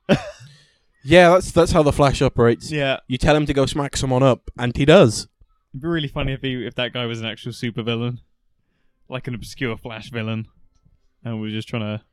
yeah, 1.05 1.31
that's 1.31 1.53
that's 1.53 1.71
how 1.71 1.85
the 1.85 1.93
Flash 1.93 2.21
operates. 2.21 2.73
Yeah. 2.73 2.99
You 3.07 3.17
tell 3.17 3.37
him 3.37 3.47
to 3.47 3.55
go 3.55 3.65
smack 3.65 3.97
someone 3.97 4.25
up, 4.25 4.51
and 4.59 4.77
he 4.77 4.85
does. 4.85 5.29
It'd 5.75 5.83
be 5.83 5.89
really 5.89 6.07
funny 6.07 6.33
if 6.35 6.41
he, 6.41 6.65
if 6.65 6.77
that 6.77 6.93
guy 6.93 7.05
was 7.05 7.21
an 7.21 7.27
actual 7.27 7.51
supervillain. 7.51 8.19
Like 9.09 9.27
an 9.27 9.35
obscure 9.35 9.77
Flash 9.77 10.09
villain. 10.09 10.47
And 11.25 11.41
we 11.41 11.49
are 11.49 11.51
just 11.51 11.67
trying 11.67 11.83
to 11.83 12.05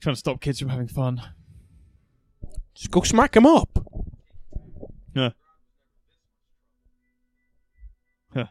trying 0.00 0.14
to 0.14 0.18
stop 0.18 0.42
kids 0.42 0.58
from 0.58 0.68
having 0.68 0.88
fun. 0.88 1.22
Just 2.74 2.90
go 2.90 3.00
smack 3.00 3.34
him 3.34 3.46
up. 3.46 3.78
Yeah. 5.14 5.30
Huh. 8.34 8.48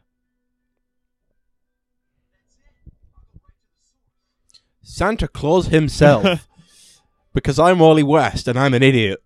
Santa 4.82 5.28
Claus 5.28 5.68
himself. 5.68 6.48
because 7.36 7.60
I'm 7.60 7.78
Wally 7.78 8.02
West 8.02 8.48
and 8.48 8.58
I'm 8.58 8.74
an 8.74 8.82
idiot. 8.82 9.22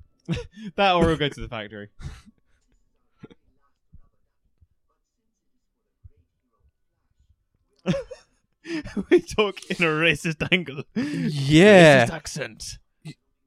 That 0.76 0.96
or 0.96 1.06
we'll 1.06 1.16
go 1.16 1.30
to 1.30 1.42
the 1.42 1.48
factory. 1.48 1.88
we 9.10 9.22
talk 9.22 9.60
in 9.72 9.78
a 9.78 9.90
racist 9.90 10.46
angle. 10.52 10.84
Yeah. 10.96 12.06
Racist 12.06 12.12
accent. 12.14 12.78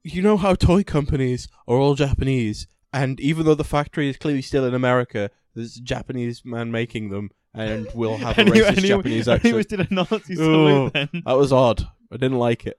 you 0.03 0.23
know 0.23 0.37
how 0.37 0.55
toy 0.55 0.83
companies 0.83 1.49
are 1.69 1.77
all 1.77 1.95
Japanese, 1.95 2.67
and 2.93 3.21
even 3.21 3.45
though 3.47 3.55
the 3.55 3.65
factory 3.65 4.09
is 4.09 4.17
clearly 4.17 4.43
still 4.43 4.65
in 4.65 4.75
America, 4.75 5.31
there's 5.55 5.77
a 5.77 5.83
Japanese 5.83 6.43
man 6.45 6.71
making 6.71 7.11
them, 7.11 7.31
and 7.55 7.87
we'll 7.95 8.17
have 8.17 8.39
a 8.39 8.45
he- 8.45 8.51
racist 8.51 8.69
and 8.69 8.79
he- 8.79 8.89
Japanese 8.89 9.29
and 9.29 9.43
he 9.43 9.49
accent. 9.49 9.57
was 9.57 9.67
did 9.67 9.81
a 9.81 9.89
Nazi 9.95 10.35
salute 10.37 10.93
then. 10.95 11.09
that 11.27 11.37
was 11.37 11.53
odd. 11.53 11.87
I 12.13 12.17
didn't 12.17 12.39
like 12.39 12.67
it. 12.67 12.79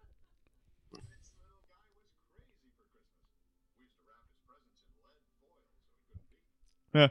Yeah. 6.93 7.07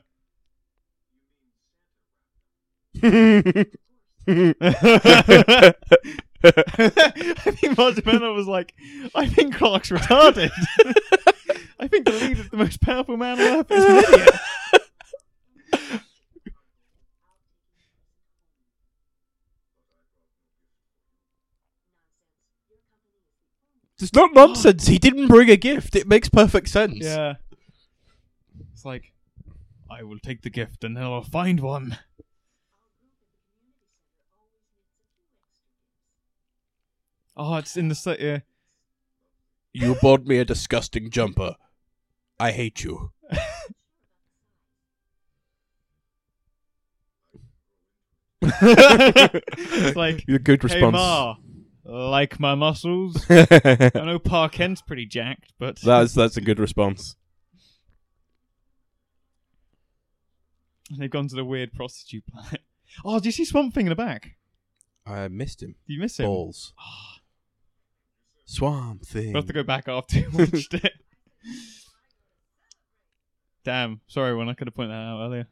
I 6.42 7.50
think 7.52 7.76
Marzipan 7.76 8.34
was 8.34 8.46
like, 8.46 8.74
I 9.14 9.26
think 9.26 9.56
Clark's 9.56 9.90
retarded. 9.90 10.50
I 11.80 11.88
think 11.88 12.04
the 12.04 12.12
leader, 12.12 12.44
the 12.44 12.56
most 12.56 12.80
powerful 12.80 13.16
man 13.16 13.40
on 13.40 13.46
earth, 13.46 13.70
is 13.70 13.84
an 13.84 13.96
idiot. 13.96 14.30
It's 24.00 24.14
not 24.14 24.32
nonsense. 24.32 24.86
He 24.86 24.98
didn't 24.98 25.28
bring 25.28 25.50
a 25.50 25.56
gift. 25.56 25.94
It 25.94 26.08
makes 26.08 26.28
perfect 26.28 26.68
sense. 26.68 27.00
Yeah. 27.00 27.34
It's 28.72 28.84
like, 28.84 29.12
I 29.90 30.04
will 30.04 30.18
take 30.18 30.42
the 30.42 30.50
gift 30.50 30.84
and 30.84 30.96
then 30.96 31.04
I'll 31.04 31.22
find 31.22 31.60
one. 31.60 31.98
Oh, 37.43 37.57
it's 37.57 37.74
in 37.78 37.88
the 37.88 37.95
set. 37.95 38.20
Yeah. 38.20 38.41
You 39.72 39.97
bought 40.03 40.26
me 40.26 40.36
a 40.36 40.45
disgusting 40.45 41.09
jumper. 41.09 41.55
I 42.38 42.51
hate 42.53 42.84
you. 42.84 43.12
it's 48.43 49.97
like, 49.97 50.22
Your 50.28 50.38
good 50.38 50.62
response. 50.62 50.82
hey. 50.82 51.03
Ma, 51.03 51.36
like 51.86 52.38
my 52.38 52.55
muscles. 52.55 53.24
I 53.30 53.91
know 53.95 54.18
Pa 54.18 54.49
Kent's 54.49 54.82
pretty 54.82 55.07
jacked, 55.07 55.55
but 55.59 55.80
that's 55.80 56.12
that's 56.12 56.36
a 56.36 56.43
good 56.43 56.59
response. 56.59 57.16
they've 60.99 61.09
gone 61.11 61.28
to 61.28 61.36
the 61.36 61.45
weird 61.47 61.72
prostitute 61.72 62.26
planet. 62.26 62.61
Oh, 63.03 63.18
do 63.18 63.28
you 63.28 63.32
see 63.32 63.47
Swamp 63.47 63.72
Thing 63.72 63.86
in 63.86 63.91
the 63.91 63.97
back? 63.97 64.32
I 65.07 65.28
missed 65.28 65.62
him. 65.62 65.76
Do 65.86 65.95
you 65.95 66.01
miss 66.01 66.18
him? 66.20 66.26
Balls. 66.26 66.74
Ah. 66.78 67.19
Swamp 68.51 69.07
thing. 69.07 69.32
We'll 69.32 69.42
have 69.42 69.46
to 69.46 69.53
go 69.53 69.62
back 69.62 69.86
after 69.86 70.18
you 70.18 70.28
watched 70.34 70.74
it. 70.74 70.92
Damn, 73.62 74.01
sorry, 74.09 74.34
when 74.34 74.48
I 74.48 74.55
could 74.55 74.66
have 74.66 74.74
pointed 74.74 74.90
that 74.90 74.96
out 74.96 75.24
earlier. 75.24 75.46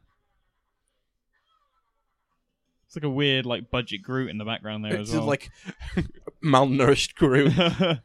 It's 2.85 2.97
like 2.97 3.05
a 3.05 3.09
weird, 3.09 3.45
like 3.45 3.71
budget 3.71 4.01
Groot 4.03 4.29
in 4.29 4.37
the 4.37 4.43
background 4.43 4.83
there 4.83 4.97
It's 4.97 5.11
as 5.11 5.15
well. 5.15 5.27
like 5.27 5.49
malnourished 6.43 7.15
Groot. 7.15 7.53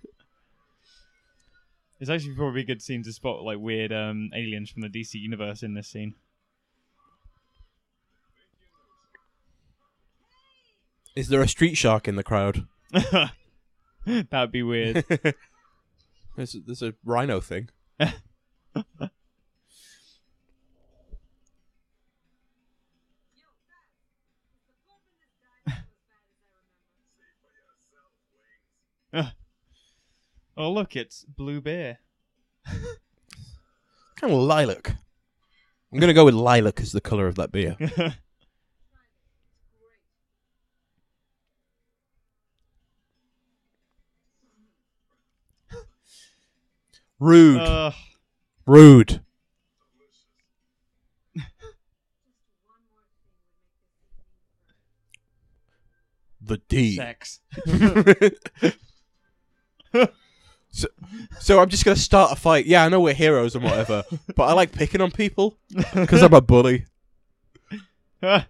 it's 1.99 2.09
actually 2.09 2.37
probably 2.37 2.61
a 2.61 2.65
good 2.65 2.81
scene 2.81 3.03
to 3.03 3.13
spot 3.13 3.43
like 3.43 3.59
weird 3.59 3.93
um, 3.93 4.31
aliens 4.33 4.71
from 4.71 4.83
the 4.83 4.89
DC 4.89 5.15
universe 5.15 5.65
in 5.65 5.75
this 5.75 5.89
scene. 5.89 6.15
Is 11.17 11.27
there 11.27 11.43
a 11.43 11.49
street 11.49 11.75
shark 11.75 12.07
in 12.07 12.15
the 12.15 12.23
crowd? 12.23 12.69
That'd 14.31 14.53
be 14.53 14.63
weird. 14.63 15.05
there's, 16.37 16.57
there's 16.67 16.83
a 16.83 16.95
rhino 17.05 17.41
thing. 17.41 17.71
oh 30.57 30.71
look, 30.71 30.97
it's 30.97 31.25
Blue 31.25 31.61
beer. 31.61 31.99
Kind 32.67 34.33
of 34.33 34.41
lilac. 34.41 34.97
I'm 35.93 35.99
gonna 35.99 36.13
go 36.13 36.25
with 36.27 36.35
lilac 36.35 36.81
as 36.81 36.93
the 36.93 37.01
color 37.01 37.27
of 37.27 37.37
that 37.37 37.53
beer. 37.53 37.77
Rude. 47.21 47.61
uh, 47.61 47.91
Rude. 48.67 49.21
the 56.41 56.59
D. 56.69 56.97
sex. 56.97 57.41
so, 60.71 60.89
so 61.41 61.61
I'm 61.61 61.69
just 61.69 61.85
gonna 61.85 61.97
start 61.97 62.33
a 62.33 62.37
fight. 62.37 62.67
Yeah, 62.67 62.85
I 62.85 62.89
know 62.89 63.01
we're 63.01 63.15
heroes 63.15 63.55
and 63.55 63.65
whatever, 63.65 64.05
but 64.37 64.45
I 64.45 64.53
like 64.53 64.73
picking 64.73 65.01
on 65.01 65.11
people 65.11 65.57
because 65.95 66.23
I'm 66.23 66.35
a 66.35 66.41
bully. 66.41 66.87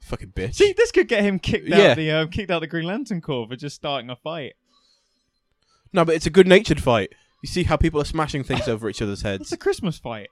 Fucking 0.00 0.32
bitch. 0.32 0.54
See, 0.56 0.74
this 0.76 0.90
could 0.92 1.08
get 1.08 1.22
him 1.24 1.38
kicked 1.38 1.66
Yeah. 1.66 1.90
out 1.92 1.96
the 1.96 2.10
uh, 2.10 2.26
kicked 2.26 2.50
out 2.50 2.60
the 2.60 2.66
Green 2.66 2.84
Lantern 2.86 3.20
Corps 3.22 3.48
for 3.48 3.56
just 3.56 3.76
starting 3.76 4.10
a 4.10 4.16
fight. 4.16 4.54
No, 5.94 6.04
but 6.04 6.14
it's 6.16 6.26
a 6.26 6.30
good-natured 6.30 6.82
fight. 6.82 7.12
You 7.42 7.48
see 7.48 7.62
how 7.62 7.76
people 7.76 8.00
are 8.00 8.04
smashing 8.04 8.44
things 8.44 8.68
over 8.68 8.88
each 8.90 9.00
other's 9.00 9.22
heads. 9.22 9.40
It's 9.44 9.52
a 9.52 9.56
Christmas 9.56 9.96
fight, 9.98 10.28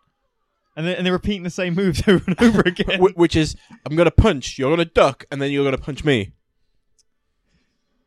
and 0.77 0.87
then, 0.87 0.97
and 0.97 1.07
they're 1.07 1.13
repeating 1.15 1.45
the 1.45 1.51
same 1.51 1.75
moves 1.75 2.03
over 2.09 2.25
and 2.27 2.43
over 2.43 2.61
again. 2.67 3.01
Wh- 3.01 3.17
which 3.17 3.35
is 3.37 3.57
I'm 3.87 3.97
gonna 3.97 4.11
punch, 4.11 4.59
you're 4.59 4.71
gonna 4.71 4.85
duck, 4.85 5.25
and 5.31 5.41
then 5.41 5.51
you're 5.53 5.65
gonna 5.65 5.79
punch 5.79 6.05
me. 6.05 6.33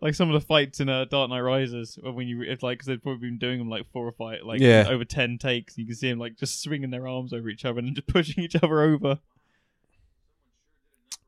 like 0.02 0.14
some 0.16 0.30
of 0.30 0.34
the 0.40 0.46
fights 0.46 0.80
in 0.82 0.90
uh, 0.90 1.06
Dark 1.06 1.30
Knight 1.30 1.40
Rises, 1.40 1.98
when 2.04 2.28
you 2.28 2.42
it's 2.42 2.62
like 2.62 2.78
because 2.80 2.88
they've 2.88 3.02
probably 3.02 3.30
been 3.30 3.38
doing 3.40 3.58
them 3.60 3.70
like 3.70 3.90
four 3.94 4.06
or 4.06 4.12
five, 4.12 4.40
like 4.44 4.60
Yeah. 4.60 4.86
over 4.90 5.06
ten 5.06 5.38
takes. 5.38 5.78
You 5.78 5.86
can 5.86 5.96
see 5.96 6.10
them 6.10 6.20
like 6.20 6.36
just 6.38 6.62
swinging 6.62 6.90
their 6.92 7.08
arms 7.08 7.32
over 7.34 7.48
each 7.50 7.64
other 7.66 7.80
and 7.80 7.96
just 7.96 8.08
pushing 8.14 8.44
each 8.44 8.56
other 8.56 8.82
over. 8.82 9.20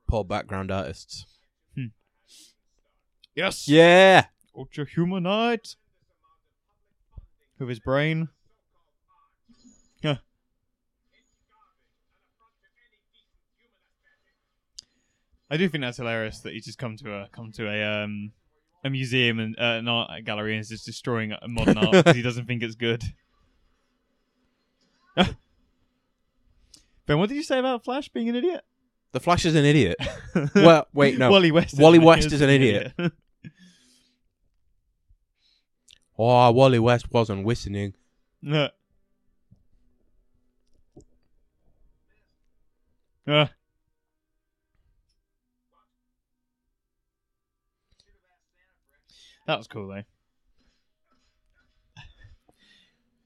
Poor 0.06 0.24
background 0.24 0.70
artists. 0.70 1.24
Yes, 3.34 3.68
Yeah. 3.68 4.26
Ultra 4.56 4.84
Humanite 4.84 5.76
with 7.58 7.68
his 7.68 7.80
brain. 7.80 8.28
I 15.50 15.56
do 15.56 15.68
think 15.68 15.82
that's 15.82 15.96
hilarious 15.96 16.40
that 16.40 16.52
he's 16.52 16.66
just 16.66 16.78
come 16.78 16.96
to 16.98 17.12
a 17.12 17.28
come 17.32 17.52
to 17.52 17.68
a 17.68 18.04
um 18.04 18.32
a 18.84 18.90
museum 18.90 19.38
and 19.38 19.56
uh, 19.58 19.78
an 19.78 19.88
art 19.88 20.24
gallery 20.24 20.52
and 20.52 20.60
is 20.60 20.68
just 20.68 20.84
destroying 20.86 21.32
modern 21.46 21.78
art 21.78 21.92
because 21.92 22.16
he 22.16 22.22
doesn't 22.22 22.46
think 22.46 22.62
it's 22.62 22.74
good. 22.74 23.02
ben, 25.16 25.34
what 27.06 27.28
did 27.28 27.36
you 27.36 27.42
say 27.42 27.58
about 27.58 27.84
Flash 27.84 28.08
being 28.10 28.28
an 28.28 28.36
idiot? 28.36 28.62
The 29.12 29.20
Flash 29.20 29.46
is 29.46 29.54
an 29.54 29.64
idiot. 29.64 29.96
well, 30.54 30.86
wait, 30.92 31.18
no. 31.18 31.30
Wally 31.30 31.50
West. 31.50 31.78
Wally 31.78 31.98
West 31.98 32.30
is 32.30 32.42
an 32.42 32.50
idiot. 32.50 32.92
Oh, 36.18 36.50
Wally 36.50 36.78
West 36.78 37.12
wasn't 37.12 37.44
whistling. 37.44 37.94
No. 38.42 38.70
Uh, 43.26 43.46
that 49.46 49.58
was 49.58 49.66
cool 49.66 49.88
though. 49.88 50.02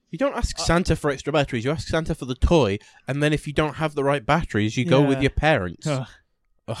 You 0.09 0.19
don't 0.19 0.35
ask 0.35 0.59
Santa 0.59 0.95
for 0.95 1.09
extra 1.09 1.33
batteries. 1.33 1.65
You 1.65 1.71
ask 1.71 1.87
Santa 1.87 2.13
for 2.13 2.25
the 2.25 2.35
toy, 2.35 2.77
and 3.07 3.23
then 3.23 3.33
if 3.33 3.47
you 3.47 3.53
don't 3.53 3.75
have 3.75 3.95
the 3.95 4.03
right 4.03 4.23
batteries, 4.23 4.77
you 4.77 4.85
go 4.85 5.01
with 5.01 5.21
your 5.21 5.31
parents. 5.31 5.87
Ugh. 5.87 6.07
Ugh. 6.67 6.77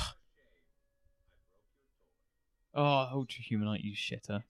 Oh, 2.75 3.07
ultra 3.11 3.41
humanite, 3.41 3.83
you 3.83 3.95
shitter. 3.95 4.43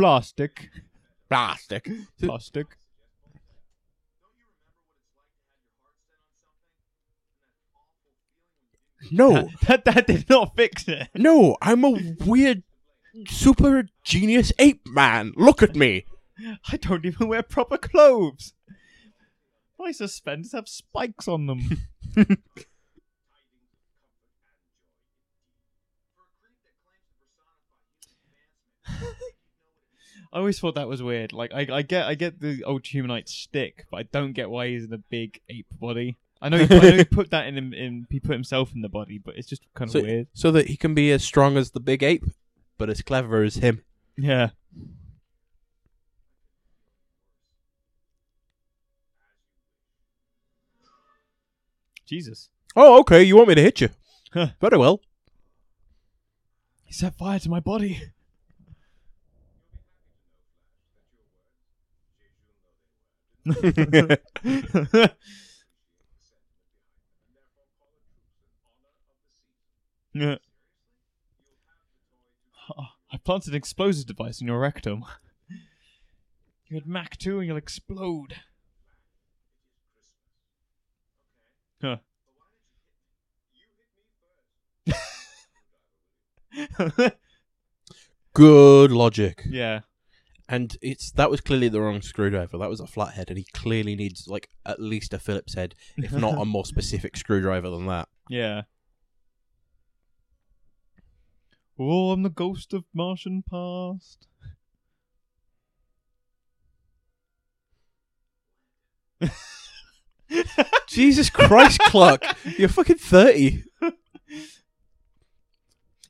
Plastic. 0.00 0.70
Plastic. 1.28 1.90
Plastic. 2.22 2.66
No, 9.10 9.48
That, 9.66 9.84
that 9.86 10.06
did 10.06 10.28
not 10.28 10.56
fix 10.56 10.86
it. 10.88 11.08
no, 11.14 11.56
I'm 11.62 11.84
a 11.84 12.14
weird, 12.24 12.62
super 13.28 13.84
genius 14.04 14.52
ape 14.58 14.86
man. 14.86 15.32
Look 15.36 15.62
at 15.62 15.74
me. 15.74 16.04
I 16.70 16.76
don't 16.78 17.04
even 17.04 17.28
wear 17.28 17.42
proper 17.42 17.76
clothes. 17.78 18.54
My 19.78 19.92
suspenders 19.92 20.52
have 20.52 20.68
spikes 20.68 21.28
on 21.28 21.46
them. 21.46 21.88
I 30.32 30.38
always 30.38 30.60
thought 30.60 30.76
that 30.76 30.88
was 30.88 31.02
weird. 31.02 31.32
Like, 31.32 31.52
I, 31.52 31.66
I 31.72 31.82
get, 31.82 32.06
I 32.06 32.14
get 32.14 32.40
the 32.40 32.62
old 32.64 32.84
Humanite 32.84 33.28
stick, 33.28 33.86
but 33.90 33.96
I 33.98 34.02
don't 34.04 34.32
get 34.32 34.48
why 34.48 34.68
he's 34.68 34.84
in 34.84 34.92
a 34.92 34.98
big 34.98 35.40
ape 35.48 35.66
body. 35.80 36.18
I 36.40 36.48
know, 36.48 36.58
he, 36.58 36.64
I 36.74 36.78
know 36.90 36.96
he 36.96 37.04
put 37.20 37.30
that 37.32 37.46
in, 37.48 37.58
him- 37.58 37.74
in, 37.74 38.06
he 38.10 38.20
put 38.20 38.32
himself 38.32 38.72
in 38.74 38.80
the 38.80 38.88
body, 38.88 39.18
but 39.18 39.36
it's 39.36 39.48
just 39.48 39.62
kind 39.74 39.88
of 39.88 39.92
So, 39.92 40.02
weird. 40.02 40.28
so 40.32 40.50
that 40.52 40.68
he 40.68 40.76
can 40.76 40.94
be 40.94 41.10
as 41.10 41.24
strong 41.24 41.56
as 41.56 41.72
the 41.72 41.80
big 41.80 42.02
ape, 42.04 42.24
but 42.78 42.88
as 42.88 43.02
clever 43.02 43.42
as 43.42 43.56
him. 43.56 43.82
Yeah. 44.16 44.50
Jesus. 52.06 52.48
Oh, 52.76 53.00
okay. 53.00 53.22
You 53.22 53.36
want 53.36 53.48
me 53.48 53.54
to 53.56 53.62
hit 53.62 53.80
you? 53.80 53.88
Huh. 54.32 54.48
Very 54.60 54.78
well. 54.78 55.00
He 56.84 56.92
set 56.92 57.16
fire 57.16 57.38
to 57.38 57.48
my 57.48 57.60
body. 57.60 58.00
Yeah. 70.12 70.36
Oh, 72.78 72.84
I 73.12 73.16
planted 73.16 73.50
an 73.50 73.56
explosive 73.56 74.06
device 74.06 74.40
in 74.40 74.46
your 74.46 74.60
rectum. 74.60 75.04
You 76.68 76.76
had 76.76 76.86
Mac 76.86 77.16
2 77.16 77.38
and 77.38 77.48
you'll 77.48 77.56
explode. 77.56 78.36
Huh. 81.82 81.96
Good 88.32 88.92
logic. 88.92 89.42
yeah. 89.48 89.80
And 90.52 90.76
it's 90.82 91.12
that 91.12 91.30
was 91.30 91.40
clearly 91.40 91.68
the 91.68 91.80
wrong 91.80 92.02
screwdriver. 92.02 92.58
That 92.58 92.68
was 92.68 92.80
a 92.80 92.86
flathead, 92.88 93.28
and 93.28 93.38
he 93.38 93.46
clearly 93.54 93.94
needs 93.94 94.26
like 94.26 94.48
at 94.66 94.80
least 94.80 95.14
a 95.14 95.20
Phillips 95.20 95.54
head, 95.54 95.76
if 95.96 96.10
not 96.10 96.40
a 96.40 96.44
more 96.44 96.64
specific 96.64 97.16
screwdriver 97.16 97.70
than 97.70 97.86
that. 97.86 98.08
Yeah. 98.28 98.62
Oh, 101.78 102.10
I'm 102.10 102.24
the 102.24 102.30
ghost 102.30 102.74
of 102.74 102.82
Martian 102.92 103.44
past. 103.48 104.26
Jesus 110.88 111.30
Christ, 111.30 111.78
Clark, 111.78 112.24
you're 112.58 112.68
fucking 112.68 112.98
thirty. 112.98 113.62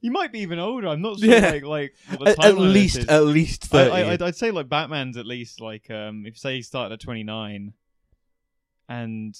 You 0.00 0.10
might 0.10 0.32
be 0.32 0.40
even 0.40 0.58
older. 0.58 0.88
I'm 0.88 1.02
not 1.02 1.18
sure. 1.18 1.28
Yeah. 1.28 1.50
Like, 1.50 1.64
like 1.64 1.94
At, 2.10 2.28
at 2.28 2.36
timeline 2.38 2.50
of 2.50 2.56
this 2.56 2.74
least, 2.74 3.10
at 3.10 3.24
least 3.24 3.64
thirty. 3.64 3.90
I, 3.90 4.12
I'd, 4.12 4.22
I'd 4.22 4.36
say 4.36 4.50
like 4.50 4.68
Batman's 4.68 5.16
at 5.16 5.26
least 5.26 5.60
like 5.60 5.90
um 5.90 6.24
if 6.26 6.34
you 6.34 6.38
say 6.38 6.56
he 6.56 6.62
started 6.62 6.94
at 6.94 7.00
29, 7.00 7.74
and 8.88 9.38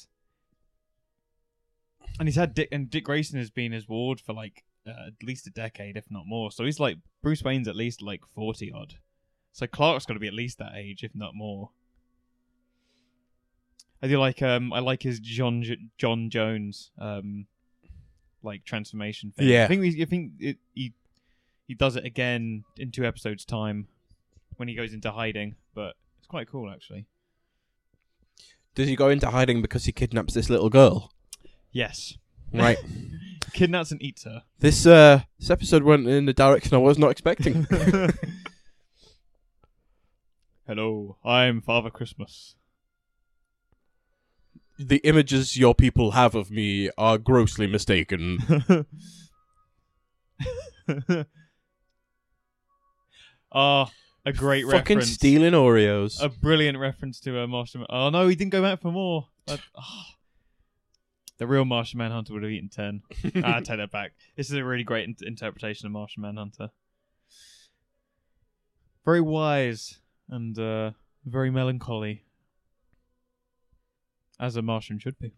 and 2.19 2.29
he's 2.29 2.37
had 2.37 2.55
Dick 2.55 2.69
and 2.73 2.91
Dick 2.91 3.05
Grayson 3.05 3.39
has 3.39 3.51
been 3.51 3.73
his 3.73 3.89
ward 3.89 4.21
for 4.21 4.35
like 4.35 4.65
uh, 4.87 5.09
at 5.09 5.23
least 5.23 5.47
a 5.47 5.51
decade, 5.51 5.97
if 5.97 6.11
not 6.11 6.27
more. 6.27 6.51
So 6.51 6.65
he's 6.65 6.81
like 6.81 6.99
Bruce 7.23 7.43
Wayne's 7.43 7.69
at 7.69 7.77
least 7.77 8.03
like 8.03 8.27
40 8.35 8.73
odd. 8.73 8.95
So 9.53 9.67
Clark's 9.67 10.07
got 10.07 10.15
to 10.15 10.21
be 10.21 10.29
at 10.29 10.35
least 10.35 10.59
that 10.59 10.73
age, 10.77 11.03
if 11.03 11.15
not 11.15 11.35
more. 11.35 11.71
I 14.03 14.09
do 14.09 14.19
like 14.19 14.43
um 14.43 14.73
I 14.73 14.81
like 14.81 15.03
his 15.03 15.21
John 15.21 15.63
J- 15.63 15.79
J'onn 15.99 16.31
J'onzz 16.31 16.91
um 16.99 17.47
like 18.43 18.65
transformation 18.65 19.33
thing. 19.37 19.49
Yeah. 19.49 19.65
I 19.65 19.69
think 19.69 19.81
we, 19.81 20.03
I 20.03 20.07
think 20.07 20.33
it, 20.39 20.59
he 20.75 20.95
he 21.67 21.75
does 21.75 21.97
it 21.97 22.05
again 22.05 22.65
in 22.77 22.91
two 22.91 23.05
episodes 23.05 23.45
time 23.45 23.89
when 24.57 24.69
he 24.69 24.75
goes 24.75 24.93
into 24.93 25.11
hiding, 25.13 25.57
but 25.75 25.95
it's 26.19 26.27
quite 26.27 26.49
cool 26.49 26.71
actually. 26.71 27.07
Does 28.75 28.89
he 28.89 28.97
go 28.97 29.09
into 29.09 29.31
hiding 29.31 29.63
because 29.63 29.85
he 29.85 29.93
kidnaps 29.93 30.35
this 30.35 30.51
little 30.51 30.71
girl? 30.71 31.13
Yes, 31.73 32.17
Right. 32.53 32.79
kidnaps 33.53 33.93
and 33.93 34.03
eats 34.03 34.25
her. 34.25 34.43
this 34.59 34.87
uh, 34.87 35.21
this 35.39 35.51
episode 35.51 35.85
went 35.85 36.09
in 36.09 36.27
the 36.27 36.33
direction 36.33 36.75
I 36.75 36.79
was 36.79 36.99
not 36.99 37.11
expecting. 37.11 37.67
Hello, 40.67 41.17
I'm 41.25 41.61
Father 41.61 41.91
Christmas. 41.91 42.55
The 44.89 44.99
images 45.05 45.57
your 45.57 45.75
people 45.75 46.13
have 46.13 46.35
of 46.35 46.51
me 46.51 46.91
are 46.97 47.19
grossly 47.19 47.67
mistaken. 47.67 48.87
Ah, 53.53 53.91
a 54.25 54.33
great 54.33 54.65
Fucking 54.65 54.71
reference. 54.99 55.05
Fucking 55.07 55.15
stealing 55.15 55.53
Oreos. 55.55 56.23
A 56.23 56.29
brilliant 56.29 56.79
reference 56.79 57.19
to 57.21 57.37
a 57.41 57.49
Martian. 57.49 57.85
Oh 57.91 58.11
no, 58.11 58.29
he 58.29 58.37
didn't 58.37 58.53
go 58.53 58.63
back 58.63 58.81
for 58.81 58.93
more. 58.93 59.27
That- 59.47 59.61
ah. 59.77 60.07
The 61.39 61.47
real 61.47 61.65
Martian 61.65 61.99
Manhunter 61.99 62.35
would 62.35 62.43
have 62.43 62.53
eaten 62.53 62.69
ten. 62.69 63.03
ah, 63.45 63.57
I 63.57 63.61
take 63.61 63.79
that 63.79 63.91
back. 63.91 64.13
This 64.37 64.51
is 64.51 64.57
a 64.57 64.65
really 64.65 64.85
great 64.85 65.09
in- 65.09 65.17
interpretation 65.27 65.87
of 65.87 65.93
Martian 65.93 66.23
Manhunter. 66.23 66.71
Very 69.05 69.21
wise 69.23 69.99
and 70.29 70.57
uh, 70.59 70.91
very 71.25 71.51
melancholy, 71.51 72.25
as 74.41 74.57
a 74.57 74.63
Martian 74.63 74.99
should 74.99 75.19
be. 75.19 75.33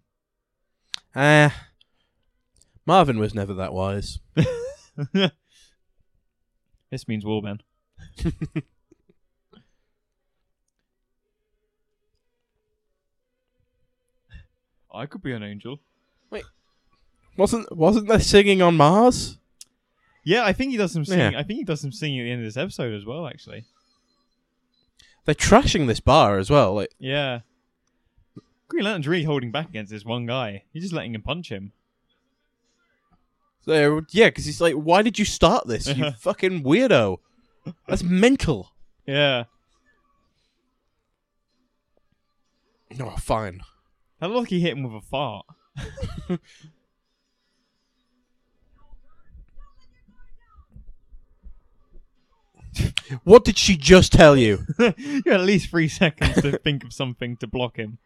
Ah, 1.15 1.69
Marvin 2.87 3.19
was 3.19 3.35
never 3.35 3.53
that 3.55 3.75
wise. 3.75 4.21
this 6.91 7.09
means 7.09 7.25
Warman. 7.25 7.61
I 14.95 15.07
could 15.07 15.23
be 15.23 15.33
an 15.33 15.43
angel. 15.43 15.81
Wait, 16.31 16.45
wasn't 17.37 17.75
wasn't 17.77 18.09
there 18.09 18.21
singing 18.21 18.63
on 18.63 18.77
Mars? 18.77 19.39
Yeah, 20.25 20.45
I 20.45 20.53
think 20.53 20.71
he 20.71 20.77
does 20.77 20.93
some 20.93 21.05
singing. 21.05 21.33
Yeah. 21.33 21.39
I 21.39 21.43
think 21.43 21.59
he 21.59 21.65
does 21.65 21.81
some 21.81 21.91
singing 21.93 22.21
at 22.21 22.25
the 22.25 22.31
end 22.31 22.43
of 22.43 22.47
this 22.47 22.57
episode 22.57 22.95
as 22.95 23.05
well. 23.05 23.27
Actually, 23.27 23.65
They're 25.25 25.35
trashing 25.35 25.89
this 25.89 25.99
bar 26.01 26.39
as 26.39 26.49
well. 26.51 26.75
Like, 26.75 26.93
yeah. 26.99 27.41
Green 28.73 28.85
Lantern's 28.85 29.07
really 29.07 29.25
holding 29.25 29.51
back 29.51 29.69
against 29.69 29.93
this 29.93 30.03
one 30.03 30.25
guy. 30.25 30.63
He's 30.73 30.83
just 30.85 30.95
letting 30.95 31.15
him 31.15 31.21
punch 31.21 31.51
him. 31.53 31.73
they're- 33.67 34.01
yeah, 34.13 34.29
because 34.29 34.47
he's 34.47 34.63
like, 34.63 34.73
why 34.75 35.03
did 35.03 35.19
you 35.19 35.27
start 35.27 35.67
this? 35.67 35.87
You 35.87 36.11
fucking 36.19 36.63
weirdo. 36.65 37.19
That's 37.87 38.03
mental. 38.03 38.73
Yeah. 39.07 39.45
Oh, 42.99 43.11
fine. 43.19 43.61
How 44.23 44.29
lucky 44.29 44.57
he 44.57 44.63
hit 44.63 44.73
him 44.75 44.85
with 44.85 45.05
a 45.05 45.07
fart. 45.07 45.45
What 53.25 53.45
did 53.45 53.59
she 53.59 53.77
just 53.77 54.13
tell 54.13 54.37
you? 54.37 54.65
you 54.79 55.23
had 55.27 55.35
at 55.35 55.41
least 55.43 55.69
three 55.71 55.89
seconds 55.89 56.41
to 56.41 56.57
think 56.59 56.85
of 56.85 56.93
something 56.93 57.37
to 57.39 57.47
block 57.47 57.77
him. 57.77 57.99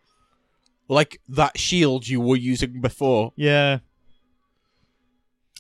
Like 0.89 1.21
that 1.29 1.59
shield 1.59 2.07
you 2.07 2.21
were 2.21 2.37
using 2.37 2.81
before. 2.81 3.33
Yeah. 3.37 3.79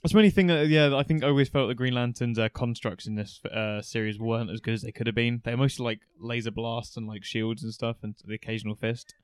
That's 0.03 0.13
the 0.13 0.19
only 0.19 0.31
thing 0.31 0.47
that, 0.49 0.69
yeah, 0.69 0.95
I 0.95 1.03
think 1.03 1.25
I 1.25 1.29
always 1.29 1.49
felt 1.49 1.69
the 1.69 1.75
Green 1.75 1.95
Lantern's 1.95 2.39
uh, 2.39 2.49
constructs 2.49 3.07
in 3.07 3.17
this 3.17 3.41
uh, 3.45 3.83
series 3.83 4.21
weren't 4.21 4.51
as 4.51 4.61
good 4.61 4.75
as 4.75 4.83
they 4.83 4.93
could 4.93 5.07
have 5.07 5.17
been. 5.17 5.41
They're 5.45 5.57
mostly 5.57 5.85
like 5.85 6.01
laser 6.21 6.51
blasts 6.53 6.97
and 6.97 7.09
like 7.09 7.25
shields 7.25 7.63
and 7.65 7.73
stuff 7.73 7.97
and 8.03 8.15
the 8.25 8.35
occasional 8.35 8.77
fist. 8.77 9.15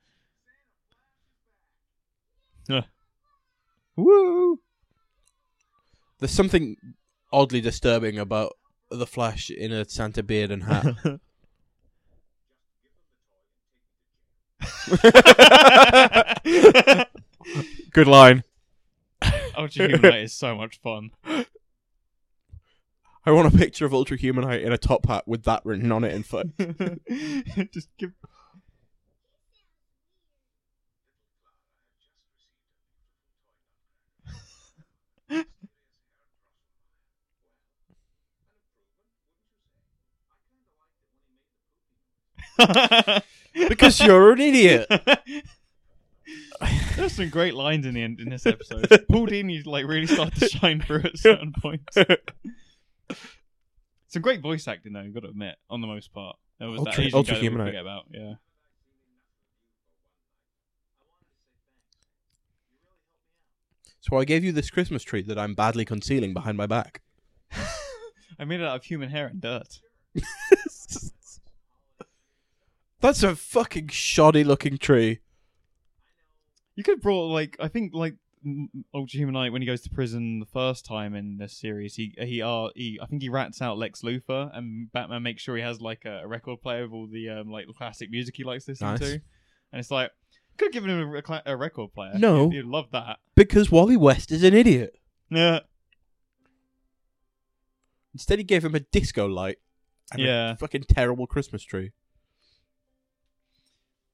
Uh. 2.69 2.83
Woo! 3.97 4.61
There's 6.19 6.33
something 6.33 6.77
oddly 7.33 7.61
disturbing 7.61 8.19
about 8.19 8.57
the 8.91 9.07
Flash 9.07 9.51
in 9.51 9.73
a 9.73 9.89
Santa 9.89 10.23
beard 10.23 10.51
and 10.51 10.65
hat. 10.65 10.95
Good 17.93 18.07
line. 18.07 18.45
Oh, 19.55 19.65
Ultra 19.65 19.87
Humanite 19.87 20.25
is 20.25 20.33
so 20.33 20.57
much 20.57 20.81
fun. 20.81 21.11
I 23.25 23.31
want 23.31 23.55
a 23.55 23.57
picture 23.57 23.85
of 23.85 23.93
Ultra 23.93 24.17
Humanite 24.17 24.63
in 24.63 24.73
a 24.73 24.79
top 24.79 25.07
hat 25.07 25.29
with 25.29 25.45
that 25.45 25.61
written 25.65 25.93
on 25.93 26.05
it 26.05 26.15
in 26.15 26.23
foot. 26.23 26.49
Just 27.71 27.91
give. 27.99 28.13
because 43.69 44.01
you're 44.01 44.33
an 44.33 44.41
idiot. 44.41 44.87
There's 46.97 47.13
some 47.13 47.29
great 47.31 47.55
lines 47.55 47.87
in 47.87 47.95
the 47.95 48.03
end 48.03 48.21
in 48.21 48.29
this 48.29 48.47
episode. 48.47 48.89
Paul 49.11 49.27
Dini 49.27 49.65
like 49.67 49.87
really 49.87 50.07
started 50.07 50.39
to 50.41 50.49
shine 50.49 50.81
through 50.81 51.03
at 51.05 51.19
certain 51.19 51.53
points. 51.53 51.97
Some 54.09 54.23
great 54.23 54.41
voice 54.41 54.69
acting 54.69 54.93
though, 54.93 55.01
you've 55.01 55.15
got 55.15 55.23
to 55.23 55.29
admit, 55.29 55.57
on 55.71 55.81
the 55.81 55.87
most 55.87 56.13
part. 56.13 56.37
There 56.59 56.69
was 56.69 56.81
that 56.81 56.89
Ultra- 56.91 57.05
Asian 57.05 57.17
Ultra 57.17 57.35
guy 57.35 57.41
that 57.41 57.51
we 57.51 57.59
forget 57.59 57.81
about, 57.81 58.05
yeah. 58.11 58.35
So 64.01 64.19
I 64.19 64.25
gave 64.25 64.43
you 64.45 64.51
this 64.53 64.69
Christmas 64.69 65.03
tree 65.05 65.23
that 65.23 65.39
I'm 65.39 65.55
badly 65.55 65.85
concealing 65.85 66.35
behind 66.35 66.57
my 66.57 66.67
back. 66.67 67.03
I 68.39 68.45
made 68.45 68.61
it 68.61 68.67
out 68.67 68.77
of 68.77 68.85
human 68.85 69.09
hair 69.09 69.29
and 69.29 69.41
dirt. 69.41 69.81
That's 73.03 73.23
a 73.23 73.37
fucking 73.37 73.89
shoddy 73.89 74.45
looking 74.45 74.79
tree. 74.79 75.21
You 76.77 76.83
could 76.85 76.93
have 76.97 77.03
brought 77.03 77.27
like 77.29 77.57
I 77.61 77.69
think 77.69 77.93
like 77.95 78.15
M- 78.45 78.71
Ultra 78.95 79.21
Humanite 79.21 79.53
when 79.53 79.61
he 79.61 79.67
goes 79.67 79.83
to 79.83 79.91
prison 79.91 80.41
the 80.41 80.47
first 80.47 80.85
time 80.87 81.15
in 81.15 81.37
this 81.37 81.53
series. 81.53 81.97
He 81.97 82.15
he 82.19 82.41
uh 82.41 82.69
he 82.75 82.99
I 83.03 83.07
think 83.07 83.21
he 83.23 83.29
rats 83.29 83.61
out 83.61 83.77
Lex 83.77 84.01
Luthor 84.03 84.57
and 84.57 84.91
Batman 84.93 85.23
makes 85.23 85.43
sure 85.43 85.57
he 85.57 85.63
has 85.63 85.81
like 85.81 86.05
a, 86.07 86.23
a 86.25 86.27
record 86.27 86.63
player 86.63 86.83
with 86.85 86.93
all 86.93 87.07
the 87.07 87.29
um 87.29 87.51
like 87.51 87.67
classic 87.77 88.11
music 88.11 88.37
he 88.37 88.45
likes 88.45 88.67
listening 88.67 88.93
Nice. 88.93 89.01
to. 89.01 89.13
And 89.73 89.81
it's 89.81 89.91
like 89.91 90.11
could 90.57 90.67
have 90.67 90.73
given 90.73 90.91
him 90.91 91.01
a, 91.01 91.07
re- 91.07 91.23
cla- 91.23 91.43
a 91.45 91.57
record 91.57 91.93
player. 91.95 92.13
No. 92.17 92.49
he'd, 92.51 92.57
he'd 92.57 92.65
love 92.65 92.87
that. 92.93 93.19
Because 93.35 93.71
Wally 93.71 93.97
West 93.97 94.31
is 94.31 94.43
an 94.45 94.55
idiot. 94.55 94.95
Yeah, 95.31 95.61
Instead, 98.15 98.39
he 98.39 98.45
gave 98.45 98.63
him 98.65 98.75
a 98.75 98.81
disco 98.81 99.27
light. 99.27 99.57
And 100.13 100.21
Yeah. 100.21 100.53
A 100.53 100.57
fucking 100.57 100.85
terrible 100.89 101.27
Christmas 101.27 101.63
tree. 101.65 101.93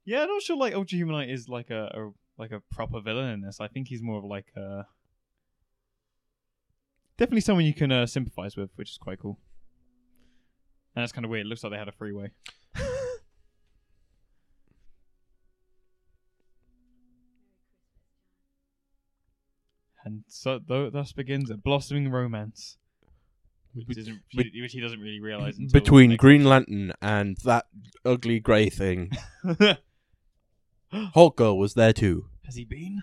Yeah. 0.09 0.23
I'm 0.23 0.29
not 0.29 0.43
sure 0.43 0.57
like 0.57 0.75
Ultra 0.75 0.99
Humanite 0.99 1.33
is 1.33 1.49
like 1.49 1.71
a, 1.71 1.85
a 1.95 2.11
like 2.39 2.53
a 2.53 2.61
proper 2.71 3.01
villain 3.01 3.31
in 3.31 3.41
this. 3.41 3.61
I 3.61 3.69
think 3.69 3.89
he's 3.89 4.03
more 4.03 4.19
of 4.19 4.25
like 4.25 4.47
a 4.57 4.87
definitely 7.17 7.43
someone 7.43 7.65
you 7.65 7.75
can 7.75 7.93
uh, 7.93 8.07
sympathize 8.07 8.57
with, 8.57 8.71
which 8.77 8.91
is 8.91 8.99
quite 8.99 9.21
cool. 9.21 9.39
And 10.97 11.03
that's 11.03 11.13
kind 11.13 11.25
of 11.25 11.31
weird. 11.31 11.47
It 11.47 11.49
looks 11.49 11.63
like 11.63 11.73
they 11.73 11.79
had 11.79 11.89
a 11.89 11.93
freeway. 11.93 12.31
And 20.05 20.25
so 20.27 20.59
th- 20.59 20.93
thus 20.95 21.13
begins 21.13 21.51
a 21.51 21.59
blossoming 21.59 22.09
romance, 22.09 22.79
which, 23.75 23.99
isn't, 23.99 24.19
Be- 24.35 24.51
which 24.59 24.73
he 24.73 24.81
doesn't 24.81 25.01
really 25.01 25.21
realize 25.21 25.59
until 25.59 25.81
Between 25.81 26.17
Green 26.17 26.45
Lantern 26.45 26.95
and 27.03 27.37
that 27.45 27.67
ugly 28.07 28.41
grey 28.41 28.71
thing. 28.71 29.11
Hulk 31.15 31.41
uh, 31.41 31.55
was 31.55 31.75
there 31.75 31.93
too. 31.93 32.27
Has 32.45 32.55
he 32.57 32.65
been? 32.65 33.03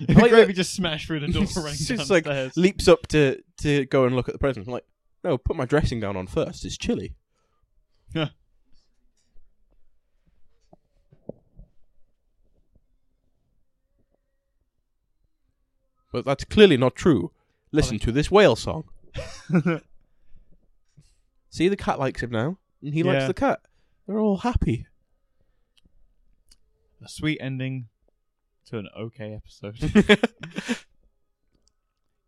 I 0.08 0.12
like 0.14 0.30
Gravy 0.30 0.52
just 0.54 0.74
smashed 0.74 1.06
through 1.06 1.20
the 1.20 1.28
door 1.28 1.44
running 1.56 1.72
It's 1.72 1.86
just 1.86 2.10
like 2.10 2.24
downstairs. 2.24 2.56
leaps 2.56 2.88
up 2.88 3.06
to, 3.08 3.42
to 3.58 3.84
go 3.86 4.04
and 4.06 4.16
look 4.16 4.28
at 4.28 4.34
the 4.34 4.38
present. 4.38 4.66
I'm 4.66 4.72
like, 4.72 4.84
no, 5.22 5.36
put 5.36 5.56
my 5.56 5.66
dressing 5.66 6.00
gown 6.00 6.16
on 6.16 6.26
first. 6.26 6.64
It's 6.64 6.78
chilly. 6.78 7.14
Yeah. 8.14 8.28
But 16.12 16.24
that's 16.24 16.44
clearly 16.44 16.76
not 16.76 16.94
true. 16.96 17.32
Listen 17.72 17.98
to 18.00 18.12
this 18.12 18.30
whale 18.30 18.56
song. 18.56 18.84
See, 21.50 21.68
the 21.68 21.76
cat 21.76 21.98
likes 21.98 22.22
him 22.22 22.30
now, 22.30 22.58
and 22.82 22.94
he 22.94 23.02
likes 23.02 23.22
Yeah. 23.22 23.26
the 23.28 23.34
cat. 23.34 23.60
They're 24.06 24.18
all 24.18 24.38
happy. 24.38 24.86
A 27.02 27.08
sweet 27.08 27.38
ending 27.40 27.88
to 28.66 28.78
an 28.78 28.88
okay 28.96 29.34
episode. 29.34 29.76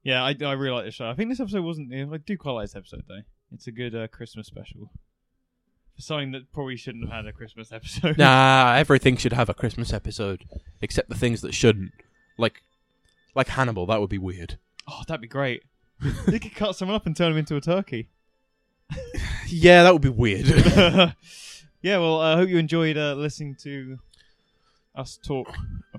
yeah, 0.02 0.22
I, 0.22 0.36
I 0.44 0.52
really 0.52 0.74
like 0.74 0.84
this 0.84 0.94
show. 0.94 1.08
I 1.08 1.14
think 1.14 1.30
this 1.30 1.40
episode 1.40 1.62
wasn't. 1.62 1.92
I 1.92 2.16
do 2.18 2.36
quite 2.36 2.52
like 2.52 2.64
this 2.64 2.76
episode 2.76 3.04
though. 3.08 3.22
It's 3.52 3.66
a 3.66 3.72
good 3.72 3.94
uh, 3.94 4.08
Christmas 4.08 4.46
special. 4.46 4.90
For 5.96 6.02
something 6.02 6.32
that 6.32 6.52
probably 6.52 6.76
shouldn't 6.76 7.04
have 7.04 7.12
had 7.24 7.26
a 7.26 7.32
Christmas 7.32 7.70
episode. 7.70 8.16
nah, 8.16 8.74
everything 8.78 9.16
should 9.16 9.34
have 9.34 9.50
a 9.50 9.54
Christmas 9.54 9.92
episode, 9.92 10.44
except 10.80 11.10
the 11.10 11.14
things 11.14 11.42
that 11.42 11.54
shouldn't. 11.54 11.92
Like, 12.38 12.62
like 13.34 13.48
Hannibal. 13.48 13.84
That 13.86 14.00
would 14.00 14.08
be 14.08 14.18
weird. 14.18 14.58
Oh, 14.88 15.02
that'd 15.06 15.20
be 15.20 15.28
great. 15.28 15.64
you 16.00 16.40
could 16.40 16.54
cut 16.54 16.76
someone 16.76 16.94
up 16.96 17.04
and 17.06 17.14
turn 17.14 17.32
him 17.32 17.38
into 17.38 17.56
a 17.56 17.60
turkey. 17.60 18.08
Yeah, 19.48 19.82
that 19.82 19.92
would 19.92 20.02
be 20.02 20.08
weird. 20.08 20.46
yeah, 21.82 21.98
well, 21.98 22.20
I 22.20 22.36
hope 22.36 22.48
you 22.48 22.56
enjoyed 22.56 22.96
uh, 22.96 23.14
listening 23.14 23.54
to 23.62 23.98
us 24.94 25.18
talk, 25.24 25.48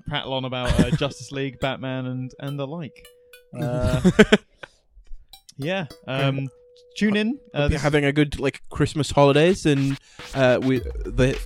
prattle 0.08 0.32
on 0.34 0.44
about 0.44 0.78
uh, 0.80 0.90
Justice 0.96 1.32
League, 1.32 1.58
Batman, 1.60 2.06
and 2.06 2.30
and 2.40 2.58
the 2.58 2.66
like. 2.66 3.06
Uh, 3.56 4.00
yeah, 5.56 5.86
um, 6.08 6.48
tune 6.96 7.16
in. 7.16 7.38
Uh, 7.54 7.60
you're 7.60 7.68
this- 7.70 7.82
having 7.82 8.04
a 8.04 8.12
good 8.12 8.40
like 8.40 8.60
Christmas 8.68 9.10
holidays, 9.12 9.64
and 9.64 9.96
uh, 10.34 10.58
we 10.60 10.78
the 10.80 11.38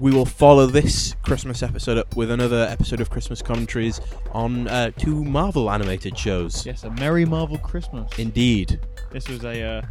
we 0.00 0.12
will 0.12 0.24
follow 0.26 0.66
this 0.66 1.14
Christmas 1.22 1.62
episode 1.62 1.98
up 1.98 2.14
with 2.16 2.30
another 2.30 2.62
episode 2.70 3.00
of 3.00 3.10
Christmas 3.10 3.42
commentaries 3.42 4.00
on 4.32 4.68
uh, 4.68 4.90
two 4.96 5.24
Marvel 5.24 5.70
animated 5.70 6.16
shows. 6.16 6.64
yes, 6.66 6.84
a 6.84 6.90
Merry 6.90 7.24
Marvel 7.24 7.58
Christmas. 7.58 8.10
Indeed. 8.18 8.78
This 9.10 9.28
was 9.28 9.44
a 9.44 9.60
uh, 9.62 9.82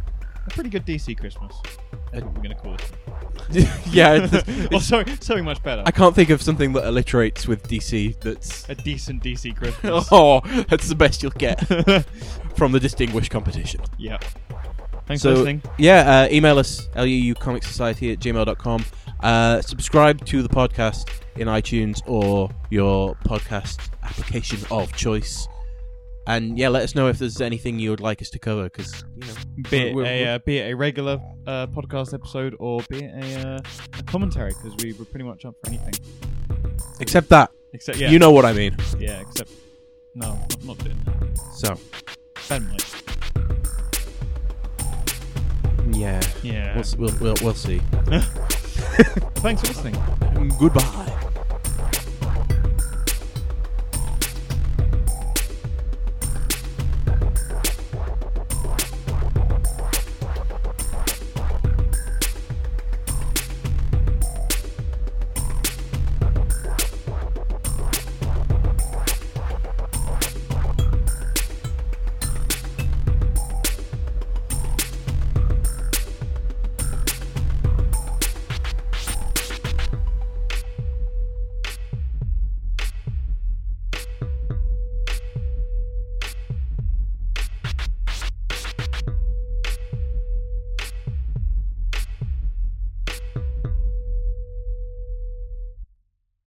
a 0.50 0.54
pretty 0.54 0.70
good 0.70 0.84
DC 0.86 1.18
Christmas. 1.18 1.54
That's 2.12 2.24
what 2.24 2.34
we're 2.34 2.42
gonna 2.42 2.54
call 2.54 2.74
it. 2.74 2.92
yeah, 3.90 4.14
it's- 4.24 4.68
oh, 4.72 4.78
sorry, 4.78 5.04
something 5.20 5.44
much 5.44 5.62
better. 5.62 5.82
I 5.86 5.90
can't 5.90 6.14
think 6.14 6.30
of 6.30 6.42
something 6.42 6.72
that 6.74 6.84
alliterates 6.84 7.46
with 7.46 7.66
DC. 7.68 8.18
That's 8.20 8.68
a 8.68 8.74
decent 8.74 9.22
DC 9.22 9.54
Christmas. 9.60 10.08
oh, 10.10 10.40
that's 10.68 10.88
the 10.88 10.94
best 10.94 11.22
you'll 11.22 11.32
get 11.32 11.60
from 12.56 12.72
the 12.72 12.80
distinguished 12.80 13.30
competition. 13.30 13.80
yeah. 13.98 14.18
Thanks 15.06 15.22
So- 15.22 15.30
for 15.30 15.36
listening. 15.36 15.62
Yeah, 15.78 16.24
uh, 16.24 16.28
email 16.30 16.58
us, 16.58 16.86
luucomicsociety 16.88 18.12
at 18.12 18.18
gmail.com. 18.18 18.84
Uh, 19.20 19.60
subscribe 19.62 20.24
to 20.26 20.42
the 20.42 20.48
podcast 20.48 21.08
in 21.36 21.48
iTunes 21.48 22.02
or 22.06 22.50
your 22.70 23.14
podcast 23.24 23.88
application 24.02 24.58
of 24.70 24.92
choice. 24.94 25.48
And 26.28 26.58
yeah, 26.58 26.68
let 26.68 26.82
us 26.82 26.94
know 26.94 27.08
if 27.08 27.18
there's 27.18 27.40
anything 27.40 27.78
you 27.78 27.88
would 27.90 28.00
like 28.00 28.20
us 28.20 28.28
to 28.30 28.38
cover, 28.38 28.64
because, 28.64 29.02
you 29.16 29.26
know, 29.26 29.32
Be 29.70 29.76
it, 29.78 29.94
we're- 29.94 30.08
a, 30.08 30.12
we're- 30.22 30.28
uh, 30.34 30.38
be 30.38 30.58
it 30.58 30.70
a 30.70 30.76
regular 30.76 31.18
uh, 31.46 31.66
podcast 31.68 32.12
episode 32.12 32.54
or 32.60 32.82
be 32.90 33.04
it 33.04 33.12
a, 33.24 33.48
uh, 33.56 33.60
a 33.98 34.02
commentary, 34.04 34.50
because 34.50 34.76
we 34.84 34.92
were 34.92 35.06
pretty 35.06 35.24
much 35.24 35.44
up 35.46 35.54
for 35.64 35.70
anything. 35.70 35.94
except 37.00 37.30
that. 37.30 37.50
Except, 37.72 37.98
yeah. 37.98 38.10
You 38.10 38.18
know 38.18 38.30
what 38.30 38.44
I 38.44 38.52
mean. 38.52 38.76
Yeah, 38.98 39.20
except. 39.20 39.50
No, 40.14 40.38
I'm 40.60 40.66
not 40.66 40.78
doing 40.78 40.98
that. 41.06 41.38
So, 41.54 41.78
yeah. 45.92 46.20
Yeah. 46.42 46.74
We'll, 46.98 47.10
we'll, 47.10 47.18
we'll, 47.20 47.34
we'll 47.42 47.54
see. 47.54 47.78
Thanks 49.40 49.62
for 49.62 49.68
listening. 49.68 49.96
Goodbye. 50.58 51.14